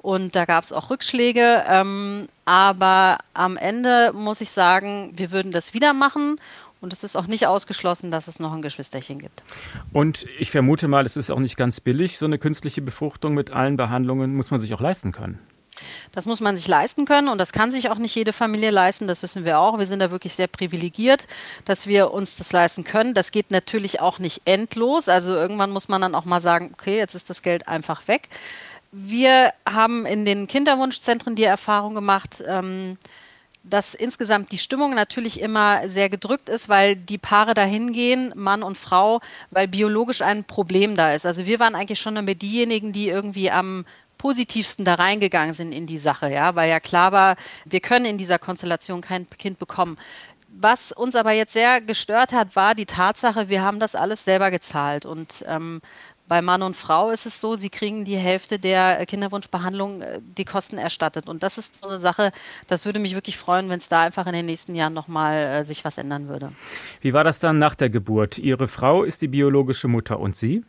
Und 0.06 0.36
da 0.36 0.44
gab 0.44 0.62
es 0.62 0.72
auch 0.72 0.88
Rückschläge. 0.88 1.64
Ähm, 1.66 2.28
aber 2.44 3.18
am 3.34 3.56
Ende 3.56 4.12
muss 4.12 4.40
ich 4.40 4.50
sagen, 4.50 5.10
wir 5.16 5.32
würden 5.32 5.50
das 5.50 5.74
wieder 5.74 5.94
machen. 5.94 6.36
Und 6.80 6.92
es 6.92 7.02
ist 7.02 7.16
auch 7.16 7.26
nicht 7.26 7.48
ausgeschlossen, 7.48 8.12
dass 8.12 8.28
es 8.28 8.38
noch 8.38 8.52
ein 8.52 8.62
Geschwisterchen 8.62 9.18
gibt. 9.18 9.42
Und 9.92 10.24
ich 10.38 10.52
vermute 10.52 10.86
mal, 10.86 11.04
es 11.06 11.16
ist 11.16 11.28
auch 11.28 11.40
nicht 11.40 11.56
ganz 11.56 11.80
billig. 11.80 12.18
So 12.18 12.26
eine 12.26 12.38
künstliche 12.38 12.82
Befruchtung 12.82 13.34
mit 13.34 13.50
allen 13.50 13.76
Behandlungen 13.76 14.36
muss 14.36 14.52
man 14.52 14.60
sich 14.60 14.72
auch 14.74 14.80
leisten 14.80 15.10
können. 15.10 15.40
Das 16.12 16.24
muss 16.24 16.40
man 16.40 16.56
sich 16.56 16.68
leisten 16.68 17.04
können 17.04 17.28
und 17.28 17.38
das 17.38 17.52
kann 17.52 17.70
sich 17.70 17.90
auch 17.90 17.98
nicht 17.98 18.14
jede 18.14 18.32
Familie 18.32 18.70
leisten, 18.70 19.08
das 19.08 19.22
wissen 19.22 19.44
wir 19.44 19.58
auch. 19.58 19.78
Wir 19.78 19.86
sind 19.86 19.98
da 19.98 20.10
wirklich 20.10 20.32
sehr 20.32 20.46
privilegiert, 20.46 21.26
dass 21.66 21.86
wir 21.86 22.12
uns 22.12 22.36
das 22.36 22.50
leisten 22.52 22.82
können. 22.82 23.12
Das 23.12 23.30
geht 23.30 23.50
natürlich 23.50 24.00
auch 24.00 24.18
nicht 24.18 24.42
endlos. 24.46 25.08
Also 25.08 25.34
irgendwann 25.34 25.70
muss 25.72 25.88
man 25.88 26.00
dann 26.00 26.14
auch 26.14 26.24
mal 26.24 26.40
sagen, 26.40 26.70
okay, 26.72 26.96
jetzt 26.96 27.14
ist 27.14 27.28
das 27.28 27.42
Geld 27.42 27.68
einfach 27.68 28.08
weg. 28.08 28.30
Wir 28.98 29.52
haben 29.68 30.06
in 30.06 30.24
den 30.24 30.46
Kinderwunschzentren 30.46 31.36
die 31.36 31.44
Erfahrung 31.44 31.94
gemacht, 31.94 32.42
ähm, 32.46 32.96
dass 33.62 33.92
insgesamt 33.92 34.52
die 34.52 34.58
Stimmung 34.58 34.94
natürlich 34.94 35.38
immer 35.42 35.86
sehr 35.86 36.08
gedrückt 36.08 36.48
ist, 36.48 36.70
weil 36.70 36.96
die 36.96 37.18
Paare 37.18 37.52
dahin 37.52 37.92
gehen, 37.92 38.32
Mann 38.34 38.62
und 38.62 38.78
Frau, 38.78 39.20
weil 39.50 39.68
biologisch 39.68 40.22
ein 40.22 40.44
Problem 40.44 40.96
da 40.96 41.12
ist. 41.12 41.26
Also 41.26 41.44
wir 41.44 41.60
waren 41.60 41.74
eigentlich 41.74 42.00
schon 42.00 42.16
immer 42.16 42.34
diejenigen, 42.34 42.92
die 42.92 43.08
irgendwie 43.08 43.50
am 43.50 43.84
positivsten 44.16 44.86
da 44.86 44.94
reingegangen 44.94 45.52
sind 45.52 45.72
in 45.72 45.86
die 45.86 45.98
Sache, 45.98 46.32
ja, 46.32 46.54
weil 46.54 46.70
ja 46.70 46.80
klar 46.80 47.12
war, 47.12 47.36
wir 47.66 47.80
können 47.80 48.06
in 48.06 48.16
dieser 48.16 48.38
Konstellation 48.38 49.02
kein 49.02 49.28
Kind 49.28 49.58
bekommen. 49.58 49.98
Was 50.48 50.90
uns 50.90 51.16
aber 51.16 51.32
jetzt 51.32 51.52
sehr 51.52 51.82
gestört 51.82 52.32
hat, 52.32 52.56
war 52.56 52.74
die 52.74 52.86
Tatsache, 52.86 53.50
wir 53.50 53.60
haben 53.60 53.78
das 53.78 53.94
alles 53.94 54.24
selber 54.24 54.50
gezahlt 54.50 55.04
und 55.04 55.44
ähm, 55.46 55.82
bei 56.28 56.42
Mann 56.42 56.62
und 56.62 56.76
Frau 56.76 57.10
ist 57.10 57.26
es 57.26 57.40
so, 57.40 57.56
sie 57.56 57.70
kriegen 57.70 58.04
die 58.04 58.16
Hälfte 58.16 58.58
der 58.58 59.04
Kinderwunschbehandlung 59.06 60.02
äh, 60.02 60.20
die 60.22 60.44
Kosten 60.44 60.78
erstattet. 60.78 61.28
Und 61.28 61.42
das 61.42 61.58
ist 61.58 61.80
so 61.80 61.88
eine 61.88 61.98
Sache, 61.98 62.30
das 62.66 62.84
würde 62.84 62.98
mich 62.98 63.14
wirklich 63.14 63.36
freuen, 63.36 63.68
wenn 63.68 63.78
es 63.78 63.88
da 63.88 64.02
einfach 64.02 64.26
in 64.26 64.32
den 64.32 64.46
nächsten 64.46 64.74
Jahren 64.74 64.94
nochmal 64.94 65.36
äh, 65.36 65.64
sich 65.64 65.84
was 65.84 65.98
ändern 65.98 66.28
würde. 66.28 66.52
Wie 67.00 67.12
war 67.12 67.24
das 67.24 67.38
dann 67.38 67.58
nach 67.58 67.74
der 67.74 67.90
Geburt? 67.90 68.38
Ihre 68.38 68.68
Frau 68.68 69.02
ist 69.02 69.22
die 69.22 69.28
biologische 69.28 69.88
Mutter 69.88 70.18
und 70.18 70.36
Sie? 70.36 70.64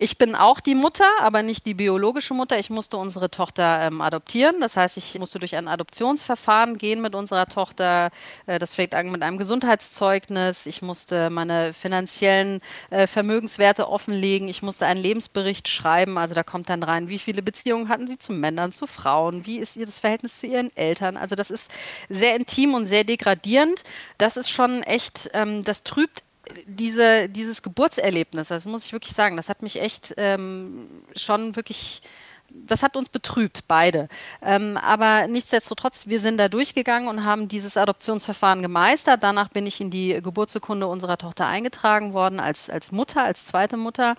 Ich 0.00 0.16
bin 0.16 0.36
auch 0.36 0.60
die 0.60 0.76
Mutter, 0.76 1.08
aber 1.20 1.42
nicht 1.42 1.66
die 1.66 1.74
biologische 1.74 2.32
Mutter. 2.32 2.56
Ich 2.56 2.70
musste 2.70 2.96
unsere 2.98 3.32
Tochter 3.32 3.80
ähm, 3.82 4.00
adoptieren. 4.00 4.60
Das 4.60 4.76
heißt, 4.76 4.96
ich 4.96 5.18
musste 5.18 5.40
durch 5.40 5.56
ein 5.56 5.66
Adoptionsverfahren 5.66 6.78
gehen 6.78 7.00
mit 7.00 7.16
unserer 7.16 7.46
Tochter. 7.46 8.10
Äh, 8.46 8.60
das 8.60 8.74
fängt 8.74 8.94
an 8.94 9.10
mit 9.10 9.24
einem 9.24 9.38
Gesundheitszeugnis. 9.38 10.66
Ich 10.66 10.82
musste 10.82 11.30
meine 11.30 11.74
finanziellen 11.74 12.60
äh, 12.90 13.08
Vermögenswerte 13.08 13.88
offenlegen. 13.88 14.46
Ich 14.46 14.62
musste 14.62 14.86
einen 14.86 15.02
Lebensbericht 15.02 15.66
schreiben. 15.66 16.16
Also 16.16 16.32
da 16.32 16.44
kommt 16.44 16.70
dann 16.70 16.84
rein, 16.84 17.08
wie 17.08 17.18
viele 17.18 17.42
Beziehungen 17.42 17.88
hatten 17.88 18.06
sie 18.06 18.18
zu 18.18 18.32
Männern, 18.32 18.70
zu 18.70 18.86
Frauen? 18.86 19.46
Wie 19.46 19.58
ist 19.58 19.76
ihr 19.76 19.86
das 19.86 19.98
Verhältnis 19.98 20.38
zu 20.38 20.46
ihren 20.46 20.70
Eltern? 20.76 21.16
Also 21.16 21.34
das 21.34 21.50
ist 21.50 21.72
sehr 22.08 22.36
intim 22.36 22.74
und 22.74 22.84
sehr 22.84 23.02
degradierend. 23.02 23.82
Das 24.16 24.36
ist 24.36 24.48
schon 24.48 24.84
echt, 24.84 25.28
ähm, 25.34 25.64
das 25.64 25.82
trübt 25.82 26.22
diese, 26.66 27.28
dieses 27.28 27.62
Geburtserlebnis, 27.62 28.48
das 28.48 28.64
muss 28.64 28.84
ich 28.84 28.92
wirklich 28.92 29.12
sagen, 29.12 29.36
das 29.36 29.48
hat 29.48 29.62
mich 29.62 29.80
echt 29.80 30.14
ähm, 30.16 30.88
schon 31.14 31.56
wirklich 31.56 32.02
das 32.50 32.82
hat 32.82 32.96
uns 32.96 33.08
betrübt, 33.08 33.64
beide. 33.68 34.08
Ähm, 34.42 34.76
aber 34.78 35.26
nichtsdestotrotz, 35.28 36.06
wir 36.06 36.20
sind 36.20 36.38
da 36.38 36.48
durchgegangen 36.48 37.08
und 37.08 37.24
haben 37.24 37.48
dieses 37.48 37.76
Adoptionsverfahren 37.76 38.62
gemeistert. 38.62 39.22
Danach 39.22 39.48
bin 39.48 39.66
ich 39.66 39.80
in 39.80 39.90
die 39.90 40.20
Geburtsurkunde 40.22 40.86
unserer 40.86 41.18
Tochter 41.18 41.46
eingetragen 41.46 42.14
worden 42.14 42.40
als, 42.40 42.70
als 42.70 42.90
Mutter, 42.90 43.22
als 43.22 43.44
zweite 43.46 43.76
Mutter. 43.76 44.16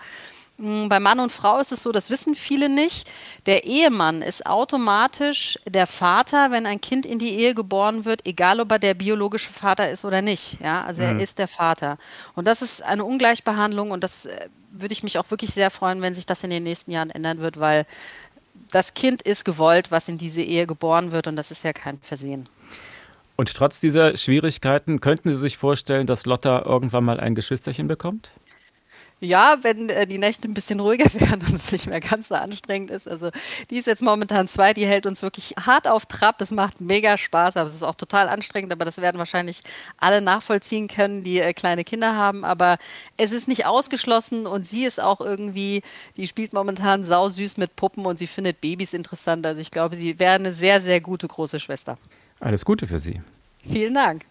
Hm, 0.60 0.90
bei 0.90 1.00
Mann 1.00 1.20
und 1.20 1.32
Frau 1.32 1.58
ist 1.58 1.72
es 1.72 1.82
so, 1.82 1.90
das 1.90 2.10
wissen 2.10 2.34
viele 2.34 2.68
nicht. 2.68 3.08
Der 3.46 3.64
Ehemann 3.64 4.20
ist 4.20 4.44
automatisch 4.44 5.58
der 5.66 5.86
Vater, 5.86 6.50
wenn 6.50 6.66
ein 6.66 6.82
Kind 6.82 7.06
in 7.06 7.18
die 7.18 7.30
Ehe 7.30 7.54
geboren 7.54 8.04
wird, 8.04 8.26
egal 8.26 8.60
ob 8.60 8.70
er 8.70 8.78
der 8.78 8.92
biologische 8.92 9.50
Vater 9.50 9.90
ist 9.90 10.04
oder 10.04 10.20
nicht. 10.20 10.60
Ja, 10.60 10.84
also 10.84 11.02
mhm. 11.02 11.08
er 11.08 11.20
ist 11.20 11.38
der 11.38 11.48
Vater. 11.48 11.96
Und 12.34 12.46
das 12.46 12.60
ist 12.60 12.82
eine 12.82 13.04
Ungleichbehandlung 13.04 13.90
und 13.90 14.04
das 14.04 14.26
äh, 14.26 14.48
würde 14.70 14.92
ich 14.92 15.02
mich 15.02 15.18
auch 15.18 15.30
wirklich 15.30 15.50
sehr 15.50 15.70
freuen, 15.70 16.02
wenn 16.02 16.14
sich 16.14 16.26
das 16.26 16.44
in 16.44 16.50
den 16.50 16.62
nächsten 16.62 16.90
Jahren 16.90 17.10
ändern 17.10 17.38
wird, 17.38 17.58
weil 17.58 17.86
das 18.70 18.92
Kind 18.92 19.22
ist 19.22 19.46
gewollt, 19.46 19.90
was 19.90 20.08
in 20.08 20.18
diese 20.18 20.42
Ehe 20.42 20.66
geboren 20.66 21.10
wird 21.10 21.26
und 21.26 21.36
das 21.36 21.50
ist 21.50 21.64
ja 21.64 21.72
kein 21.72 21.98
Versehen. 22.02 22.48
Und 23.36 23.54
trotz 23.54 23.80
dieser 23.80 24.18
Schwierigkeiten 24.18 25.00
könnten 25.00 25.30
Sie 25.30 25.38
sich 25.38 25.56
vorstellen, 25.56 26.06
dass 26.06 26.26
Lotta 26.26 26.62
irgendwann 26.66 27.04
mal 27.04 27.18
ein 27.18 27.34
Geschwisterchen 27.34 27.88
bekommt? 27.88 28.30
Ja, 29.22 29.58
wenn 29.60 29.90
äh, 29.90 30.06
die 30.06 30.16
Nächte 30.16 30.48
ein 30.48 30.54
bisschen 30.54 30.80
ruhiger 30.80 31.12
werden 31.20 31.46
und 31.46 31.56
es 31.56 31.70
nicht 31.72 31.86
mehr 31.86 32.00
ganz 32.00 32.28
so 32.28 32.34
anstrengend 32.34 32.90
ist. 32.90 33.06
Also 33.06 33.30
die 33.68 33.76
ist 33.76 33.86
jetzt 33.86 34.00
momentan 34.00 34.48
zwei, 34.48 34.72
die 34.72 34.86
hält 34.86 35.04
uns 35.04 35.20
wirklich 35.20 35.54
hart 35.60 35.86
auf 35.86 36.06
Trab. 36.06 36.40
Es 36.40 36.50
macht 36.50 36.80
mega 36.80 37.18
Spaß, 37.18 37.56
aber 37.56 37.68
es 37.68 37.74
ist 37.74 37.82
auch 37.82 37.94
total 37.94 38.28
anstrengend. 38.30 38.72
Aber 38.72 38.86
das 38.86 38.96
werden 38.96 39.18
wahrscheinlich 39.18 39.62
alle 39.98 40.22
nachvollziehen 40.22 40.88
können, 40.88 41.22
die 41.22 41.40
äh, 41.40 41.52
kleine 41.52 41.84
Kinder 41.84 42.16
haben. 42.16 42.46
Aber 42.46 42.78
es 43.18 43.32
ist 43.32 43.46
nicht 43.46 43.66
ausgeschlossen 43.66 44.46
und 44.46 44.66
sie 44.66 44.84
ist 44.84 45.00
auch 45.00 45.20
irgendwie, 45.20 45.82
die 46.16 46.26
spielt 46.26 46.54
momentan 46.54 47.04
sausüß 47.04 47.58
mit 47.58 47.76
Puppen 47.76 48.06
und 48.06 48.18
sie 48.18 48.26
findet 48.26 48.62
Babys 48.62 48.94
interessant. 48.94 49.44
Also 49.44 49.60
ich 49.60 49.70
glaube, 49.70 49.96
sie 49.96 50.18
wäre 50.18 50.34
eine 50.34 50.54
sehr, 50.54 50.80
sehr 50.80 51.02
gute 51.02 51.28
große 51.28 51.60
Schwester. 51.60 51.96
Alles 52.40 52.64
Gute 52.64 52.86
für 52.86 52.98
Sie. 52.98 53.20
Vielen 53.68 53.92
Dank. 53.92 54.24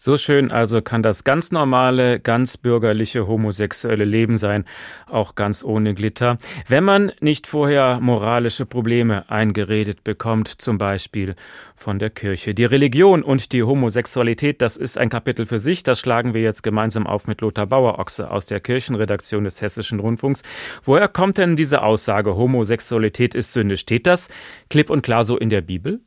So 0.00 0.16
schön 0.16 0.52
also 0.52 0.80
kann 0.80 1.02
das 1.02 1.24
ganz 1.24 1.50
normale, 1.50 2.20
ganz 2.20 2.56
bürgerliche 2.56 3.26
homosexuelle 3.26 4.04
Leben 4.04 4.36
sein, 4.36 4.64
auch 5.08 5.34
ganz 5.34 5.64
ohne 5.64 5.92
Glitter, 5.94 6.38
wenn 6.68 6.84
man 6.84 7.10
nicht 7.20 7.48
vorher 7.48 7.98
moralische 8.00 8.64
Probleme 8.64 9.28
eingeredet 9.28 10.04
bekommt, 10.04 10.46
zum 10.46 10.78
Beispiel 10.78 11.34
von 11.74 11.98
der 11.98 12.10
Kirche. 12.10 12.54
Die 12.54 12.64
Religion 12.64 13.24
und 13.24 13.52
die 13.52 13.64
Homosexualität, 13.64 14.62
das 14.62 14.76
ist 14.76 14.98
ein 14.98 15.08
Kapitel 15.08 15.46
für 15.46 15.58
sich, 15.58 15.82
das 15.82 15.98
schlagen 15.98 16.32
wir 16.32 16.42
jetzt 16.42 16.62
gemeinsam 16.62 17.08
auf 17.08 17.26
mit 17.26 17.40
Lothar 17.40 17.66
Bauer-Ochse 17.66 18.30
aus 18.30 18.46
der 18.46 18.60
Kirchenredaktion 18.60 19.42
des 19.42 19.60
Hessischen 19.60 19.98
Rundfunks. 19.98 20.42
Woher 20.84 21.08
kommt 21.08 21.38
denn 21.38 21.56
diese 21.56 21.82
Aussage, 21.82 22.36
Homosexualität 22.36 23.34
ist 23.34 23.52
Sünde? 23.52 23.76
Steht 23.76 24.06
das 24.06 24.28
klipp 24.70 24.90
und 24.90 25.02
klar 25.02 25.24
so 25.24 25.36
in 25.36 25.50
der 25.50 25.62
Bibel? 25.62 26.00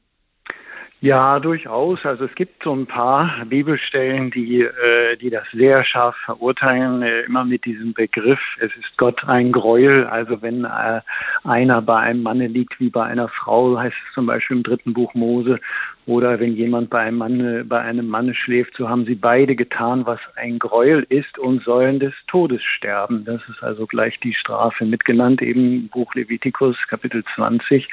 Ja, 1.04 1.40
durchaus. 1.40 2.06
Also 2.06 2.26
es 2.26 2.36
gibt 2.36 2.62
so 2.64 2.72
ein 2.76 2.86
paar 2.86 3.44
Bibelstellen, 3.46 4.30
die, 4.30 4.62
äh, 4.62 5.18
die 5.18 5.32
das 5.32 5.48
sehr 5.52 5.84
scharf 5.84 6.16
verurteilen, 6.26 7.02
äh, 7.02 7.22
immer 7.22 7.44
mit 7.44 7.66
diesem 7.66 7.94
Begriff, 7.94 8.40
es 8.60 8.70
ist 8.78 8.98
Gott 8.98 9.28
ein 9.28 9.52
Gräuel. 9.52 10.06
Also 10.06 10.44
wenn 10.44 10.64
äh, 10.64 11.02
einer 11.44 11.82
bei 11.82 11.98
einem 11.98 12.22
Manne 12.22 12.46
liegt 12.46 12.80
wie 12.80 12.92
bei 12.92 13.04
einer 13.04 13.30
Frau, 13.30 13.80
heißt 13.80 13.96
es 13.96 14.14
zum 14.14 14.28
Beispiel 14.28 14.58
im 14.58 14.64
dritten 14.64 14.94
Buch 14.94 15.16
Mose, 15.16 15.60
oder 16.08 16.40
wenn 16.40 16.56
jemand 16.56 16.90
bei 16.90 17.00
einem 17.00 17.18
Manne, 17.18 17.66
bei 17.66 17.80
einem 17.80 18.08
Manne 18.08 18.34
schläft, 18.34 18.76
so 18.76 18.90
haben 18.90 19.06
sie 19.06 19.16
beide 19.16 19.56
getan, 19.56 20.06
was 20.06 20.20
ein 20.36 20.58
Gräuel 20.58 21.06
ist 21.10 21.38
und 21.38 21.64
sollen 21.64 22.00
des 22.00 22.14
Todes 22.28 22.64
sterben. 22.64 23.24
Das 23.26 23.42
ist 23.50 23.62
also 23.62 23.86
gleich 23.86 24.20
die 24.20 24.34
Strafe 24.34 24.86
mitgenannt, 24.86 25.42
eben 25.42 25.90
Buch 25.90 26.14
Levitikus, 26.16 26.76
Kapitel 26.88 27.24
20. 27.36 27.88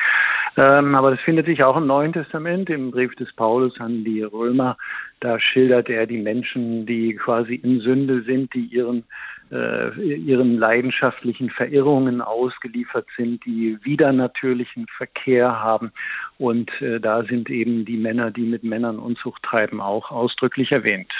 Ähm, 0.65 0.95
aber 0.95 1.11
das 1.11 1.21
findet 1.21 1.47
sich 1.47 1.63
auch 1.63 1.77
im 1.77 1.87
Neuen 1.87 2.13
Testament, 2.13 2.71
im 2.71 2.91
Brief 2.91 3.15
des 3.17 3.33
Paulus 3.35 3.79
an 3.79 4.05
die 4.05 4.23
Römer. 4.23 4.77
Da 5.21 5.39
schildert 5.39 5.89
er 5.91 6.07
die 6.07 6.19
Menschen, 6.19 6.87
die 6.87 7.15
quasi 7.15 7.57
in 7.57 7.81
Sünde 7.81 8.23
sind, 8.23 8.55
die 8.55 8.65
ihren 8.67 9.05
ihren 9.51 10.59
leidenschaftlichen 10.59 11.51
Verirrungen 11.51 12.21
ausgeliefert 12.21 13.07
sind, 13.17 13.45
die 13.45 13.79
widernatürlichen 13.83 14.87
Verkehr 14.97 15.61
haben. 15.61 15.93
Und 16.37 16.71
äh, 16.81 17.01
da 17.01 17.25
sind 17.25 17.51
eben 17.51 17.85
die 17.85 17.97
Männer, 17.97 18.31
die 18.31 18.43
mit 18.43 18.63
Männern 18.63 18.99
Unzucht 18.99 19.43
treiben, 19.43 19.81
auch 19.81 20.11
ausdrücklich 20.11 20.71
erwähnt. 20.71 21.11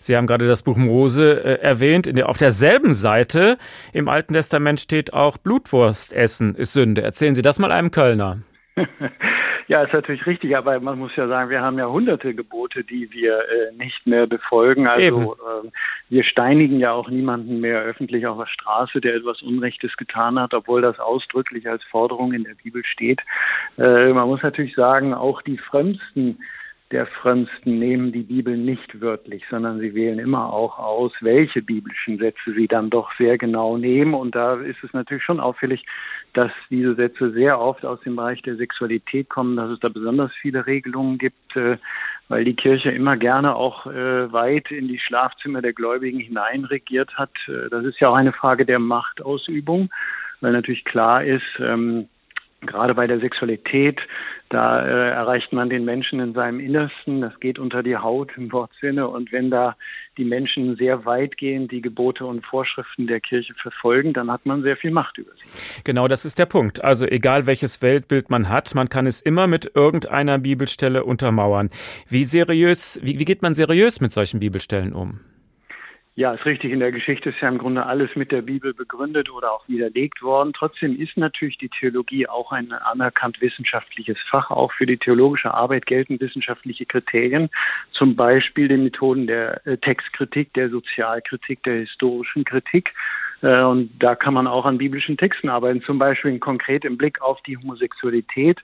Sie 0.00 0.16
haben 0.16 0.26
gerade 0.26 0.46
das 0.46 0.62
Buch 0.62 0.76
Mose 0.76 1.42
äh, 1.42 1.62
erwähnt. 1.62 2.06
Der, 2.06 2.28
auf 2.28 2.38
derselben 2.38 2.94
Seite 2.94 3.58
im 3.92 4.08
Alten 4.08 4.34
Testament 4.34 4.80
steht 4.80 5.12
auch 5.12 5.38
Blutwurst 5.38 6.12
essen 6.12 6.54
ist 6.54 6.74
Sünde. 6.74 7.02
Erzählen 7.02 7.34
Sie 7.34 7.42
das 7.42 7.58
mal 7.58 7.72
einem 7.72 7.90
Kölner. 7.90 8.38
Ja, 9.68 9.82
ist 9.82 9.92
natürlich 9.92 10.26
richtig, 10.26 10.56
aber 10.56 10.80
man 10.80 10.98
muss 10.98 11.14
ja 11.14 11.28
sagen, 11.28 11.50
wir 11.50 11.60
haben 11.60 11.78
ja 11.78 11.86
hunderte 11.86 12.34
Gebote, 12.34 12.84
die 12.84 13.12
wir 13.12 13.38
äh, 13.40 13.74
nicht 13.76 14.06
mehr 14.06 14.26
befolgen. 14.26 14.86
Also 14.86 15.34
äh, 15.34 15.68
wir 16.08 16.24
steinigen 16.24 16.80
ja 16.80 16.92
auch 16.92 17.10
niemanden 17.10 17.60
mehr 17.60 17.82
öffentlich 17.82 18.26
auf 18.26 18.38
der 18.38 18.46
Straße, 18.46 19.02
der 19.02 19.16
etwas 19.16 19.42
Unrechtes 19.42 19.94
getan 19.98 20.40
hat, 20.40 20.54
obwohl 20.54 20.80
das 20.80 20.98
ausdrücklich 20.98 21.68
als 21.68 21.84
Forderung 21.84 22.32
in 22.32 22.44
der 22.44 22.54
Bibel 22.54 22.82
steht. 22.82 23.20
Äh, 23.76 24.14
man 24.14 24.28
muss 24.28 24.42
natürlich 24.42 24.74
sagen, 24.74 25.12
auch 25.12 25.42
die 25.42 25.58
frömmsten 25.58 26.38
der 26.90 27.06
Frömmsten 27.06 27.78
nehmen 27.78 28.12
die 28.12 28.22
Bibel 28.22 28.56
nicht 28.56 29.00
wörtlich, 29.00 29.44
sondern 29.50 29.78
sie 29.78 29.94
wählen 29.94 30.18
immer 30.18 30.50
auch 30.50 30.78
aus, 30.78 31.12
welche 31.20 31.60
biblischen 31.60 32.16
Sätze 32.18 32.54
sie 32.54 32.66
dann 32.66 32.88
doch 32.88 33.10
sehr 33.18 33.36
genau 33.36 33.76
nehmen. 33.76 34.14
Und 34.14 34.34
da 34.34 34.54
ist 34.54 34.82
es 34.82 34.92
natürlich 34.94 35.22
schon 35.22 35.38
auffällig, 35.38 35.84
dass 36.32 36.50
diese 36.70 36.94
Sätze 36.94 37.30
sehr 37.32 37.60
oft 37.60 37.84
aus 37.84 38.00
dem 38.00 38.16
Bereich 38.16 38.40
der 38.40 38.56
Sexualität 38.56 39.28
kommen, 39.28 39.56
dass 39.56 39.70
es 39.70 39.80
da 39.80 39.90
besonders 39.90 40.32
viele 40.40 40.66
Regelungen 40.66 41.18
gibt, 41.18 41.56
äh, 41.56 41.76
weil 42.28 42.44
die 42.44 42.56
Kirche 42.56 42.90
immer 42.90 43.18
gerne 43.18 43.54
auch 43.54 43.86
äh, 43.86 44.32
weit 44.32 44.70
in 44.70 44.88
die 44.88 44.98
Schlafzimmer 44.98 45.60
der 45.60 45.74
Gläubigen 45.74 46.20
hineinregiert 46.20 47.18
hat. 47.18 47.32
Äh, 47.48 47.68
das 47.68 47.84
ist 47.84 48.00
ja 48.00 48.08
auch 48.08 48.16
eine 48.16 48.32
Frage 48.32 48.64
der 48.64 48.78
Machtausübung, 48.78 49.90
weil 50.40 50.52
natürlich 50.52 50.86
klar 50.86 51.22
ist, 51.22 51.44
ähm, 51.60 52.08
gerade 52.60 52.94
bei 52.94 53.06
der 53.06 53.20
Sexualität, 53.20 54.00
da 54.48 54.82
äh, 54.82 55.10
erreicht 55.10 55.52
man 55.52 55.68
den 55.68 55.84
Menschen 55.84 56.20
in 56.20 56.32
seinem 56.32 56.58
Innersten, 56.58 57.20
das 57.20 57.38
geht 57.40 57.58
unter 57.58 57.82
die 57.82 57.96
Haut 57.96 58.30
im 58.36 58.50
Wortsinne. 58.50 59.06
Und 59.06 59.30
wenn 59.30 59.50
da 59.50 59.76
die 60.16 60.24
Menschen 60.24 60.76
sehr 60.76 61.04
weitgehend 61.04 61.70
die 61.70 61.82
Gebote 61.82 62.24
und 62.24 62.44
Vorschriften 62.46 63.06
der 63.06 63.20
Kirche 63.20 63.54
verfolgen, 63.54 64.14
dann 64.14 64.30
hat 64.30 64.46
man 64.46 64.62
sehr 64.62 64.76
viel 64.76 64.90
Macht 64.90 65.18
über 65.18 65.30
sie. 65.36 65.82
Genau, 65.84 66.08
das 66.08 66.24
ist 66.24 66.38
der 66.38 66.46
Punkt. 66.46 66.82
Also 66.82 67.06
egal 67.06 67.46
welches 67.46 67.82
Weltbild 67.82 68.30
man 68.30 68.48
hat, 68.48 68.74
man 68.74 68.88
kann 68.88 69.06
es 69.06 69.20
immer 69.20 69.46
mit 69.46 69.70
irgendeiner 69.74 70.38
Bibelstelle 70.38 71.04
untermauern. 71.04 71.68
Wie 72.08 72.24
seriös, 72.24 72.98
wie, 73.02 73.18
wie 73.18 73.24
geht 73.24 73.42
man 73.42 73.54
seriös 73.54 74.00
mit 74.00 74.12
solchen 74.12 74.40
Bibelstellen 74.40 74.92
um? 74.92 75.20
Ja, 76.18 76.32
ist 76.32 76.46
richtig. 76.46 76.72
In 76.72 76.80
der 76.80 76.90
Geschichte 76.90 77.28
ist 77.28 77.40
ja 77.40 77.46
im 77.46 77.58
Grunde 77.58 77.86
alles 77.86 78.16
mit 78.16 78.32
der 78.32 78.42
Bibel 78.42 78.74
begründet 78.74 79.30
oder 79.30 79.52
auch 79.52 79.68
widerlegt 79.68 80.20
worden. 80.20 80.52
Trotzdem 80.52 81.00
ist 81.00 81.16
natürlich 81.16 81.58
die 81.58 81.68
Theologie 81.68 82.26
auch 82.26 82.50
ein 82.50 82.72
anerkannt 82.72 83.40
wissenschaftliches 83.40 84.18
Fach. 84.28 84.50
Auch 84.50 84.72
für 84.72 84.84
die 84.84 84.96
theologische 84.96 85.54
Arbeit 85.54 85.86
gelten 85.86 86.18
wissenschaftliche 86.18 86.86
Kriterien, 86.86 87.50
zum 87.92 88.16
Beispiel 88.16 88.66
die 88.66 88.78
Methoden 88.78 89.28
der 89.28 89.64
äh, 89.64 89.76
Textkritik, 89.76 90.52
der 90.54 90.70
Sozialkritik, 90.70 91.62
der 91.62 91.82
historischen 91.82 92.44
Kritik. 92.44 92.94
Äh, 93.42 93.62
und 93.62 93.92
da 94.00 94.16
kann 94.16 94.34
man 94.34 94.48
auch 94.48 94.66
an 94.66 94.78
biblischen 94.78 95.18
Texten 95.18 95.48
arbeiten, 95.48 95.82
zum 95.82 96.00
Beispiel 96.00 96.36
konkret 96.40 96.84
im 96.84 96.98
Blick 96.98 97.22
auf 97.22 97.40
die 97.42 97.56
Homosexualität 97.58 98.58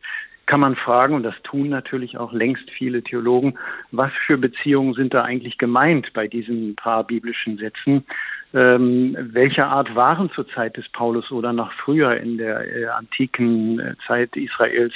kann 0.47 0.61
man 0.61 0.76
fragen, 0.76 1.14
und 1.14 1.22
das 1.22 1.34
tun 1.42 1.68
natürlich 1.68 2.18
auch 2.18 2.32
längst 2.32 2.70
viele 2.70 3.03
Theologen, 3.03 3.55
was 3.90 4.12
für 4.26 4.38
Beziehungen 4.38 4.95
sind 4.95 5.14
da 5.14 5.22
eigentlich 5.22 5.59
gemeint 5.59 6.12
bei 6.12 6.28
diesen 6.28 6.76
paar 6.76 7.05
biblischen 7.05 7.59
Sätzen? 7.59 8.05
Ähm, 8.53 9.16
welcher 9.18 9.66
Art 9.66 9.95
waren 9.97 10.30
zur 10.30 10.47
Zeit 10.49 10.76
des 10.76 10.88
Paulus 10.90 11.32
oder 11.32 11.53
noch 11.53 11.72
früher 11.72 12.16
in 12.16 12.38
der 12.38 12.61
äh, 12.61 12.86
antiken 12.86 13.80
äh, 13.80 13.95
Zeit 14.07 14.36
Israels 14.36 14.95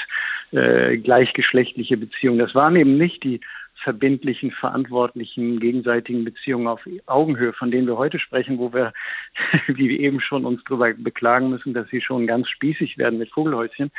äh, 0.53 0.97
gleichgeschlechtliche 0.99 1.97
Beziehungen? 1.97 2.39
Das 2.39 2.55
waren 2.55 2.77
eben 2.77 2.97
nicht 2.99 3.25
die 3.25 3.41
verbindlichen, 3.83 4.51
verantwortlichen, 4.51 5.61
gegenseitigen 5.61 6.25
Beziehungen 6.25 6.67
auf 6.67 6.81
Augenhöhe, 7.07 7.53
von 7.53 7.71
denen 7.71 7.87
wir 7.87 7.97
heute 7.97 8.19
sprechen, 8.19 8.59
wo 8.59 8.73
wir, 8.73 8.93
wie 9.67 9.89
wir 9.89 10.01
eben 10.01 10.21
schon 10.21 10.45
uns 10.45 10.63
darüber 10.65 10.93
beklagen 10.95 11.51
müssen, 11.51 11.75
dass 11.75 11.89
sie 11.89 12.01
schon 12.01 12.27
ganz 12.27 12.49
spießig 12.49 12.99
werden 12.99 13.19
mit 13.19 13.31
Vogelhäuschen, 13.31 13.91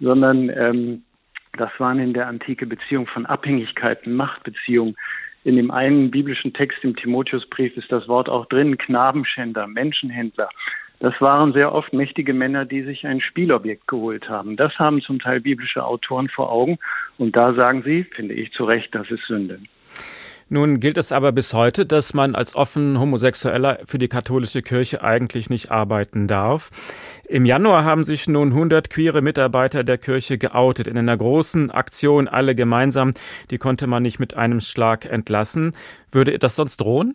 sondern 0.00 0.48
ähm, 0.50 1.02
das 1.56 1.70
waren 1.78 1.98
in 1.98 2.14
der 2.14 2.28
Antike 2.28 2.66
Beziehungen 2.66 3.06
von 3.06 3.26
Abhängigkeiten, 3.26 4.14
Machtbeziehungen. 4.14 4.96
In 5.44 5.56
dem 5.56 5.70
einen 5.70 6.10
biblischen 6.10 6.52
Text 6.52 6.84
im 6.84 6.96
Timotheusbrief 6.96 7.76
ist 7.76 7.90
das 7.90 8.06
Wort 8.08 8.28
auch 8.28 8.46
drin, 8.46 8.76
Knabenschänder, 8.76 9.66
Menschenhändler. 9.66 10.48
Das 11.00 11.14
waren 11.20 11.52
sehr 11.52 11.72
oft 11.72 11.92
mächtige 11.92 12.34
Männer, 12.34 12.64
die 12.64 12.82
sich 12.82 13.06
ein 13.06 13.20
Spielobjekt 13.20 13.86
geholt 13.86 14.28
haben. 14.28 14.56
Das 14.56 14.76
haben 14.78 15.00
zum 15.00 15.20
Teil 15.20 15.40
biblische 15.40 15.84
Autoren 15.84 16.28
vor 16.28 16.50
Augen. 16.50 16.78
Und 17.18 17.36
da 17.36 17.54
sagen 17.54 17.82
sie, 17.84 18.04
finde 18.04 18.34
ich 18.34 18.52
zu 18.52 18.64
Recht, 18.64 18.94
das 18.94 19.08
ist 19.10 19.24
Sünde. 19.26 19.60
Nun 20.50 20.80
gilt 20.80 20.96
es 20.96 21.12
aber 21.12 21.30
bis 21.30 21.52
heute, 21.52 21.84
dass 21.84 22.14
man 22.14 22.34
als 22.34 22.56
offen 22.56 22.98
Homosexueller 22.98 23.80
für 23.84 23.98
die 23.98 24.08
katholische 24.08 24.62
Kirche 24.62 25.04
eigentlich 25.04 25.50
nicht 25.50 25.70
arbeiten 25.70 26.26
darf. 26.26 26.70
Im 27.28 27.44
Januar 27.44 27.84
haben 27.84 28.02
sich 28.02 28.26
nun 28.28 28.48
100 28.48 28.88
queere 28.88 29.20
Mitarbeiter 29.20 29.84
der 29.84 29.98
Kirche 29.98 30.38
geoutet 30.38 30.88
in 30.88 30.96
einer 30.96 31.18
großen 31.18 31.70
Aktion, 31.70 32.28
alle 32.28 32.54
gemeinsam. 32.54 33.12
Die 33.50 33.58
konnte 33.58 33.86
man 33.86 34.02
nicht 34.02 34.20
mit 34.20 34.38
einem 34.38 34.60
Schlag 34.60 35.04
entlassen. 35.04 35.72
Würde 36.10 36.38
das 36.38 36.56
sonst 36.56 36.78
drohen? 36.78 37.14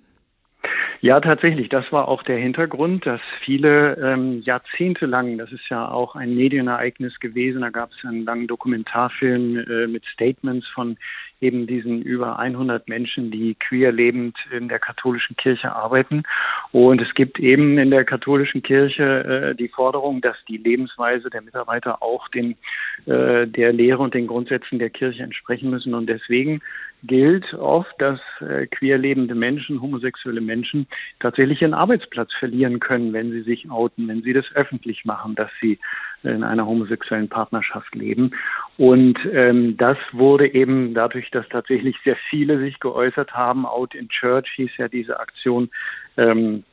Ja, 1.04 1.20
tatsächlich. 1.20 1.68
Das 1.68 1.92
war 1.92 2.08
auch 2.08 2.24
der 2.24 2.38
Hintergrund, 2.38 3.06
dass 3.06 3.20
viele 3.44 3.98
ähm, 3.98 4.40
Jahrzehnte 4.40 5.06
lang, 5.06 5.38
das 5.38 5.52
ist 5.52 5.68
ja 5.70 5.92
auch 5.92 6.16
ein 6.16 6.34
Medienereignis 6.34 7.20
gewesen, 7.20 7.60
da 7.60 7.72
gab 7.72 7.92
es 7.92 8.06
einen 8.06 8.24
langen 8.24 8.48
Dokumentarfilm 8.48 9.58
äh, 9.58 9.88
mit 9.88 10.06
Statements 10.06 10.66
von 10.70 10.96
eben 11.44 11.68
diesen 11.68 12.02
über 12.02 12.40
100 12.40 12.88
Menschen, 12.88 13.30
die 13.30 13.56
queer 13.56 13.92
lebend 13.92 14.36
in 14.56 14.70
der 14.70 14.80
katholischen 14.80 15.36
Kirche 15.36 15.76
arbeiten. 15.76 16.24
Und 16.72 17.02
es 17.02 17.14
gibt 17.14 17.40
eben 17.40 17.78
in 17.78 17.92
der 17.92 18.06
katholischen 18.06 18.64
Kirche 18.64 19.52
äh, 19.52 19.56
die 19.56 19.68
Forderung, 19.68 20.22
dass 20.22 20.38
die 20.48 20.58
Lebensweise 20.58 21.30
der 21.30 21.42
Mitarbeiter 21.42 22.02
auch 22.02 22.28
den, 22.30 22.56
äh, 23.06 23.46
der 23.46 23.74
Lehre 23.74 24.02
und 24.02 24.14
den 24.14 24.28
Grundsätzen 24.28 24.80
der 24.80 24.90
Kirche 24.90 25.24
entsprechen 25.24 25.70
müssen. 25.70 25.94
Und 25.94 26.08
deswegen 26.08 26.62
gilt 27.04 27.54
oft, 27.54 27.94
dass 28.00 28.20
äh, 28.40 28.66
queer 28.68 28.98
lebende 28.98 29.36
Menschen, 29.36 29.82
homosexuelle 29.82 30.42
Menschen 30.42 30.88
tatsächlich 31.20 31.62
ihren 31.62 31.74
Arbeitsplatz 31.74 32.32
verlieren 32.40 32.80
können, 32.80 33.12
wenn 33.12 33.32
sie 33.32 33.42
sich 33.42 33.70
outen, 33.70 34.08
wenn 34.08 34.24
sie 34.24 34.34
das 34.34 34.46
öffentlich 34.56 35.04
machen, 35.04 35.36
dass 35.36 35.52
sie 35.62 35.80
in 36.24 36.44
einer 36.44 36.66
homosexuellen 36.66 37.30
Partnerschaft 37.30 37.94
leben. 37.96 38.32
Und 38.78 39.20
ähm, 39.32 39.78
das 39.78 39.98
wurde 40.12 40.54
eben 40.54 40.94
dadurch, 40.94 41.30
dass 41.32 41.48
tatsächlich 41.50 41.98
sehr 42.04 42.16
viele 42.30 42.60
sich 42.60 42.80
geäußert 42.80 43.34
haben, 43.34 43.66
Out 43.66 43.96
in 43.96 44.10
Church 44.10 44.50
hieß 44.56 44.72
ja 44.78 44.88
diese 44.88 45.20
Aktion, 45.20 45.70
ähm, 46.18 46.64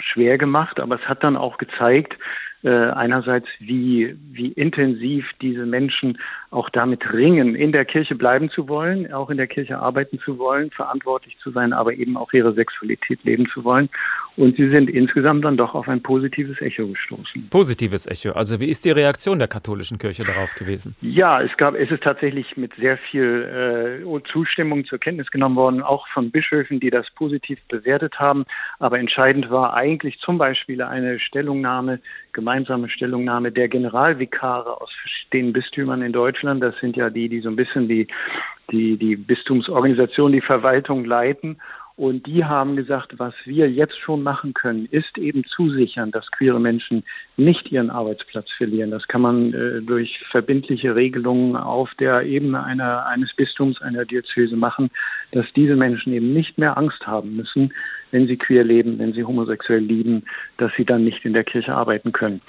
schwer 0.00 0.38
gemacht, 0.38 0.80
aber 0.80 0.96
es 1.00 1.08
hat 1.08 1.22
dann 1.22 1.36
auch 1.36 1.58
gezeigt, 1.58 2.16
äh, 2.64 2.68
einerseits, 2.70 3.48
wie, 3.58 4.16
wie 4.30 4.52
intensiv 4.52 5.26
diese 5.40 5.66
Menschen 5.66 6.18
auch 6.50 6.70
damit 6.70 7.12
ringen, 7.12 7.56
in 7.56 7.72
der 7.72 7.84
Kirche 7.84 8.14
bleiben 8.14 8.50
zu 8.50 8.68
wollen, 8.68 9.12
auch 9.12 9.30
in 9.30 9.36
der 9.36 9.46
Kirche 9.48 9.78
arbeiten 9.78 10.20
zu 10.20 10.38
wollen, 10.38 10.70
verantwortlich 10.70 11.36
zu 11.42 11.50
sein, 11.50 11.72
aber 11.72 11.94
eben 11.94 12.16
auch 12.16 12.32
ihre 12.32 12.52
Sexualität 12.52 13.24
leben 13.24 13.48
zu 13.52 13.64
wollen. 13.64 13.88
Und 14.36 14.56
sie 14.56 14.70
sind 14.70 14.88
insgesamt 14.88 15.44
dann 15.44 15.56
doch 15.56 15.74
auf 15.74 15.88
ein 15.88 16.02
positives 16.02 16.60
Echo 16.60 16.86
gestoßen. 16.86 17.48
Positives 17.50 18.06
Echo. 18.06 18.32
Also 18.32 18.60
wie 18.60 18.68
ist 18.70 18.84
die 18.84 18.90
Reaktion 18.90 19.38
der 19.38 19.48
katholischen 19.48 19.98
Kirche 19.98 20.24
darauf 20.24 20.54
gewesen? 20.54 20.94
Ja, 21.02 21.42
es 21.42 21.54
gab, 21.56 21.74
es 21.74 21.90
ist 21.90 22.02
tatsächlich 22.02 22.56
mit 22.56 22.72
sehr 22.76 22.96
viel 22.96 24.00
äh, 24.02 24.22
Zustimmung 24.32 24.84
zur 24.86 24.98
Kenntnis 24.98 25.30
genommen 25.30 25.56
worden, 25.56 25.82
auch 25.82 26.06
von 26.08 26.30
Bischöfen, 26.30 26.80
die 26.80 26.90
das 26.90 27.10
positiv 27.10 27.58
bewertet 27.68 28.18
haben. 28.20 28.44
Aber 28.78 28.98
entscheidend 28.98 29.50
war 29.50 29.74
eigentlich 29.74 30.18
zum 30.20 30.38
Beispiel 30.38 30.80
eine 30.80 31.18
Stellungnahme 31.18 32.00
gemeinsam 32.32 32.51
gemeinsame 32.52 32.90
Stellungnahme 32.90 33.50
der 33.50 33.68
Generalvikare 33.68 34.78
aus 34.78 34.90
den 35.32 35.54
Bistümern 35.54 36.02
in 36.02 36.12
Deutschland. 36.12 36.62
Das 36.62 36.74
sind 36.80 36.96
ja 36.96 37.08
die, 37.08 37.30
die 37.30 37.40
so 37.40 37.48
ein 37.48 37.56
bisschen 37.56 37.88
die, 37.88 38.06
die, 38.70 38.98
die 38.98 39.16
Bistumsorganisation, 39.16 40.32
die 40.32 40.42
Verwaltung 40.42 41.06
leiten. 41.06 41.56
Und 41.96 42.26
die 42.26 42.44
haben 42.44 42.76
gesagt, 42.76 43.18
was 43.18 43.34
wir 43.46 43.70
jetzt 43.70 43.98
schon 43.98 44.22
machen 44.22 44.52
können, 44.52 44.86
ist 44.90 45.16
eben 45.16 45.44
zusichern, 45.44 46.10
dass 46.10 46.30
queere 46.30 46.60
Menschen 46.60 47.04
nicht 47.38 47.72
ihren 47.72 47.90
Arbeitsplatz 47.90 48.50
verlieren. 48.56 48.90
Das 48.90 49.06
kann 49.08 49.22
man 49.22 49.54
äh, 49.54 49.80
durch 49.80 50.22
verbindliche 50.30 50.94
Regelungen 50.94 51.56
auf 51.56 51.90
der 52.00 52.22
Ebene 52.22 52.62
einer, 52.64 53.06
eines 53.06 53.34
Bistums, 53.34 53.80
einer 53.80 54.04
Diözese 54.04 54.56
machen, 54.56 54.90
dass 55.32 55.46
diese 55.56 55.76
Menschen 55.76 56.12
eben 56.12 56.34
nicht 56.34 56.58
mehr 56.58 56.76
Angst 56.76 57.06
haben 57.06 57.36
müssen, 57.36 57.72
wenn 58.12 58.28
sie 58.28 58.36
queer 58.36 58.62
leben, 58.62 58.98
wenn 58.98 59.12
sie 59.12 59.24
homosexuell 59.24 59.80
lieben, 59.80 60.24
dass 60.58 60.70
sie 60.76 60.84
dann 60.84 61.04
nicht 61.04 61.24
in 61.24 61.32
der 61.32 61.44
Kirche 61.44 61.74
arbeiten 61.74 62.12
können 62.12 62.40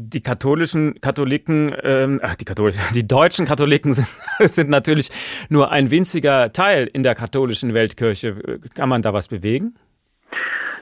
die 0.00 0.20
katholischen 0.20 1.00
Katholiken, 1.00 1.74
ähm, 1.82 2.20
ach 2.22 2.36
die 2.36 2.44
Katholiken, 2.44 2.80
die 2.94 3.06
deutschen 3.06 3.46
Katholiken 3.46 3.92
sind, 3.92 4.06
sind 4.48 4.70
natürlich 4.70 5.10
nur 5.48 5.72
ein 5.72 5.90
winziger 5.90 6.52
Teil 6.52 6.88
in 6.92 7.02
der 7.02 7.14
katholischen 7.14 7.74
Weltkirche. 7.74 8.60
Kann 8.74 8.88
man 8.88 9.02
da 9.02 9.12
was 9.12 9.28
bewegen? 9.28 9.74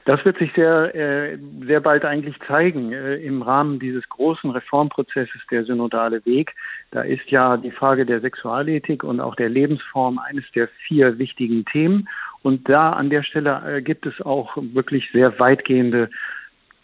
Das 0.05 0.23
wird 0.23 0.37
sich 0.37 0.53
sehr, 0.55 0.95
äh, 0.95 1.37
sehr 1.65 1.81
bald 1.81 2.05
eigentlich 2.05 2.35
zeigen 2.47 2.93
äh, 2.93 3.15
im 3.15 3.41
Rahmen 3.41 3.77
dieses 3.77 4.07
großen 4.07 4.49
Reformprozesses 4.51 5.41
der 5.51 5.65
synodale 5.65 6.25
Weg. 6.25 6.53
Da 6.91 7.01
ist 7.01 7.29
ja 7.29 7.57
die 7.57 7.71
Frage 7.71 8.05
der 8.05 8.21
Sexualethik 8.21 9.03
und 9.03 9.19
auch 9.19 9.35
der 9.35 9.49
Lebensform 9.49 10.17
eines 10.17 10.45
der 10.55 10.69
vier 10.87 11.17
wichtigen 11.17 11.65
Themen. 11.65 12.07
Und 12.41 12.69
da 12.69 12.91
an 12.93 13.09
der 13.09 13.23
Stelle 13.23 13.61
äh, 13.65 13.81
gibt 13.81 14.05
es 14.05 14.21
auch 14.21 14.55
wirklich 14.57 15.09
sehr 15.11 15.39
weitgehende 15.39 16.09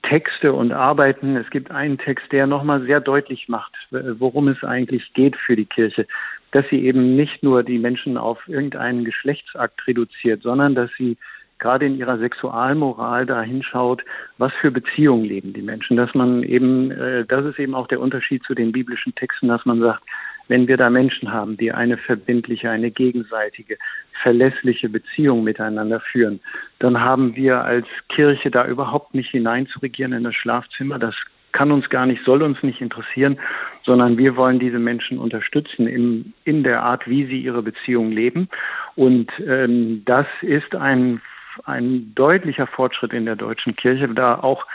Texte 0.03 0.53
und 0.53 0.71
Arbeiten. 0.71 1.37
Es 1.37 1.49
gibt 1.49 1.71
einen 1.71 1.97
Text, 1.97 2.31
der 2.31 2.45
nochmal 2.45 2.81
sehr 2.83 2.99
deutlich 2.99 3.47
macht, 3.47 3.73
worum 3.91 4.49
es 4.49 4.63
eigentlich 4.63 5.13
geht 5.13 5.35
für 5.37 5.55
die 5.55 5.65
Kirche. 5.65 6.05
Dass 6.51 6.65
sie 6.69 6.85
eben 6.85 7.15
nicht 7.15 7.41
nur 7.41 7.63
die 7.63 7.79
Menschen 7.79 8.17
auf 8.17 8.37
irgendeinen 8.47 9.05
Geschlechtsakt 9.05 9.87
reduziert, 9.87 10.43
sondern 10.43 10.75
dass 10.75 10.91
sie 10.97 11.17
gerade 11.59 11.85
in 11.85 11.97
ihrer 11.97 12.17
Sexualmoral 12.17 13.25
da 13.25 13.41
hinschaut, 13.41 14.03
was 14.37 14.51
für 14.59 14.69
Beziehungen 14.69 15.23
leben 15.23 15.53
die 15.53 15.61
Menschen. 15.61 15.95
Dass 15.95 16.13
man 16.13 16.43
eben, 16.43 16.91
äh, 16.91 17.25
das 17.25 17.45
ist 17.45 17.57
eben 17.57 17.73
auch 17.73 17.87
der 17.87 18.01
Unterschied 18.01 18.43
zu 18.43 18.53
den 18.53 18.73
biblischen 18.73 19.15
Texten, 19.15 19.47
dass 19.47 19.65
man 19.65 19.79
sagt, 19.79 20.03
wenn 20.47 20.67
wir 20.67 20.77
da 20.77 20.89
Menschen 20.89 21.31
haben, 21.31 21.57
die 21.57 21.71
eine 21.71 21.97
verbindliche, 21.97 22.69
eine 22.69 22.91
gegenseitige, 22.91 23.77
verlässliche 24.21 24.89
Beziehung 24.89 25.43
miteinander 25.43 25.99
führen, 25.99 26.39
dann 26.79 26.99
haben 26.99 27.35
wir 27.35 27.63
als 27.63 27.87
Kirche 28.09 28.51
da 28.51 28.65
überhaupt 28.65 29.13
nicht 29.13 29.31
hineinzuregieren 29.31 30.13
in 30.13 30.23
das 30.23 30.35
Schlafzimmer. 30.35 30.99
Das 30.99 31.15
kann 31.53 31.71
uns 31.71 31.89
gar 31.89 32.05
nicht, 32.05 32.23
soll 32.25 32.41
uns 32.41 32.61
nicht 32.63 32.81
interessieren, 32.81 33.39
sondern 33.83 34.17
wir 34.17 34.35
wollen 34.35 34.59
diese 34.59 34.79
Menschen 34.79 35.17
unterstützen 35.19 35.87
in, 35.87 36.33
in 36.43 36.63
der 36.63 36.83
Art, 36.83 37.07
wie 37.07 37.25
sie 37.25 37.39
ihre 37.39 37.61
Beziehung 37.61 38.11
leben. 38.11 38.49
Und 38.95 39.31
ähm, 39.45 40.03
das 40.05 40.25
ist 40.41 40.75
ein, 40.75 41.21
ein 41.65 42.13
deutlicher 42.15 42.67
Fortschritt 42.67 43.13
in 43.13 43.25
der 43.25 43.35
deutschen 43.35 43.75
Kirche, 43.75 44.07
da 44.09 44.35
auch 44.35 44.65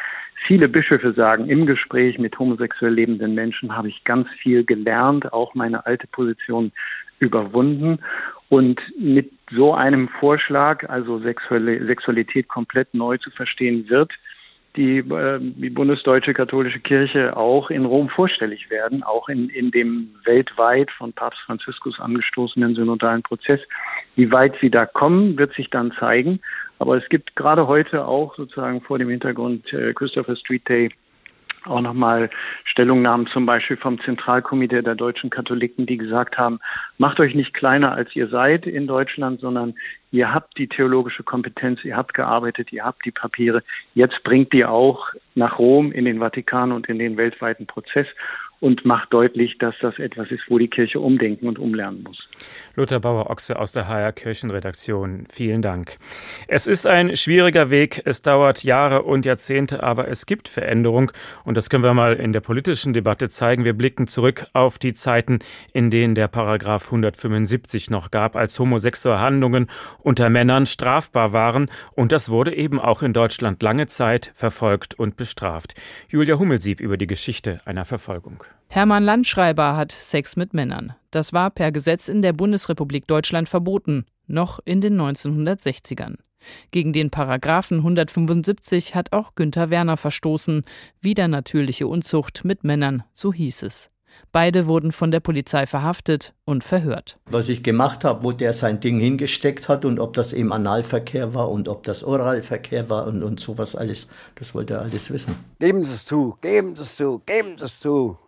viele 0.46 0.68
Bischöfe 0.68 1.12
sagen, 1.12 1.48
im 1.48 1.66
Gespräch 1.66 2.18
mit 2.18 2.38
homosexuell 2.38 2.92
lebenden 2.92 3.34
Menschen 3.34 3.76
habe 3.76 3.88
ich 3.88 4.04
ganz 4.04 4.28
viel 4.40 4.64
gelernt, 4.64 5.32
auch 5.32 5.54
meine 5.54 5.86
alte 5.86 6.06
Position 6.06 6.72
überwunden. 7.18 7.98
Und 8.48 8.80
mit 8.98 9.30
so 9.50 9.74
einem 9.74 10.08
Vorschlag, 10.08 10.88
also 10.88 11.18
Sexualität 11.18 12.48
komplett 12.48 12.94
neu 12.94 13.18
zu 13.18 13.30
verstehen, 13.30 13.88
wird 13.88 14.12
die, 14.78 14.98
äh, 14.98 15.40
die 15.40 15.70
Bundesdeutsche 15.70 16.32
Katholische 16.32 16.78
Kirche 16.78 17.36
auch 17.36 17.68
in 17.68 17.84
Rom 17.84 18.08
vorstellig 18.08 18.70
werden, 18.70 19.02
auch 19.02 19.28
in, 19.28 19.48
in 19.48 19.72
dem 19.72 20.14
weltweit 20.24 20.90
von 20.92 21.12
Papst 21.12 21.40
Franziskus 21.40 21.98
angestoßenen 21.98 22.76
synodalen 22.76 23.24
Prozess. 23.24 23.60
Wie 24.14 24.30
weit 24.30 24.54
sie 24.60 24.70
da 24.70 24.86
kommen, 24.86 25.36
wird 25.36 25.52
sich 25.54 25.68
dann 25.68 25.92
zeigen. 25.98 26.40
Aber 26.78 26.96
es 26.96 27.08
gibt 27.08 27.34
gerade 27.34 27.66
heute 27.66 28.06
auch 28.06 28.36
sozusagen 28.36 28.80
vor 28.80 29.00
dem 29.00 29.08
Hintergrund 29.08 29.70
äh, 29.72 29.92
Christopher 29.94 30.36
Street 30.36 30.68
Day 30.68 30.90
auch 31.64 31.80
nochmal 31.80 32.30
Stellungnahmen 32.64 33.26
zum 33.28 33.46
Beispiel 33.46 33.76
vom 33.76 34.00
Zentralkomitee 34.00 34.82
der 34.82 34.94
deutschen 34.94 35.30
Katholiken, 35.30 35.86
die 35.86 35.96
gesagt 35.96 36.38
haben, 36.38 36.60
macht 36.98 37.20
euch 37.20 37.34
nicht 37.34 37.54
kleiner 37.54 37.92
als 37.92 38.14
ihr 38.14 38.28
seid 38.28 38.66
in 38.66 38.86
Deutschland, 38.86 39.40
sondern 39.40 39.74
ihr 40.10 40.32
habt 40.32 40.56
die 40.58 40.68
theologische 40.68 41.22
Kompetenz, 41.22 41.84
ihr 41.84 41.96
habt 41.96 42.14
gearbeitet, 42.14 42.72
ihr 42.72 42.84
habt 42.84 43.04
die 43.04 43.10
Papiere, 43.10 43.62
jetzt 43.94 44.22
bringt 44.24 44.52
die 44.52 44.64
auch 44.64 45.08
nach 45.34 45.58
Rom 45.58 45.92
in 45.92 46.04
den 46.04 46.18
Vatikan 46.18 46.72
und 46.72 46.88
in 46.88 46.98
den 46.98 47.16
weltweiten 47.16 47.66
Prozess 47.66 48.06
und 48.60 48.84
macht 48.84 49.12
deutlich, 49.12 49.58
dass 49.58 49.74
das 49.80 49.98
etwas 49.98 50.30
ist, 50.30 50.42
wo 50.48 50.58
die 50.58 50.68
Kirche 50.68 51.00
umdenken 51.00 51.46
und 51.46 51.58
umlernen 51.58 52.02
muss. 52.02 52.28
Lothar 52.74 53.00
Bauer-Ochse 53.00 53.58
aus 53.58 53.72
der 53.72 53.88
HR 53.88 54.12
Kirchenredaktion. 54.12 55.26
Vielen 55.28 55.62
Dank. 55.62 55.96
Es 56.48 56.66
ist 56.66 56.86
ein 56.86 57.14
schwieriger 57.16 57.70
Weg. 57.70 58.02
Es 58.04 58.22
dauert 58.22 58.64
Jahre 58.64 59.02
und 59.02 59.24
Jahrzehnte, 59.24 59.82
aber 59.82 60.08
es 60.08 60.26
gibt 60.26 60.48
Veränderung. 60.48 61.12
Und 61.44 61.56
das 61.56 61.70
können 61.70 61.84
wir 61.84 61.94
mal 61.94 62.14
in 62.14 62.32
der 62.32 62.40
politischen 62.40 62.92
Debatte 62.92 63.28
zeigen. 63.28 63.64
Wir 63.64 63.74
blicken 63.74 64.06
zurück 64.06 64.46
auf 64.52 64.78
die 64.78 64.94
Zeiten, 64.94 65.38
in 65.72 65.90
denen 65.90 66.14
der 66.14 66.28
Paragraph 66.28 66.86
175 66.86 67.90
noch 67.90 68.10
gab, 68.10 68.36
als 68.36 68.58
homosexuelle 68.58 69.20
Handlungen 69.20 69.68
unter 69.98 70.30
Männern 70.30 70.66
strafbar 70.66 71.32
waren. 71.32 71.70
Und 71.94 72.12
das 72.12 72.30
wurde 72.30 72.54
eben 72.54 72.80
auch 72.80 73.02
in 73.02 73.12
Deutschland 73.12 73.62
lange 73.62 73.86
Zeit 73.86 74.32
verfolgt 74.34 74.94
und 74.94 75.16
bestraft. 75.16 75.74
Julia 76.08 76.38
Hummelsieb 76.38 76.80
über 76.80 76.96
die 76.96 77.06
Geschichte 77.06 77.60
einer 77.64 77.84
Verfolgung. 77.84 78.44
Hermann 78.68 79.04
Landschreiber 79.04 79.76
hat 79.76 79.92
Sex 79.92 80.36
mit 80.36 80.52
Männern. 80.52 80.94
Das 81.10 81.32
war 81.32 81.50
per 81.50 81.72
Gesetz 81.72 82.08
in 82.08 82.20
der 82.20 82.34
Bundesrepublik 82.34 83.06
Deutschland 83.06 83.48
verboten, 83.48 84.04
noch 84.26 84.60
in 84.64 84.80
den 84.80 85.00
1960ern. 85.00 86.16
Gegen 86.70 86.92
den 86.92 87.10
Paragraphen 87.10 87.78
175 87.78 88.94
hat 88.94 89.12
auch 89.12 89.34
Günther 89.34 89.70
Werner 89.70 89.96
verstoßen, 89.96 90.64
wieder 91.00 91.28
natürliche 91.28 91.86
Unzucht 91.86 92.44
mit 92.44 92.62
Männern, 92.62 93.02
so 93.12 93.32
hieß 93.32 93.62
es. 93.62 93.90
Beide 94.32 94.66
wurden 94.66 94.92
von 94.92 95.10
der 95.10 95.20
Polizei 95.20 95.66
verhaftet 95.66 96.34
und 96.44 96.64
verhört. 96.64 97.18
Was 97.26 97.48
ich 97.48 97.62
gemacht 97.62 98.04
habe, 98.04 98.24
wo 98.24 98.32
der 98.32 98.52
sein 98.52 98.80
Ding 98.80 98.98
hingesteckt 98.98 99.68
hat 99.68 99.84
und 99.84 100.00
ob 100.00 100.14
das 100.14 100.32
eben 100.32 100.52
Analverkehr 100.52 101.34
war 101.34 101.50
und 101.50 101.68
ob 101.68 101.82
das 101.84 102.04
Oralverkehr 102.04 102.90
war 102.90 103.06
und, 103.06 103.22
und 103.22 103.40
sowas 103.40 103.76
alles, 103.76 104.08
das 104.34 104.54
wollte 104.54 104.74
er 104.74 104.82
alles 104.82 105.10
wissen. 105.12 105.36
Geben 105.58 105.84
Sie 105.84 105.94
es 105.94 106.04
zu, 106.04 106.36
geben 106.40 106.74
Sie 106.74 106.82
es 106.82 106.96
zu, 106.96 107.20
geben 107.24 107.56
Sie 107.58 107.64
es 107.64 107.80
zu. 107.80 108.18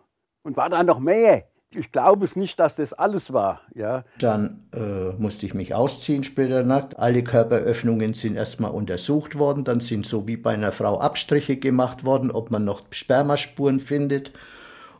Und 0.43 0.57
war 0.57 0.69
da 0.69 0.83
noch 0.83 0.99
mehr? 0.99 1.43
Ich 1.73 1.91
glaube 1.91 2.25
es 2.25 2.35
nicht, 2.35 2.59
dass 2.59 2.75
das 2.75 2.91
alles 2.91 3.31
war. 3.31 3.61
Ja. 3.73 4.03
Dann 4.19 4.67
äh, 4.73 5.13
musste 5.17 5.45
ich 5.45 5.53
mich 5.53 5.73
ausziehen 5.73 6.25
später 6.25 6.63
nackt. 6.63 6.99
Alle 6.99 7.23
Körperöffnungen 7.23 8.13
sind 8.13 8.35
erstmal 8.35 8.71
untersucht 8.71 9.37
worden. 9.37 9.63
Dann 9.63 9.79
sind 9.79 10.05
so 10.05 10.27
wie 10.27 10.35
bei 10.35 10.53
einer 10.53 10.73
Frau 10.73 10.99
Abstriche 10.99 11.55
gemacht 11.55 12.03
worden, 12.03 12.29
ob 12.29 12.51
man 12.51 12.65
noch 12.65 12.81
Spermaspuren 12.91 13.79
findet. 13.79 14.33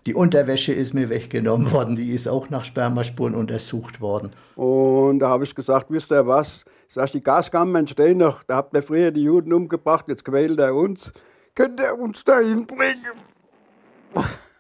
Die 0.06 0.16
Unterwäsche 0.16 0.72
ist 0.72 0.94
mir 0.94 1.10
weggenommen 1.10 1.72
worden, 1.74 1.98
die 1.98 2.12
ist 2.12 2.28
auch 2.28 2.50
nach 2.50 2.64
Spermaspuren 2.64 3.36
untersucht 3.36 4.00
worden. 4.00 4.32
Und 4.56 5.20
da 5.20 5.30
habe 5.30 5.44
ich 5.44 5.54
gesagt, 5.54 5.88
wisst 5.89 6.12
ihr 6.12 6.26
was? 6.26 6.64
Sag 6.88 7.06
ich, 7.06 7.12
die 7.12 7.24
Gaskammern 7.24 7.88
stehen 7.88 8.18
noch, 8.18 8.44
da 8.44 8.56
habt 8.56 8.74
ihr 8.76 8.84
früher 8.84 9.12
die 9.12 9.24
Juden 9.24 9.54
umgebracht, 9.54 10.06
jetzt 10.08 10.26
quält 10.26 10.60
er 10.60 10.74
uns. 10.74 11.12
Könnt 11.54 11.80
ihr 11.80 11.98
uns 12.00 12.24
dahin 12.24 12.66
bringen? 12.66 13.22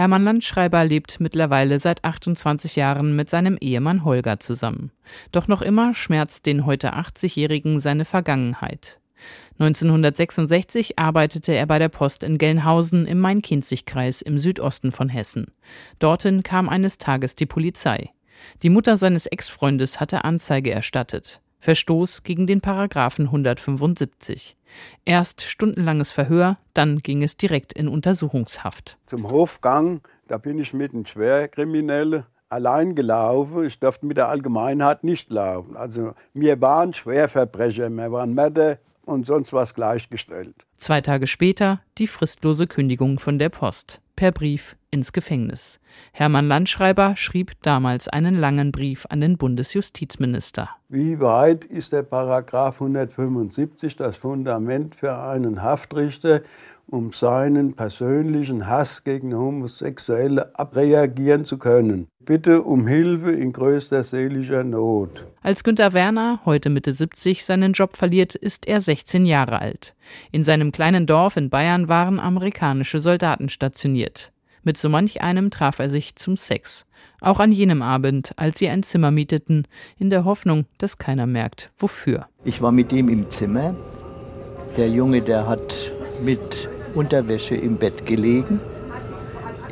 Hermann 0.00 0.24
Landschreiber 0.24 0.82
lebt 0.86 1.20
mittlerweile 1.20 1.78
seit 1.78 2.04
28 2.04 2.74
Jahren 2.74 3.14
mit 3.14 3.28
seinem 3.28 3.58
Ehemann 3.60 4.02
Holger 4.02 4.40
zusammen. 4.40 4.92
Doch 5.30 5.46
noch 5.46 5.60
immer 5.60 5.92
schmerzt 5.92 6.46
den 6.46 6.64
heute 6.64 6.94
80-Jährigen 6.94 7.80
seine 7.80 8.06
Vergangenheit. 8.06 8.98
1966 9.58 10.98
arbeitete 10.98 11.52
er 11.52 11.66
bei 11.66 11.78
der 11.78 11.90
Post 11.90 12.22
in 12.22 12.38
Gelnhausen 12.38 13.06
im 13.06 13.18
Main-Kinzig-Kreis 13.18 14.22
im 14.22 14.38
Südosten 14.38 14.90
von 14.90 15.10
Hessen. 15.10 15.48
Dorthin 15.98 16.42
kam 16.42 16.70
eines 16.70 16.96
Tages 16.96 17.36
die 17.36 17.44
Polizei. 17.44 18.08
Die 18.62 18.70
Mutter 18.70 18.96
seines 18.96 19.26
Ex-Freundes 19.26 20.00
hatte 20.00 20.24
Anzeige 20.24 20.70
erstattet. 20.70 21.42
Verstoß 21.60 22.22
gegen 22.22 22.46
den 22.46 22.60
Paragraphen 22.60 23.26
175. 23.26 24.56
Erst 25.04 25.42
stundenlanges 25.42 26.12
Verhör, 26.12 26.58
dann 26.74 26.98
ging 27.00 27.22
es 27.22 27.36
direkt 27.36 27.72
in 27.72 27.88
Untersuchungshaft. 27.88 28.98
Zum 29.06 29.30
Hofgang, 29.30 30.00
da 30.28 30.38
bin 30.38 30.58
ich 30.58 30.72
mit 30.72 30.94
einem 30.94 31.06
Schwerkriminellen 31.06 32.24
allein 32.48 32.94
gelaufen. 32.94 33.64
Ich 33.64 33.78
durfte 33.78 34.06
mit 34.06 34.16
der 34.16 34.28
Allgemeinheit 34.28 35.04
nicht 35.04 35.30
laufen. 35.30 35.76
Also 35.76 36.14
wir 36.34 36.60
waren 36.60 36.94
Schwerverbrecher, 36.94 37.90
wir 37.90 38.12
waren 38.12 38.34
Mörder 38.34 38.78
und 39.04 39.26
sonst 39.26 39.52
was 39.52 39.74
gleichgestellt. 39.74 40.54
Zwei 40.76 41.00
Tage 41.00 41.26
später 41.26 41.80
die 41.98 42.06
fristlose 42.06 42.66
Kündigung 42.66 43.18
von 43.18 43.38
der 43.38 43.48
Post. 43.48 44.00
Per 44.16 44.32
Brief 44.32 44.76
ins 44.90 45.12
Gefängnis. 45.12 45.78
Hermann 46.12 46.48
Landschreiber 46.48 47.16
schrieb 47.16 47.52
damals 47.62 48.08
einen 48.08 48.38
langen 48.38 48.72
Brief 48.72 49.06
an 49.08 49.20
den 49.20 49.36
Bundesjustizminister. 49.36 50.70
Wie 50.88 51.20
weit 51.20 51.64
ist 51.64 51.92
der 51.92 52.02
Paragraph 52.02 52.80
175 52.80 53.96
das 53.96 54.16
Fundament 54.16 54.96
für 54.96 55.16
einen 55.16 55.62
Haftrichter, 55.62 56.42
um 56.88 57.12
seinen 57.12 57.74
persönlichen 57.74 58.66
Hass 58.66 59.04
gegen 59.04 59.32
Homosexuelle 59.32 60.58
abreagieren 60.58 61.44
zu 61.44 61.56
können. 61.56 62.08
Bitte 62.18 62.62
um 62.62 62.88
Hilfe 62.88 63.30
in 63.30 63.52
größter 63.52 64.02
seelischer 64.02 64.64
Not. 64.64 65.24
Als 65.40 65.62
Günter 65.62 65.92
Werner, 65.92 66.40
heute 66.44 66.68
Mitte 66.68 66.92
70, 66.92 67.44
seinen 67.44 67.74
Job 67.74 67.96
verliert, 67.96 68.34
ist 68.34 68.66
er 68.66 68.80
16 68.80 69.24
Jahre 69.24 69.60
alt. 69.60 69.94
In 70.32 70.42
seinem 70.42 70.72
kleinen 70.72 71.06
Dorf 71.06 71.36
in 71.36 71.48
Bayern 71.48 71.88
waren 71.88 72.18
amerikanische 72.18 72.98
Soldaten 72.98 73.48
stationiert. 73.48 74.32
Mit 74.62 74.76
so 74.76 74.88
manch 74.88 75.22
einem 75.22 75.50
traf 75.50 75.78
er 75.78 75.88
sich 75.88 76.16
zum 76.16 76.36
Sex. 76.36 76.84
Auch 77.20 77.40
an 77.40 77.52
jenem 77.52 77.80
Abend, 77.80 78.32
als 78.36 78.58
sie 78.58 78.68
ein 78.68 78.82
Zimmer 78.82 79.10
mieteten, 79.10 79.66
in 79.98 80.10
der 80.10 80.24
Hoffnung, 80.24 80.66
dass 80.78 80.98
keiner 80.98 81.26
merkt, 81.26 81.70
wofür. 81.78 82.26
Ich 82.44 82.60
war 82.60 82.72
mit 82.72 82.92
ihm 82.92 83.08
im 83.08 83.30
Zimmer. 83.30 83.74
Der 84.76 84.88
Junge, 84.88 85.22
der 85.22 85.46
hat 85.48 85.92
mit 86.22 86.68
Unterwäsche 86.94 87.54
im 87.54 87.76
Bett 87.76 88.04
gelegen. 88.04 88.60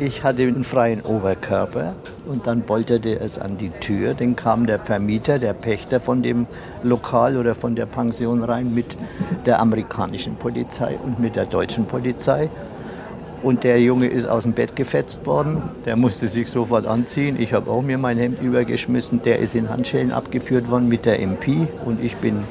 Ich 0.01 0.23
hatte 0.23 0.43
einen 0.43 0.63
freien 0.63 1.03
Oberkörper 1.03 1.97
und 2.27 2.47
dann 2.47 2.63
polterte 2.63 3.19
es 3.19 3.39
an 3.39 3.59
die 3.59 3.71
Tür. 3.71 4.15
Dann 4.15 4.37
kam 4.37 4.67
der 4.67 4.79
Vermieter, 4.79 5.39
der 5.39 5.55
Pächter 5.55 5.99
von 5.99 6.23
dem 6.23 6.47
Lokal 6.85 7.37
oder 7.37 7.55
von 7.57 7.75
der 7.75 7.87
Pension 7.87 8.45
rein 8.45 8.73
mit 8.73 8.97
der 9.45 9.59
amerikanischen 9.59 10.37
Polizei 10.37 10.97
und 10.97 11.19
mit 11.19 11.35
der 11.35 11.47
deutschen 11.47 11.87
Polizei. 11.87 12.49
Und 13.43 13.65
der 13.65 13.81
Junge 13.81 14.09
ist 14.09 14.27
aus 14.27 14.43
dem 14.43 14.53
Bett 14.53 14.75
gefetzt 14.75 15.25
worden. 15.27 15.63
Der 15.85 15.97
musste 15.97 16.29
sich 16.29 16.49
sofort 16.49 16.87
anziehen. 16.87 17.41
Ich 17.41 17.53
habe 17.53 17.71
auch 17.71 17.83
mir 17.83 17.99
mein 17.99 18.19
Hemd 18.19 18.43
übergeschmissen. 18.43 19.23
Der 19.23 19.39
ist 19.39 19.55
in 19.55 19.69
Handschellen 19.69 20.13
abgeführt 20.13 20.71
worden 20.71 20.89
mit 20.89 21.05
der 21.05 21.21
MP 21.21 21.69
und 21.85 22.03
ich 22.03 22.17
bin 22.17 22.43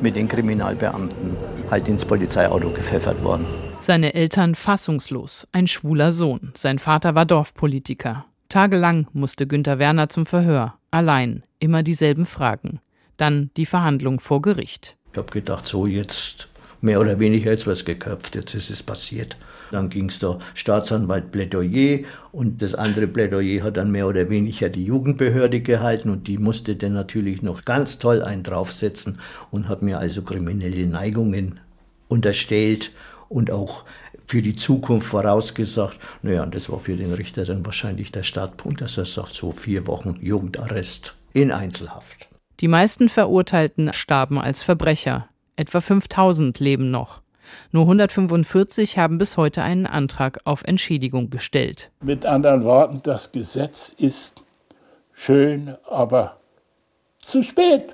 mit 0.00 0.16
den 0.16 0.28
Kriminalbeamten 0.28 1.36
halt 1.70 1.88
ins 1.88 2.04
Polizeiauto 2.04 2.70
gepfeffert 2.70 3.22
worden. 3.22 3.46
Seine 3.78 4.14
Eltern 4.14 4.54
fassungslos, 4.54 5.46
ein 5.52 5.66
schwuler 5.66 6.12
Sohn. 6.12 6.52
Sein 6.56 6.78
Vater 6.78 7.14
war 7.14 7.26
Dorfpolitiker. 7.26 8.24
Tagelang 8.48 9.08
musste 9.12 9.46
Günter 9.46 9.78
Werner 9.78 10.08
zum 10.08 10.26
Verhör. 10.26 10.74
Allein, 10.90 11.42
immer 11.58 11.82
dieselben 11.82 12.26
Fragen. 12.26 12.80
Dann 13.16 13.50
die 13.56 13.66
Verhandlung 13.66 14.20
vor 14.20 14.42
Gericht. 14.42 14.96
Ich 15.12 15.18
habe 15.18 15.30
gedacht, 15.30 15.66
so 15.66 15.86
jetzt 15.86 16.48
mehr 16.84 17.00
oder 17.00 17.18
weniger 17.18 17.50
jetzt 17.50 17.66
was 17.66 17.84
geköpft, 17.84 18.34
jetzt 18.34 18.54
ist 18.54 18.70
es 18.70 18.82
passiert. 18.82 19.36
Dann 19.72 19.88
ging 19.88 20.10
es 20.10 20.18
der 20.18 20.38
Staatsanwalt 20.52 21.32
Plädoyer 21.32 22.00
und 22.30 22.60
das 22.60 22.74
andere 22.74 23.06
Plädoyer 23.06 23.64
hat 23.64 23.78
dann 23.78 23.90
mehr 23.90 24.06
oder 24.06 24.28
weniger 24.28 24.68
die 24.68 24.84
Jugendbehörde 24.84 25.62
gehalten 25.62 26.10
und 26.10 26.28
die 26.28 26.36
musste 26.36 26.76
dann 26.76 26.92
natürlich 26.92 27.42
noch 27.42 27.64
ganz 27.64 27.98
toll 27.98 28.22
einen 28.22 28.42
draufsetzen 28.42 29.18
und 29.50 29.68
hat 29.68 29.80
mir 29.80 29.98
also 29.98 30.22
kriminelle 30.22 30.86
Neigungen 30.86 31.58
unterstellt 32.08 32.92
und 33.30 33.50
auch 33.50 33.84
für 34.26 34.42
die 34.42 34.54
Zukunft 34.54 35.06
vorausgesagt. 35.06 35.98
Naja, 36.22 36.42
und 36.42 36.54
das 36.54 36.70
war 36.70 36.78
für 36.78 36.96
den 36.96 37.14
Richter 37.14 37.44
dann 37.44 37.64
wahrscheinlich 37.64 38.12
der 38.12 38.22
Startpunkt, 38.22 38.82
dass 38.82 38.98
er 38.98 39.06
sagt, 39.06 39.32
so 39.32 39.52
vier 39.52 39.86
Wochen 39.86 40.18
Jugendarrest 40.20 41.14
in 41.32 41.50
Einzelhaft. 41.50 42.28
Die 42.60 42.68
meisten 42.68 43.08
Verurteilten 43.08 43.92
starben 43.92 44.38
als 44.38 44.62
Verbrecher. 44.62 45.28
Etwa 45.56 45.80
5000 45.80 46.58
leben 46.58 46.90
noch. 46.90 47.22
Nur 47.70 47.82
145 47.82 48.98
haben 48.98 49.18
bis 49.18 49.36
heute 49.36 49.62
einen 49.62 49.86
Antrag 49.86 50.40
auf 50.44 50.62
Entschädigung 50.64 51.30
gestellt. 51.30 51.90
Mit 52.02 52.26
anderen 52.26 52.64
Worten, 52.64 53.00
das 53.02 53.32
Gesetz 53.32 53.94
ist 53.96 54.42
schön, 55.12 55.76
aber 55.84 56.38
zu 57.22 57.42
spät. 57.42 57.92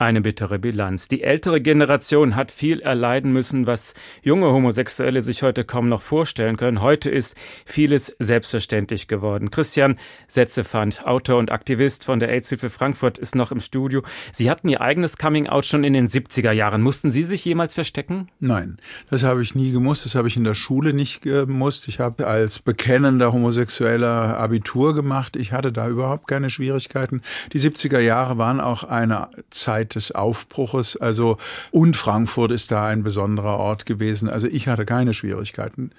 Eine 0.00 0.20
bittere 0.20 0.60
Bilanz. 0.60 1.08
Die 1.08 1.24
ältere 1.24 1.60
Generation 1.60 2.36
hat 2.36 2.52
viel 2.52 2.78
erleiden 2.78 3.32
müssen, 3.32 3.66
was 3.66 3.94
junge 4.22 4.46
Homosexuelle 4.46 5.22
sich 5.22 5.42
heute 5.42 5.64
kaum 5.64 5.88
noch 5.88 6.02
vorstellen 6.02 6.56
können. 6.56 6.80
Heute 6.80 7.10
ist 7.10 7.34
vieles 7.66 8.14
selbstverständlich 8.20 9.08
geworden. 9.08 9.50
Christian 9.50 9.98
Setzefand, 10.28 11.04
Autor 11.04 11.38
und 11.38 11.50
Aktivist 11.50 12.04
von 12.04 12.20
der 12.20 12.28
AIDS-Hilfe 12.28 12.70
Frankfurt, 12.70 13.18
ist 13.18 13.34
noch 13.34 13.50
im 13.50 13.58
Studio. 13.58 14.04
Sie 14.30 14.48
hatten 14.48 14.68
Ihr 14.68 14.82
eigenes 14.82 15.18
Coming-out 15.18 15.66
schon 15.66 15.82
in 15.82 15.94
den 15.94 16.06
70er 16.06 16.52
Jahren. 16.52 16.80
Mussten 16.80 17.10
Sie 17.10 17.24
sich 17.24 17.44
jemals 17.44 17.74
verstecken? 17.74 18.28
Nein, 18.38 18.78
das 19.10 19.24
habe 19.24 19.42
ich 19.42 19.56
nie 19.56 19.72
gemusst. 19.72 20.04
Das 20.04 20.14
habe 20.14 20.28
ich 20.28 20.36
in 20.36 20.44
der 20.44 20.54
Schule 20.54 20.92
nicht 20.92 21.22
gemusst. 21.22 21.88
Ich 21.88 21.98
habe 21.98 22.24
als 22.28 22.60
bekennender 22.60 23.32
Homosexueller 23.32 24.38
Abitur 24.38 24.94
gemacht. 24.94 25.34
Ich 25.34 25.50
hatte 25.50 25.72
da 25.72 25.88
überhaupt 25.88 26.28
keine 26.28 26.50
Schwierigkeiten. 26.50 27.20
Die 27.52 27.58
70er 27.58 27.98
Jahre 27.98 28.38
waren 28.38 28.60
auch 28.60 28.84
eine 28.84 29.26
Zeit, 29.50 29.87
Zeit 29.88 29.94
des 29.94 30.12
Aufbruches. 30.12 30.96
Also, 30.96 31.38
und 31.70 31.96
Frankfurt 31.96 32.52
ist 32.52 32.70
da 32.70 32.86
ein 32.86 33.02
besonderer 33.02 33.58
Ort 33.58 33.86
gewesen. 33.86 34.28
Also 34.28 34.46
ich 34.46 34.68
hatte 34.68 34.84
keine 34.84 35.14
Schwierigkeiten. 35.14 35.90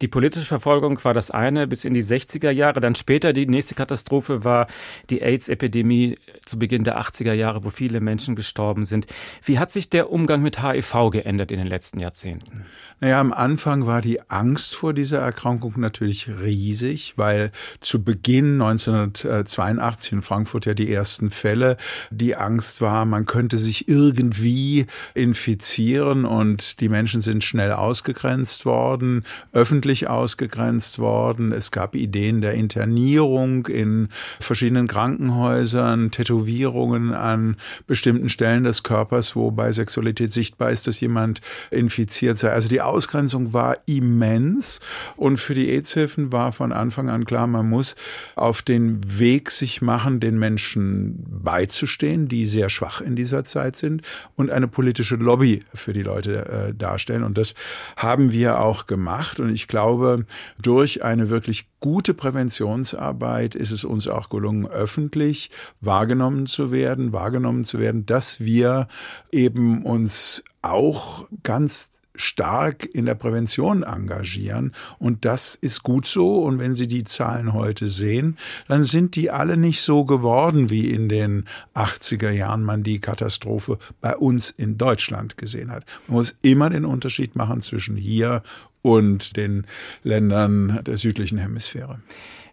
Die 0.00 0.08
politische 0.08 0.46
Verfolgung 0.46 1.02
war 1.04 1.12
das 1.12 1.30
eine 1.30 1.66
bis 1.66 1.84
in 1.84 1.92
die 1.92 2.04
60er 2.04 2.50
Jahre. 2.50 2.80
Dann 2.80 2.94
später 2.94 3.32
die 3.32 3.46
nächste 3.46 3.74
Katastrophe 3.74 4.44
war 4.44 4.68
die 5.10 5.22
AIDS-Epidemie 5.22 6.16
zu 6.44 6.58
Beginn 6.58 6.84
der 6.84 7.00
80er 7.00 7.32
Jahre, 7.32 7.64
wo 7.64 7.70
viele 7.70 8.00
Menschen 8.00 8.36
gestorben 8.36 8.84
sind. 8.84 9.06
Wie 9.44 9.58
hat 9.58 9.72
sich 9.72 9.90
der 9.90 10.10
Umgang 10.10 10.40
mit 10.42 10.62
HIV 10.62 11.10
geändert 11.10 11.50
in 11.50 11.58
den 11.58 11.66
letzten 11.66 11.98
Jahrzehnten? 11.98 12.64
Naja, 13.00 13.20
am 13.20 13.32
Anfang 13.32 13.86
war 13.86 14.00
die 14.00 14.30
Angst 14.30 14.76
vor 14.76 14.92
dieser 14.92 15.18
Erkrankung 15.18 15.74
natürlich 15.76 16.28
riesig, 16.28 17.14
weil 17.16 17.50
zu 17.80 18.02
Beginn 18.02 18.60
1982 18.60 20.12
in 20.12 20.22
Frankfurt 20.22 20.66
ja 20.66 20.74
die 20.74 20.92
ersten 20.92 21.30
Fälle, 21.30 21.76
die 22.10 22.36
Angst 22.36 22.80
war, 22.80 23.04
man 23.04 23.26
könnte 23.26 23.58
sich 23.58 23.88
irgendwie 23.88 24.86
infizieren 25.14 26.24
und 26.24 26.80
die 26.80 26.88
Menschen 26.88 27.20
sind 27.20 27.42
schnell 27.42 27.72
ausgegrenzt 27.72 28.64
worden, 28.64 29.24
öffentlich 29.58 30.08
ausgegrenzt 30.08 31.00
worden. 31.00 31.50
Es 31.50 31.72
gab 31.72 31.96
Ideen 31.96 32.40
der 32.40 32.54
Internierung 32.54 33.66
in 33.66 34.08
verschiedenen 34.38 34.86
Krankenhäusern, 34.86 36.12
Tätowierungen 36.12 37.12
an 37.12 37.56
bestimmten 37.88 38.28
Stellen 38.28 38.62
des 38.62 38.84
Körpers, 38.84 39.34
wo 39.34 39.50
bei 39.50 39.72
Sexualität 39.72 40.32
sichtbar 40.32 40.70
ist, 40.70 40.86
dass 40.86 41.00
jemand 41.00 41.40
infiziert 41.72 42.38
sei. 42.38 42.50
Also 42.50 42.68
die 42.68 42.80
Ausgrenzung 42.80 43.52
war 43.52 43.78
immens 43.86 44.78
und 45.16 45.38
für 45.38 45.54
die 45.54 45.70
AIDS-Hilfen 45.70 46.30
war 46.30 46.52
von 46.52 46.72
Anfang 46.72 47.10
an 47.10 47.24
klar, 47.24 47.48
man 47.48 47.68
muss 47.68 47.96
auf 48.36 48.62
den 48.62 49.18
Weg 49.18 49.50
sich 49.50 49.82
machen, 49.82 50.20
den 50.20 50.38
Menschen 50.38 51.24
beizustehen, 51.26 52.28
die 52.28 52.44
sehr 52.44 52.68
schwach 52.68 53.00
in 53.00 53.16
dieser 53.16 53.44
Zeit 53.44 53.76
sind 53.76 54.02
und 54.36 54.50
eine 54.50 54.68
politische 54.68 55.16
Lobby 55.16 55.64
für 55.74 55.92
die 55.92 56.04
Leute 56.04 56.46
äh, 56.46 56.74
darstellen. 56.74 57.24
Und 57.24 57.36
das 57.36 57.56
haben 57.96 58.30
wir 58.30 58.60
auch 58.60 58.86
gemacht. 58.86 59.40
Und 59.40 59.47
ich 59.48 59.68
glaube, 59.68 60.26
durch 60.60 61.04
eine 61.04 61.30
wirklich 61.30 61.68
gute 61.80 62.14
Präventionsarbeit 62.14 63.54
ist 63.54 63.70
es 63.70 63.84
uns 63.84 64.08
auch 64.08 64.28
gelungen, 64.28 64.66
öffentlich 64.66 65.50
wahrgenommen 65.80 66.46
zu 66.46 66.70
werden, 66.70 67.12
wahrgenommen 67.12 67.64
zu 67.64 67.78
werden, 67.78 68.06
dass 68.06 68.40
wir 68.40 68.88
eben 69.32 69.84
uns 69.84 70.44
auch 70.62 71.26
ganz 71.42 71.90
stark 72.18 72.84
in 72.84 73.06
der 73.06 73.14
Prävention 73.14 73.82
engagieren. 73.82 74.72
Und 74.98 75.24
das 75.24 75.54
ist 75.54 75.82
gut 75.82 76.06
so. 76.06 76.42
Und 76.42 76.58
wenn 76.58 76.74
Sie 76.74 76.88
die 76.88 77.04
Zahlen 77.04 77.52
heute 77.52 77.88
sehen, 77.88 78.36
dann 78.66 78.84
sind 78.84 79.16
die 79.16 79.30
alle 79.30 79.56
nicht 79.56 79.80
so 79.80 80.04
geworden, 80.04 80.70
wie 80.70 80.90
in 80.90 81.08
den 81.08 81.44
80er 81.74 82.30
Jahren 82.30 82.62
man 82.62 82.82
die 82.82 83.00
Katastrophe 83.00 83.78
bei 84.00 84.16
uns 84.16 84.50
in 84.50 84.78
Deutschland 84.78 85.36
gesehen 85.36 85.70
hat. 85.70 85.84
Man 86.06 86.16
muss 86.16 86.36
immer 86.42 86.70
den 86.70 86.84
Unterschied 86.84 87.36
machen 87.36 87.62
zwischen 87.62 87.96
hier 87.96 88.42
und 88.82 89.36
den 89.36 89.66
Ländern 90.02 90.80
der 90.84 90.96
südlichen 90.96 91.38
Hemisphäre. 91.38 92.00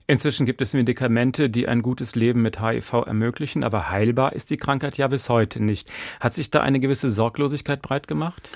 Inzwischen 0.08 0.46
gibt 0.46 0.62
es 0.62 0.74
Medikamente, 0.74 1.50
die 1.50 1.68
ein 1.68 1.82
gutes 1.82 2.14
Leben 2.14 2.44
mit 2.44 2.62
HIV 2.62 3.06
ermöglichen, 3.08 3.64
aber 3.64 3.90
heilbar 3.90 4.34
ist 4.34 4.52
die 4.52 4.58
Krankheit 4.58 4.98
ja 4.98 5.08
bis 5.08 5.30
heute 5.30 5.64
nicht. 5.64 5.92
Hat 6.20 6.36
sich 6.36 6.52
da 6.52 6.62
eine 6.62 6.80
gewisse 6.80 7.10
Sorglosigkeit 7.10 7.82
breit 7.82 8.08
gemacht? 8.08 8.50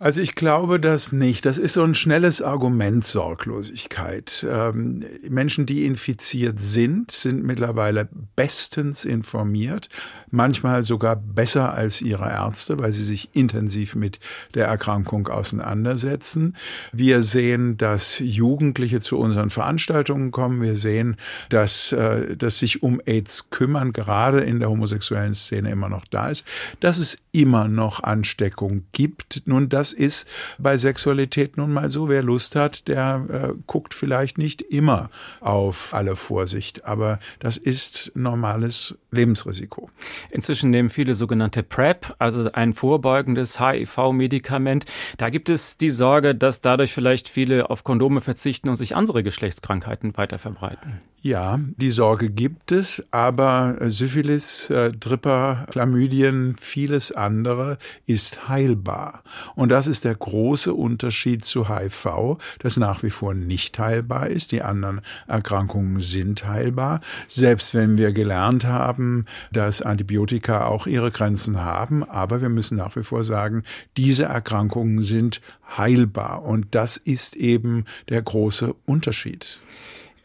Also 0.00 0.20
ich 0.20 0.36
glaube 0.36 0.78
das 0.78 1.10
nicht. 1.10 1.44
Das 1.44 1.58
ist 1.58 1.72
so 1.72 1.82
ein 1.82 1.96
schnelles 1.96 2.40
Argument 2.40 3.04
Sorglosigkeit. 3.04 4.46
Ähm, 4.48 5.04
Menschen, 5.28 5.66
die 5.66 5.86
infiziert 5.86 6.60
sind, 6.60 7.10
sind 7.10 7.42
mittlerweile 7.42 8.08
bestens 8.36 9.04
informiert. 9.04 9.88
Manchmal 10.30 10.82
sogar 10.82 11.16
besser 11.16 11.74
als 11.74 12.00
ihre 12.00 12.28
Ärzte, 12.28 12.78
weil 12.78 12.92
sie 12.92 13.02
sich 13.02 13.30
intensiv 13.32 13.94
mit 13.94 14.20
der 14.54 14.66
Erkrankung 14.66 15.28
auseinandersetzen. 15.28 16.56
Wir 16.92 17.22
sehen, 17.22 17.76
dass 17.76 18.18
Jugendliche 18.18 19.00
zu 19.00 19.18
unseren 19.18 19.50
Veranstaltungen 19.50 20.30
kommen. 20.30 20.62
Wir 20.62 20.76
sehen, 20.76 21.16
dass, 21.48 21.92
äh, 21.92 22.36
dass 22.36 22.58
sich 22.58 22.82
um 22.82 23.00
AIDS 23.04 23.50
kümmern, 23.50 23.92
gerade 23.92 24.40
in 24.40 24.60
der 24.60 24.70
homosexuellen 24.70 25.34
Szene 25.34 25.70
immer 25.70 25.88
noch 25.88 26.06
da 26.06 26.28
ist, 26.28 26.44
dass 26.80 26.98
es 26.98 27.18
immer 27.32 27.68
noch 27.68 28.02
Ansteckung 28.02 28.84
gibt. 28.92 29.42
Nun, 29.46 29.68
das 29.68 29.92
ist 29.92 30.28
bei 30.58 30.76
Sexualität 30.76 31.56
nun 31.56 31.72
mal 31.72 31.90
so. 31.90 32.08
Wer 32.08 32.22
Lust 32.22 32.56
hat, 32.56 32.88
der 32.88 33.24
äh, 33.30 33.54
guckt 33.66 33.94
vielleicht 33.94 34.38
nicht 34.38 34.62
immer 34.62 35.10
auf 35.40 35.94
alle 35.94 36.16
Vorsicht, 36.16 36.84
aber 36.84 37.18
das 37.38 37.56
ist 37.56 38.12
normales 38.14 38.96
Lebensrisiko. 39.10 39.90
Inzwischen 40.30 40.70
nehmen 40.70 40.90
viele 40.90 41.14
sogenannte 41.14 41.62
PrEP, 41.62 42.14
also 42.18 42.50
ein 42.52 42.72
vorbeugendes 42.72 43.60
HIV-Medikament. 43.60 44.84
Da 45.16 45.30
gibt 45.30 45.48
es 45.48 45.76
die 45.76 45.90
Sorge, 45.90 46.34
dass 46.34 46.60
dadurch 46.60 46.92
vielleicht 46.92 47.28
viele 47.28 47.70
auf 47.70 47.84
Kondome 47.84 48.20
verzichten 48.20 48.68
und 48.68 48.76
sich 48.76 48.96
andere 48.96 49.22
Geschlechtskrankheiten 49.22 50.16
weiter 50.16 50.38
verbreiten. 50.38 51.00
Ja, 51.20 51.58
die 51.76 51.90
Sorge 51.90 52.30
gibt 52.30 52.70
es, 52.70 53.02
aber 53.10 53.76
Syphilis, 53.88 54.70
äh, 54.70 54.92
Tripper, 54.92 55.66
Chlamydien, 55.68 56.54
vieles 56.60 57.10
andere 57.10 57.78
ist 58.06 58.48
heilbar. 58.48 59.24
Und 59.56 59.70
das 59.70 59.88
ist 59.88 60.04
der 60.04 60.14
große 60.14 60.72
Unterschied 60.72 61.44
zu 61.44 61.68
HIV, 61.68 62.38
das 62.60 62.76
nach 62.76 63.02
wie 63.02 63.10
vor 63.10 63.34
nicht 63.34 63.80
heilbar 63.80 64.28
ist. 64.28 64.52
Die 64.52 64.62
anderen 64.62 65.00
Erkrankungen 65.26 65.98
sind 65.98 66.46
heilbar. 66.46 67.00
Selbst 67.26 67.74
wenn 67.74 67.98
wir 67.98 68.12
gelernt 68.12 68.64
haben, 68.64 69.24
dass 69.50 69.82
Antibiotika 69.82 70.66
auch 70.66 70.86
ihre 70.86 71.10
Grenzen 71.10 71.64
haben, 71.64 72.04
aber 72.04 72.42
wir 72.42 72.48
müssen 72.48 72.78
nach 72.78 72.94
wie 72.94 73.02
vor 73.02 73.24
sagen, 73.24 73.64
diese 73.96 74.26
Erkrankungen 74.26 75.02
sind 75.02 75.40
heilbar. 75.76 76.44
Und 76.44 76.76
das 76.76 76.96
ist 76.96 77.34
eben 77.34 77.86
der 78.08 78.22
große 78.22 78.72
Unterschied. 78.86 79.60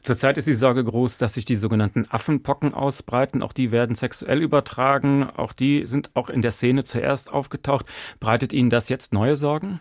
Zurzeit 0.04 0.38
ist 0.38 0.48
die 0.48 0.54
Sorge 0.54 0.84
groß, 0.84 1.18
dass 1.18 1.36
sich 1.36 1.46
die 1.46 1.56
sogenannten 1.56 2.06
Affenpocken 2.10 2.74
ausbreiten. 2.74 3.42
Auch 3.42 3.54
die 3.54 3.72
werden 3.72 3.96
sexuell 3.96 4.42
übertragen. 4.42 5.30
Auch 5.38 5.54
die 5.54 5.86
sind 5.86 6.14
auch 6.14 6.30
in 6.30 6.42
der 6.42 6.52
Szene 6.52 6.84
zuerst 6.84 7.32
aufgetaucht. 7.32 7.86
Breitet 8.20 8.52
Ihnen 8.52 8.70
das 8.70 8.90
jetzt 8.90 9.14
neue 9.14 9.38
Sorgen? 9.38 9.80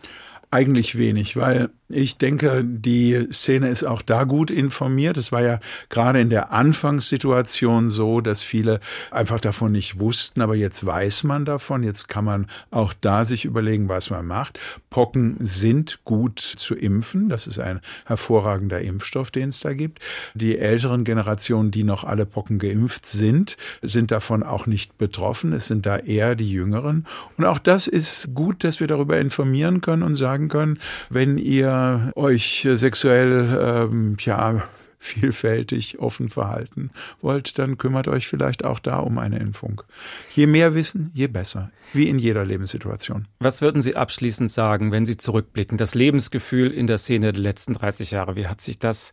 Eigentlich 0.53 0.98
wenig, 0.98 1.34
weil 1.38 1.70
ich 1.92 2.16
denke, 2.16 2.64
die 2.64 3.28
Szene 3.32 3.68
ist 3.68 3.84
auch 3.84 4.03
da 4.03 4.24
gut 4.24 4.50
informiert. 4.50 5.16
Es 5.16 5.30
war 5.30 5.42
ja 5.42 5.61
gerade 5.90 6.20
in 6.20 6.30
der 6.30 6.53
Anfangssituation 6.53 7.90
so, 7.90 8.20
dass 8.20 8.42
viele 8.42 8.80
einfach 9.11 9.40
davon 9.40 9.72
nicht 9.72 10.00
wussten, 10.00 10.40
aber 10.40 10.55
jetzt 10.55 10.84
weiß 10.84 11.24
man 11.24 11.44
davon. 11.44 11.82
Jetzt 11.82 12.09
kann 12.09 12.24
man 12.24 12.46
auch 12.70 12.94
da 12.98 13.24
sich 13.24 13.44
überlegen, 13.44 13.88
was 13.88 14.11
man 14.11 14.26
macht. 14.26 14.59
Pocken 14.90 15.36
sind 15.40 16.00
gut 16.05 16.38
zu 16.38 16.74
impfen. 16.74 17.28
Das 17.28 17.46
ist 17.46 17.59
ein 17.59 17.80
hervorragender 18.07 18.80
Impfstoff, 18.80 19.30
den 19.30 19.50
es 19.50 19.61
da 19.61 19.74
gibt. 19.74 20.00
Die 20.34 20.59
älteren 20.59 21.05
Generationen, 21.05 21.70
die 21.70 21.84
noch 21.84 22.05
alle 22.05 22.26
Pocken 22.26 22.59
geimpft 22.59 23.07
sind, 23.07 23.57
sind 23.82 24.11
davon 24.11 24.42
auch 24.42 24.66
nicht 24.66 24.96
betroffen. 24.98 25.53
Es 25.53 25.66
sind 25.66 25.84
da 25.86 25.98
eher 25.98 26.34
die 26.36 26.50
Jüngeren. 26.50 27.07
Und 27.36 27.44
auch 27.44 27.59
das 27.59 27.86
ist 27.86 28.34
gut, 28.34 28.64
dass 28.64 28.80
wir 28.80 28.86
darüber 28.86 29.18
informieren 29.18 29.80
können 29.80 30.03
und 30.03 30.14
sagen 30.14 30.41
können, 30.49 30.78
wenn 31.11 31.38
ihr 31.38 32.12
euch 32.16 32.68
sexuell, 32.74 33.88
ähm, 33.90 34.16
ja, 34.20 34.62
vielfältig 35.03 35.99
offen 35.99 36.28
verhalten 36.28 36.90
wollt, 37.20 37.59
dann 37.59 37.76
kümmert 37.76 38.07
euch 38.07 38.28
vielleicht 38.28 38.64
auch 38.64 38.78
da 38.78 38.99
um 38.99 39.18
eine 39.18 39.40
Impfung. 39.40 39.82
Je 40.32 40.47
mehr 40.47 40.76
Wissen, 40.76 41.11
je 41.12 41.26
besser, 41.26 41.72
wie 41.93 42.09
in 42.09 42.20
jeder 42.20 42.45
Lebenssituation. 42.45 43.26
Was 43.40 43.62
würden 43.62 43.82
Sie 43.82 43.97
abschließend 43.97 44.53
sagen, 44.53 44.93
wenn 44.93 45.05
Sie 45.05 45.16
zurückblicken? 45.16 45.76
Das 45.76 45.97
Lebensgefühl 45.97 46.70
in 46.70 46.86
der 46.86 46.99
Szene 46.99 47.32
der 47.32 47.43
letzten 47.43 47.74
30 47.74 48.12
Jahre, 48.12 48.36
wie 48.36 48.47
hat 48.47 48.61
sich 48.61 48.78
das 48.78 49.12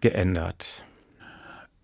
geändert? 0.00 0.86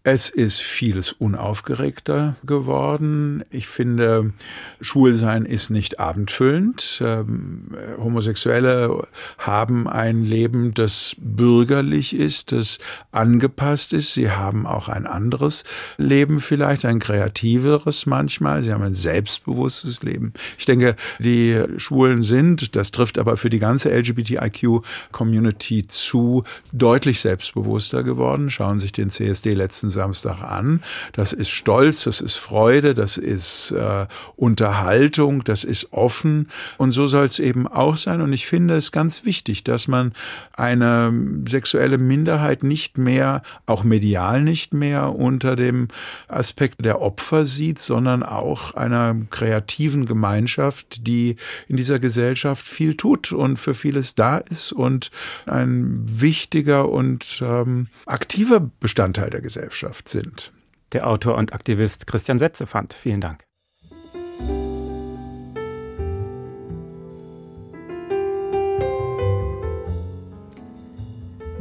Es 0.05 0.31
ist 0.31 0.61
vieles 0.61 1.13
unaufgeregter 1.13 2.35
geworden. 2.45 3.45
Ich 3.51 3.69
finde, 3.69 4.33
Schwulsein 4.81 5.45
ist 5.45 5.71
nicht 5.71 6.01
abendfüllend. 6.01 7.01
Ähm, 7.05 7.69
Homosexuelle 7.99 9.07
haben 9.39 9.87
ein 9.87 10.25
Leben, 10.25 10.75
das 10.75 11.15
bürgerlich 11.21 12.17
ist, 12.17 12.51
das 12.51 12.81
angepasst 13.13 13.93
ist. 13.93 14.15
Sie 14.15 14.29
haben 14.29 14.67
auch 14.67 14.89
ein 14.89 15.07
anderes 15.07 15.63
Leben 15.99 16.41
vielleicht, 16.41 16.85
ein 16.85 16.99
kreativeres 16.99 18.05
manchmal. 18.05 18.65
Sie 18.65 18.73
haben 18.73 18.83
ein 18.83 18.95
selbstbewusstes 18.95 20.03
Leben. 20.03 20.33
Ich 20.59 20.67
denke, 20.67 20.97
die 21.21 21.63
Schwulen 21.77 22.23
sind, 22.23 22.75
das 22.75 22.91
trifft 22.91 23.21
aber 23.21 23.37
für 23.37 23.51
die 23.51 23.61
ganze 23.61 23.89
LGBTIQ-Community 23.91 25.87
zu, 25.87 26.43
deutlich 26.73 27.21
selbstbewusster 27.21 28.03
geworden. 28.03 28.51
Schauen 28.51 28.81
sich 28.81 28.91
den 28.91 29.09
CSD 29.09 29.53
letzten 29.55 29.92
Samstag 29.93 30.43
an. 30.43 30.83
Das 31.13 31.33
ist 31.33 31.51
Stolz, 31.51 32.05
das 32.05 32.21
ist 32.21 32.37
Freude, 32.37 32.95
das 32.95 33.17
ist 33.17 33.71
äh, 33.71 34.07
Unterhaltung, 34.37 35.45
das 35.45 35.65
ist 35.65 35.93
offen. 35.93 36.49
Und 36.79 36.93
so 36.93 37.07
soll 37.07 37.27
es 37.27 37.39
eben 37.39 37.69
auch 37.69 37.97
sein. 37.97 38.21
Und 38.21 38.33
ich 38.33 38.47
finde 38.47 38.77
es 38.77 38.93
ganz 38.93 39.25
wichtig, 39.25 39.65
dass 39.65 39.89
man 39.89 40.13
eine 40.55 41.13
sexuelle 41.49 41.99
Minderheit 41.99 42.63
nicht 42.63 42.99
mehr, 42.99 43.43
auch 43.67 43.85
medial 43.85 44.43
nicht 44.43 44.75
mehr, 44.75 45.15
unter 45.15 45.57
dem 45.57 45.89
Aspekt 46.29 46.85
der 46.85 47.01
Opfer 47.01 47.47
sieht, 47.47 47.79
sondern 47.79 48.23
auch 48.23 48.75
einer 48.75 49.15
kreativen 49.31 50.07
Gemeinschaft, 50.07 51.07
die 51.07 51.37
in 51.69 51.77
dieser 51.77 51.99
Gesellschaft 51.99 52.67
viel 52.67 52.97
tut 52.97 53.33
und 53.33 53.59
für 53.59 53.75
vieles 53.75 54.15
da 54.15 54.39
ist 54.39 54.73
und 54.73 55.11
ein 55.47 56.05
wichtiger 56.07 56.89
und 56.89 57.43
ähm, 57.45 57.89
aktiver 58.07 58.61
Bestandteil 58.81 59.31
der 59.31 59.41
Gesellschaft. 59.41 59.82
Gesellschaft 59.83 60.09
sind. 60.09 60.53
Der 60.93 61.07
Autor 61.09 61.37
und 61.37 61.53
Aktivist 61.53 62.07
Christian 62.07 62.39
Setzefand. 62.39 62.93
Vielen 62.93 63.21
Dank. 63.21 63.45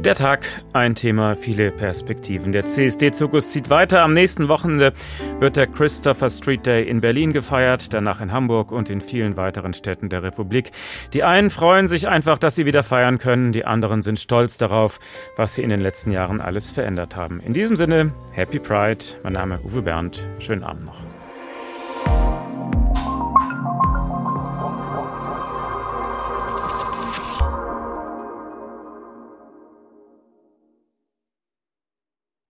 Der 0.04 0.16
Tag, 0.16 0.44
ein 0.72 0.96
Thema, 0.96 1.36
viele 1.36 1.70
Perspektiven. 1.70 2.50
Der 2.50 2.64
CSD-Zirkus 2.64 3.50
zieht 3.50 3.70
weiter. 3.70 4.02
Am 4.02 4.10
nächsten 4.10 4.48
Wochenende 4.48 4.92
wird 5.38 5.54
der 5.54 5.68
Christopher 5.68 6.28
Street 6.28 6.66
Day 6.66 6.88
in 6.88 7.00
Berlin 7.00 7.32
gefeiert, 7.32 7.94
danach 7.94 8.20
in 8.20 8.32
Hamburg 8.32 8.72
und 8.72 8.90
in 8.90 9.00
vielen 9.00 9.36
weiteren 9.36 9.74
Städten 9.74 10.08
der 10.08 10.24
Republik. 10.24 10.72
Die 11.12 11.22
einen 11.22 11.50
freuen 11.50 11.86
sich 11.86 12.08
einfach, 12.08 12.38
dass 12.38 12.56
sie 12.56 12.66
wieder 12.66 12.82
feiern 12.82 13.18
können, 13.18 13.52
die 13.52 13.64
anderen 13.64 14.02
sind 14.02 14.18
stolz 14.18 14.58
darauf, 14.58 14.98
was 15.36 15.54
sie 15.54 15.62
in 15.62 15.70
den 15.70 15.80
letzten 15.80 16.10
Jahren 16.10 16.40
alles 16.40 16.72
verändert 16.72 17.14
haben. 17.14 17.38
In 17.38 17.52
diesem 17.52 17.76
Sinne, 17.76 18.12
Happy 18.32 18.58
Pride. 18.58 19.04
Mein 19.22 19.34
Name 19.34 19.60
Uwe 19.62 19.82
Bernd. 19.82 20.26
Schönen 20.40 20.64
Abend 20.64 20.84
noch. 20.86 21.11